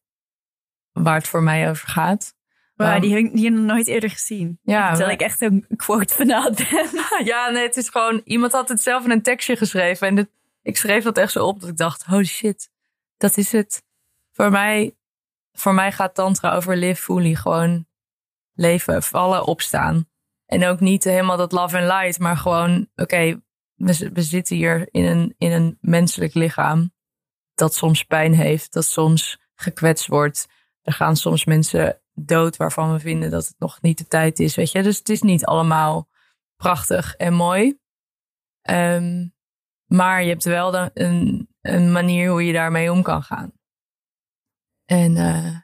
waar 0.92 1.16
het 1.16 1.28
voor 1.28 1.44
mij 1.44 1.70
over 1.70 1.88
gaat. 1.88 2.36
Wow, 2.76 3.02
die, 3.02 3.14
heb, 3.14 3.34
die 3.34 3.44
heb 3.44 3.54
ik 3.54 3.60
nog 3.60 3.68
nooit 3.68 3.88
eerder 3.88 4.10
gezien. 4.10 4.60
Ja, 4.62 4.90
Terwijl 4.90 5.12
ik 5.12 5.22
echt 5.22 5.42
een 5.42 5.66
quote 5.76 6.14
vanuit 6.14 6.56
ben. 6.70 7.26
ja, 7.26 7.50
nee, 7.50 7.64
het 7.64 7.78
is 7.78 7.90
gewoon... 7.90 8.22
Iemand 8.24 8.52
had 8.52 8.70
het 8.70 8.82
zelf 8.82 9.04
in 9.04 9.12
een 9.12 9.22
tekstje 9.22 9.56
geschreven. 9.56 10.08
En 10.08 10.30
ik 10.62 10.78
schreef 10.78 11.04
dat 11.04 11.18
echt 11.18 11.32
zo 11.32 11.46
op 11.46 11.60
dat 11.60 11.70
ik 11.70 11.78
dacht... 11.78 12.04
Holy 12.04 12.26
shit, 12.26 12.70
dat 13.18 13.38
is 13.38 13.52
het. 13.52 13.84
Voor 14.32 14.52
mij, 14.52 14.96
voor 15.52 15.74
mij 15.74 15.92
gaat 15.92 16.16
tantra 16.16 16.56
over 16.56 16.78
live 16.78 17.02
fully. 17.02 17.36
Gewoon 17.36 17.86
leven, 18.54 19.04
vallen, 19.04 19.46
opstaan. 19.46 20.10
En 20.46 20.66
ook 20.66 20.80
niet 20.80 21.04
helemaal 21.04 21.38
dat 21.38 21.52
love 21.52 21.78
and 21.78 21.86
light, 21.86 22.20
maar 22.20 22.38
gewoon, 22.38 22.88
oké, 22.96 23.42
we, 23.76 24.22
zitten 24.22 24.56
hier 24.56 24.88
in 24.92 25.06
een, 25.06 25.36
in 25.38 25.52
een 25.52 25.78
menselijk 25.82 26.34
lichaam 26.34 26.94
dat 27.54 27.74
soms 27.74 28.04
pijn 28.04 28.34
heeft, 28.34 28.74
dat 28.74 28.86
soms 28.86 29.40
gekwetst 29.56 30.08
wordt. 30.08 30.48
Er 30.82 30.94
gaan 30.94 31.16
soms 31.16 31.46
mensen 31.46 32.02
dood 32.14 32.58
waarvan 32.58 32.92
we 32.92 33.00
vinden 33.00 33.32
dat 33.32 33.48
het 33.48 33.56
nog 33.60 33.82
niet 33.82 33.98
de 33.98 34.08
tijd 34.08 34.40
is, 34.40 34.56
weet 34.56 34.72
je. 34.72 34.84
Dus 34.84 34.98
het 34.98 35.10
is 35.10 35.22
niet 35.22 35.46
allemaal 35.46 36.10
prachtig 36.56 37.16
en 37.16 37.34
mooi. 37.34 37.80
Um, 38.70 39.34
maar 39.86 40.24
je 40.24 40.30
hebt 40.30 40.44
wel 40.44 40.90
een, 40.94 41.50
een 41.62 41.92
manier 41.92 42.30
hoe 42.30 42.46
je 42.46 42.54
daarmee 42.54 42.92
om 42.92 43.02
kan 43.02 43.24
gaan. 43.24 43.52
En 44.86 45.16
uh, 45.16 45.58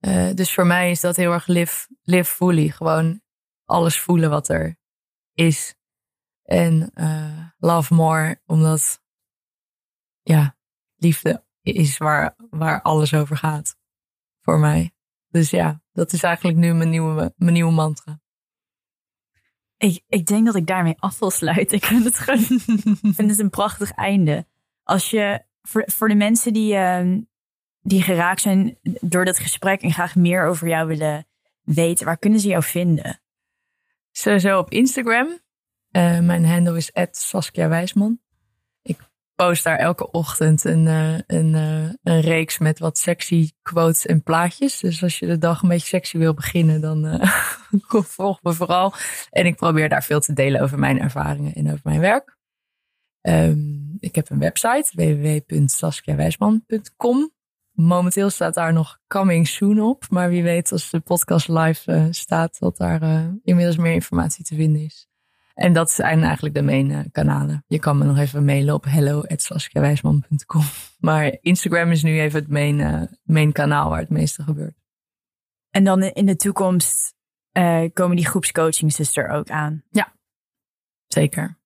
uh, 0.00 0.34
dus 0.34 0.54
voor 0.54 0.66
mij 0.66 0.90
is 0.90 1.00
dat 1.00 1.16
heel 1.16 1.32
erg 1.32 1.46
live, 1.46 1.86
live 2.02 2.34
fully. 2.34 2.68
Gewoon 2.68 3.20
alles 3.64 4.00
voelen 4.00 4.30
wat 4.30 4.48
er 4.48 4.76
is. 5.32 5.74
En 6.42 6.90
uh, 6.94 7.46
love 7.58 7.94
more, 7.94 8.40
omdat 8.46 9.02
ja, 10.22 10.56
liefde 10.96 11.44
is 11.62 11.98
waar, 11.98 12.34
waar 12.50 12.82
alles 12.82 13.14
over 13.14 13.36
gaat. 13.36 13.76
Voor 14.40 14.58
mij. 14.58 14.94
Dus 15.28 15.50
ja, 15.50 15.82
dat 15.92 16.12
is 16.12 16.22
eigenlijk 16.22 16.58
nu 16.58 16.74
mijn 16.74 16.90
nieuwe, 16.90 17.32
mijn 17.36 17.52
nieuwe 17.52 17.72
mantra. 17.72 18.20
Ik, 19.76 20.02
ik 20.08 20.26
denk 20.26 20.46
dat 20.46 20.54
ik 20.54 20.66
daarmee 20.66 20.98
af 20.98 21.18
wil 21.18 21.30
sluiten. 21.30 21.76
Ik 21.78 21.84
vind 21.84 22.04
het 22.04 22.18
gewoon 22.18 22.60
vind 23.14 23.30
het 23.30 23.38
een 23.38 23.50
prachtig 23.50 23.92
einde. 23.92 24.46
Als 24.82 25.10
je, 25.10 25.44
voor, 25.62 25.82
voor 25.86 26.08
de 26.08 26.14
mensen 26.14 26.52
die, 26.52 26.74
uh, 26.74 27.18
die 27.80 28.02
geraakt 28.02 28.40
zijn 28.40 28.78
door 29.00 29.24
dat 29.24 29.38
gesprek 29.38 29.82
en 29.82 29.92
graag 29.92 30.16
meer 30.16 30.46
over 30.46 30.68
jou 30.68 30.86
willen 30.86 31.26
weten, 31.62 32.06
waar 32.06 32.18
kunnen 32.18 32.40
ze 32.40 32.48
jou 32.48 32.62
vinden? 32.62 33.22
Sowieso 34.10 34.58
op 34.58 34.70
Instagram. 34.70 35.40
Uh, 35.92 36.18
mijn 36.18 36.44
handle 36.44 36.76
is 36.76 36.90
Saskia 37.10 37.68
Wijsman. 37.68 38.20
Ik 38.82 38.98
post 39.34 39.64
daar 39.64 39.78
elke 39.78 40.10
ochtend 40.10 40.64
een, 40.64 40.86
een, 41.26 41.54
uh, 41.54 41.90
een 42.02 42.20
reeks 42.20 42.58
met 42.58 42.78
wat 42.78 42.98
sexy 42.98 43.50
quotes 43.62 44.06
en 44.06 44.22
plaatjes. 44.22 44.80
Dus 44.80 45.02
als 45.02 45.18
je 45.18 45.26
de 45.26 45.38
dag 45.38 45.62
een 45.62 45.68
beetje 45.68 45.86
sexy 45.86 46.18
wil 46.18 46.34
beginnen, 46.34 46.80
dan 46.80 47.20
volg 48.16 48.42
me 48.42 48.52
vooral. 48.52 48.94
En 49.30 49.46
ik 49.46 49.56
probeer 49.56 49.88
daar 49.88 50.04
veel 50.04 50.20
te 50.20 50.32
delen 50.32 50.60
over 50.60 50.78
mijn 50.78 51.00
ervaringen 51.00 51.54
en 51.54 51.66
over 51.66 51.80
mijn 51.84 52.00
werk. 52.00 52.36
Um, 53.20 53.96
ik 54.00 54.14
heb 54.14 54.30
een 54.30 54.38
website 54.38 54.90
www.saskiawijsman.com. 54.94 57.32
Momenteel 57.72 58.30
staat 58.30 58.54
daar 58.54 58.72
nog 58.72 58.98
coming 59.06 59.48
soon 59.48 59.80
op. 59.80 60.04
Maar 60.10 60.28
wie 60.28 60.42
weet 60.42 60.72
als 60.72 60.90
de 60.90 61.00
podcast 61.00 61.48
live 61.48 62.08
staat, 62.10 62.58
dat 62.58 62.76
daar 62.76 63.30
inmiddels 63.44 63.76
meer 63.76 63.92
informatie 63.92 64.44
te 64.44 64.54
vinden 64.54 64.82
is. 64.82 65.10
En 65.54 65.72
dat 65.72 65.90
zijn 65.90 66.22
eigenlijk 66.22 66.54
de 66.54 66.62
main 66.62 66.90
uh, 66.90 67.00
kanalen. 67.12 67.64
Je 67.66 67.78
kan 67.78 67.98
me 67.98 68.04
nog 68.04 68.18
even 68.18 68.44
mailen 68.44 68.74
op 68.74 68.84
hello.saskiawijsman.com. 68.84 70.62
Maar 70.98 71.36
Instagram 71.40 71.90
is 71.90 72.02
nu 72.02 72.20
even 72.20 72.40
het 72.40 72.48
main, 72.48 73.08
main 73.22 73.52
kanaal 73.52 73.90
waar 73.90 74.00
het 74.00 74.08
meeste 74.08 74.42
gebeurt. 74.42 74.74
En 75.70 75.84
dan 75.84 76.02
in 76.02 76.26
de 76.26 76.36
toekomst 76.36 77.14
komen 77.92 78.16
die 78.16 78.26
groepscoachings 78.26 78.96
dus 78.96 79.16
er 79.16 79.28
ook 79.28 79.50
aan? 79.50 79.82
Ja, 79.90 80.12
zeker. 81.06 81.58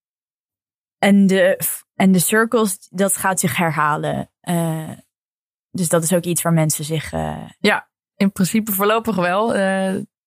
En 0.98 1.26
de, 1.26 1.60
en 1.94 2.12
de 2.12 2.18
circles, 2.18 2.88
dat 2.90 3.16
gaat 3.16 3.40
zich 3.40 3.56
herhalen. 3.56 4.30
Dus 5.70 5.88
dat 5.88 6.02
is 6.02 6.12
ook 6.12 6.24
iets 6.24 6.42
waar 6.42 6.52
mensen 6.52 6.84
zich. 6.84 7.12
Uh... 7.12 7.48
Ja, 7.58 7.90
in 8.14 8.32
principe 8.32 8.72
voorlopig 8.72 9.16
wel. 9.16 9.56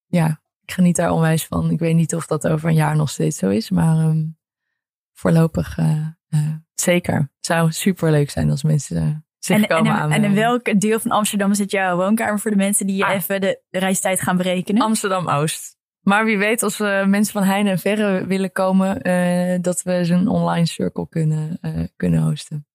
Ja, 0.05 0.41
ik 0.69 0.75
geniet 0.75 0.95
daar 0.95 1.11
onwijs 1.11 1.45
van. 1.45 1.71
Ik 1.71 1.79
weet 1.79 1.95
niet 1.95 2.15
of 2.15 2.25
dat 2.25 2.47
over 2.47 2.69
een 2.69 2.75
jaar 2.75 2.95
nog 2.95 3.09
steeds 3.09 3.37
zo 3.37 3.49
is, 3.49 3.69
maar 3.69 4.05
um, 4.05 4.37
voorlopig 5.13 5.77
uh, 5.77 6.07
zeker. 6.73 7.15
Het 7.15 7.45
zou 7.45 7.71
super 7.71 8.11
leuk 8.11 8.29
zijn 8.29 8.49
als 8.49 8.63
mensen 8.63 9.25
zich 9.39 9.55
en, 9.55 9.67
komen 9.67 9.99
en, 9.99 10.11
En 10.11 10.23
in 10.23 10.33
welk 10.33 10.79
deel 10.81 10.99
van 10.99 11.11
Amsterdam 11.11 11.53
zit 11.53 11.71
jouw 11.71 11.97
woonkamer 11.97 12.39
voor 12.39 12.51
de 12.51 12.57
mensen 12.57 12.87
die 12.87 13.05
ah. 13.05 13.13
even 13.13 13.41
de 13.41 13.61
reistijd 13.69 14.21
gaan 14.21 14.37
berekenen? 14.37 14.81
Amsterdam 14.81 15.29
Oost. 15.29 15.77
Maar 15.99 16.25
wie 16.25 16.37
weet, 16.37 16.63
als 16.63 16.77
we 16.77 17.03
mensen 17.07 17.33
van 17.33 17.43
Heine 17.43 17.69
en 17.69 17.79
Verre 17.79 18.25
willen 18.25 18.51
komen, 18.51 19.01
dat 19.61 19.81
we 19.81 20.05
zo'n 20.05 20.27
online 20.27 20.65
circle 20.65 21.07
kunnen, 21.09 21.59
kunnen 21.95 22.21
hosten. 22.21 22.67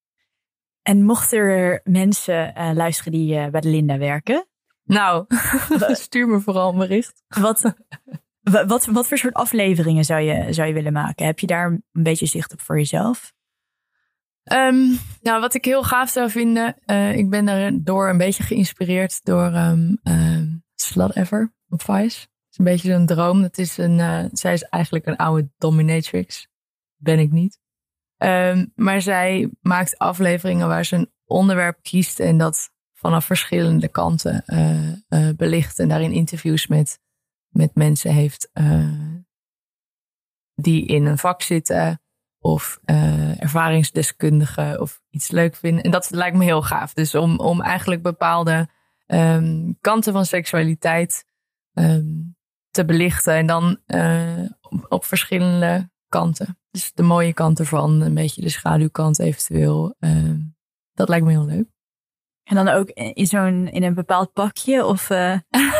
En 0.81 1.03
mochten 1.03 1.39
er 1.39 1.81
mensen 1.83 2.53
luisteren 2.73 3.11
die 3.11 3.49
bij 3.49 3.61
de 3.61 3.69
Linda 3.69 3.97
werken? 3.97 4.47
Nou, 4.85 5.25
stuur 5.93 6.27
me 6.27 6.39
vooral 6.39 6.71
een 6.71 6.77
bericht. 6.77 7.23
Wat, 7.27 7.73
wat, 8.67 8.85
wat 8.85 9.07
voor 9.07 9.17
soort 9.17 9.33
afleveringen 9.33 10.05
zou 10.05 10.21
je, 10.21 10.53
zou 10.53 10.67
je 10.67 10.73
willen 10.73 10.93
maken? 10.93 11.25
Heb 11.25 11.39
je 11.39 11.47
daar 11.47 11.65
een 11.65 12.03
beetje 12.03 12.25
zicht 12.25 12.53
op 12.53 12.61
voor 12.61 12.77
jezelf? 12.77 13.33
Um, 14.53 14.99
nou, 15.21 15.41
wat 15.41 15.53
ik 15.53 15.65
heel 15.65 15.83
gaaf 15.83 16.09
zou 16.09 16.29
vinden, 16.29 16.75
uh, 16.85 17.15
ik 17.15 17.29
ben 17.29 17.45
daardoor 17.45 18.09
een 18.09 18.17
beetje 18.17 18.43
geïnspireerd 18.43 19.23
door 19.23 19.53
um, 19.53 19.99
uh, 20.03 20.41
Slut 20.75 21.15
Ever 21.15 21.53
op 21.69 21.81
Vice. 21.81 22.27
is 22.51 22.57
een 22.57 22.65
beetje 22.65 22.91
zo'n 22.91 23.05
droom. 23.05 23.41
Dat 23.41 23.57
is 23.57 23.77
een, 23.77 23.99
uh, 23.99 24.25
zij 24.31 24.53
is 24.53 24.63
eigenlijk 24.63 25.05
een 25.05 25.15
oude 25.15 25.49
dominatrix. 25.57 26.47
Ben 26.95 27.19
ik 27.19 27.31
niet. 27.31 27.59
Um, 28.17 28.71
maar 28.75 29.01
zij 29.01 29.49
maakt 29.61 29.97
afleveringen 29.97 30.67
waar 30.67 30.85
ze 30.85 30.95
een 30.95 31.11
onderwerp 31.25 31.77
kiest 31.81 32.19
en 32.19 32.37
dat 32.37 32.71
vanaf 33.05 33.25
verschillende 33.25 33.87
kanten 33.87 34.43
uh, 35.09 35.29
belicht. 35.35 35.79
En 35.79 35.87
daarin 35.87 36.11
interviews 36.11 36.67
met, 36.67 36.99
met 37.49 37.75
mensen 37.75 38.11
heeft 38.11 38.49
die 40.55 40.85
in 40.85 41.05
een 41.05 41.17
vak 41.17 41.41
zitten 41.41 42.01
of 42.39 42.79
ervaringsdeskundigen 43.39 44.81
of 44.81 45.01
iets 45.09 45.31
leuk 45.31 45.55
vinden. 45.55 45.83
En 45.83 45.91
dat 45.91 46.09
lijkt 46.09 46.37
me 46.37 46.43
heel 46.43 46.61
gaaf. 46.61 46.93
Dus 46.93 47.15
om, 47.15 47.39
om 47.39 47.61
eigenlijk 47.61 48.01
bepaalde 48.01 48.69
um, 49.07 49.77
kanten 49.81 50.13
van 50.13 50.25
seksualiteit 50.25 51.25
um, 51.73 52.35
te 52.69 52.85
belichten. 52.85 53.33
En 53.33 53.45
dan 53.45 53.79
op, 54.61 54.85
op, 54.89 55.05
verschillende 55.05 55.89
kanten. 56.07 56.59
Dus 56.71 56.93
de 56.93 57.03
mooie 57.03 57.33
kant 57.33 57.59
ervan, 57.59 58.01
een 58.01 58.13
beetje 58.13 58.41
de 58.41 58.49
schaduwkant 58.49 59.19
eventueel. 59.19 59.95
Dat 60.93 61.09
lijkt 61.09 61.25
me 61.25 61.31
heel 61.31 61.45
leuk. 61.45 61.74
En 62.45 62.55
dan 62.55 62.67
ook 62.67 62.89
in 62.89 63.25
zo'n 63.25 63.67
in 63.67 63.83
een 63.83 63.93
bepaald 63.93 64.33
pakje 64.33 64.85
of. 64.85 65.09
Uh... 65.09 65.37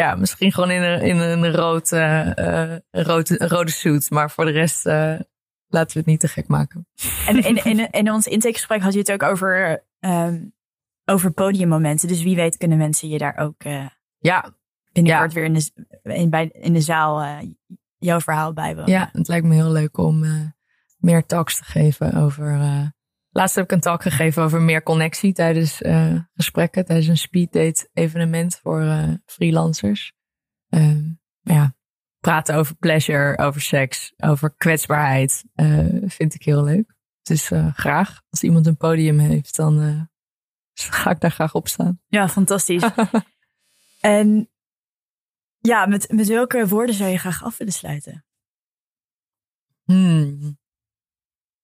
ja, 0.00 0.14
misschien 0.14 0.52
gewoon 0.52 0.70
in 0.70 0.82
een, 0.82 1.00
in 1.00 1.18
een 1.18 1.52
rood, 1.52 1.92
uh, 1.92 2.30
rode, 2.90 3.36
rode 3.36 3.70
suit. 3.70 4.10
Maar 4.10 4.30
voor 4.30 4.44
de 4.44 4.50
rest 4.50 4.84
laten 4.84 5.92
we 5.92 5.98
het 5.98 6.06
niet 6.06 6.20
te 6.20 6.28
gek 6.28 6.48
maken. 6.48 6.86
En 7.26 7.44
in, 7.44 7.64
in, 7.64 7.90
in 7.90 8.10
ons 8.10 8.26
intakegesprek 8.26 8.82
had 8.82 8.92
je 8.92 8.98
het 8.98 9.12
ook 9.12 9.22
over 9.22 9.84
um, 10.00 10.54
over 11.04 11.30
podiummomenten. 11.30 12.08
Dus 12.08 12.22
wie 12.22 12.36
weet 12.36 12.56
kunnen 12.56 12.78
mensen 12.78 13.08
je 13.08 13.18
daar 13.18 13.36
ook 13.36 13.62
ja. 14.18 14.54
binnenkort 14.92 15.32
weer 15.32 15.44
in 15.44 15.52
de, 15.52 15.70
in, 16.02 16.30
bij, 16.30 16.50
in 16.52 16.72
de 16.72 16.80
zaal 16.80 17.40
jouw 17.98 18.20
verhaal 18.20 18.52
bijwonen. 18.52 18.90
Ja, 18.90 19.08
het 19.12 19.28
lijkt 19.28 19.46
me 19.46 19.54
heel 19.54 19.72
leuk 19.72 19.98
om 19.98 20.24
meer 20.98 21.26
talks 21.26 21.56
te 21.56 21.64
geven 21.64 22.14
over... 22.14 22.58
laatst 23.30 23.54
heb 23.54 23.64
ik 23.64 23.70
een 23.72 23.80
talk 23.80 24.02
gegeven 24.02 24.42
over 24.42 24.62
meer 24.62 24.82
connectie 24.82 25.32
tijdens 25.32 25.80
gesprekken. 26.34 26.84
Tijdens 26.84 27.08
een 27.08 27.16
speeddate 27.16 27.88
evenement 27.92 28.58
voor 28.62 28.84
freelancers. 29.24 30.12
Ehm, 30.68 31.02
ja, 31.40 31.74
praten 32.18 32.54
over 32.54 32.76
pleasure, 32.76 33.38
over 33.38 33.60
seks, 33.60 34.12
over 34.16 34.54
kwetsbaarheid 34.54 35.44
vind 36.06 36.34
ik 36.34 36.42
heel 36.42 36.64
leuk. 36.64 36.94
Dus 37.22 37.50
graag, 37.74 38.22
als 38.30 38.42
iemand 38.42 38.66
een 38.66 38.76
podium 38.76 39.18
heeft, 39.18 39.56
dan 39.56 40.08
ga 41.00 41.10
ik 41.10 41.20
daar 41.20 41.30
graag 41.30 41.54
op 41.54 41.68
staan. 41.68 42.00
Ja, 42.06 42.28
fantastisch. 42.28 42.84
en 44.00 44.50
ja, 45.58 45.86
met, 45.86 46.12
met 46.12 46.26
welke 46.26 46.68
woorden 46.68 46.94
zou 46.94 47.10
je 47.10 47.18
graag 47.18 47.44
af 47.44 47.58
willen 47.58 47.72
sluiten? 47.72 48.24
Hmm. 49.84 50.58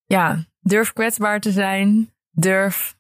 Ja, 0.05 0.47
durf 0.67 0.93
kwetsbaar 0.93 1.41
te 1.41 1.51
zijn. 1.51 2.15
Durf 2.31 2.97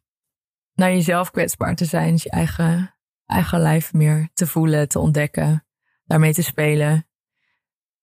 naar 0.74 0.90
jezelf 0.90 1.30
kwetsbaar 1.30 1.74
te 1.74 1.84
zijn. 1.84 2.12
Dus 2.12 2.22
je 2.22 2.30
eigen, 2.30 2.94
eigen 3.26 3.60
lijf 3.60 3.92
meer 3.92 4.28
te 4.32 4.46
voelen, 4.46 4.88
te 4.88 4.98
ontdekken. 4.98 5.66
Daarmee 6.04 6.32
te 6.32 6.42
spelen. 6.42 7.06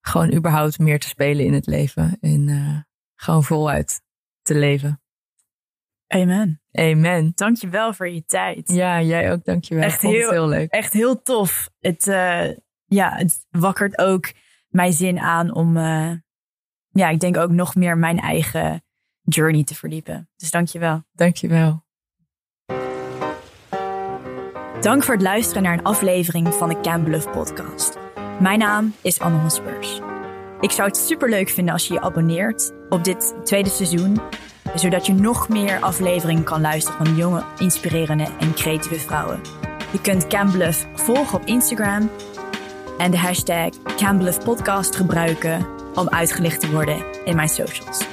Gewoon 0.01 0.33
überhaupt 0.33 0.79
meer 0.79 0.99
te 0.99 1.07
spelen 1.07 1.45
in 1.45 1.53
het 1.53 1.65
leven. 1.65 2.17
En 2.21 2.47
uh, 2.47 2.77
gewoon 3.15 3.43
voluit 3.43 4.01
te 4.41 4.55
leven. 4.55 5.01
Amen. 6.07 6.61
Amen. 6.71 7.31
Dankjewel 7.35 7.93
voor 7.93 8.09
je 8.09 8.25
tijd. 8.25 8.69
Ja, 8.69 9.01
jij 9.01 9.31
ook, 9.31 9.43
dankjewel. 9.43 9.83
Echt 9.83 10.01
heel, 10.01 10.29
heel 10.29 10.47
leuk. 10.47 10.71
Echt 10.71 10.93
heel 10.93 11.21
tof. 11.21 11.69
Het, 11.79 12.07
uh, 12.07 12.49
ja, 12.85 13.15
het 13.15 13.45
wakkert 13.49 13.97
ook 13.97 14.31
mijn 14.67 14.93
zin 14.93 15.19
aan 15.19 15.53
om, 15.53 15.77
uh, 15.77 16.11
ja, 16.89 17.09
ik 17.09 17.19
denk 17.19 17.37
ook 17.37 17.51
nog 17.51 17.75
meer 17.75 17.97
mijn 17.97 18.19
eigen 18.19 18.82
journey 19.23 19.63
te 19.63 19.75
verdiepen. 19.75 20.29
Dus 20.35 20.51
dankjewel. 20.51 21.03
Dankjewel. 21.11 21.83
Dank 24.81 25.03
voor 25.03 25.13
het 25.13 25.23
luisteren 25.23 25.63
naar 25.63 25.73
een 25.73 25.83
aflevering 25.83 26.53
van 26.53 26.69
de 26.69 26.79
Camp 26.79 27.05
Bluff 27.05 27.31
podcast. 27.31 27.97
Mijn 28.39 28.59
naam 28.59 28.93
is 29.01 29.19
Anne 29.19 29.39
Hospers. 29.39 29.99
Ik 30.59 30.71
zou 30.71 30.87
het 30.87 30.97
super 30.97 31.29
leuk 31.29 31.49
vinden 31.49 31.73
als 31.73 31.87
je 31.87 31.93
je 31.93 32.01
abonneert 32.01 32.71
op 32.89 33.03
dit 33.03 33.33
tweede 33.43 33.69
seizoen 33.69 34.21
zodat 34.75 35.05
je 35.05 35.13
nog 35.13 35.49
meer 35.49 35.79
afleveringen 35.79 36.43
kan 36.43 36.61
luisteren 36.61 37.05
van 37.05 37.15
jonge, 37.15 37.43
inspirerende 37.57 38.27
en 38.39 38.53
creatieve 38.53 38.99
vrouwen. 38.99 39.41
Je 39.91 40.01
kunt 40.01 40.27
Cambluff 40.27 40.87
volgen 40.93 41.39
op 41.39 41.45
Instagram 41.45 42.09
en 42.97 43.11
de 43.11 43.17
hashtag 43.17 43.69
Cambluff 43.97 44.43
Podcast 44.43 44.95
gebruiken 44.95 45.67
om 45.95 46.09
uitgelicht 46.09 46.59
te 46.59 46.71
worden 46.71 47.05
in 47.25 47.35
mijn 47.35 47.49
socials. 47.49 48.12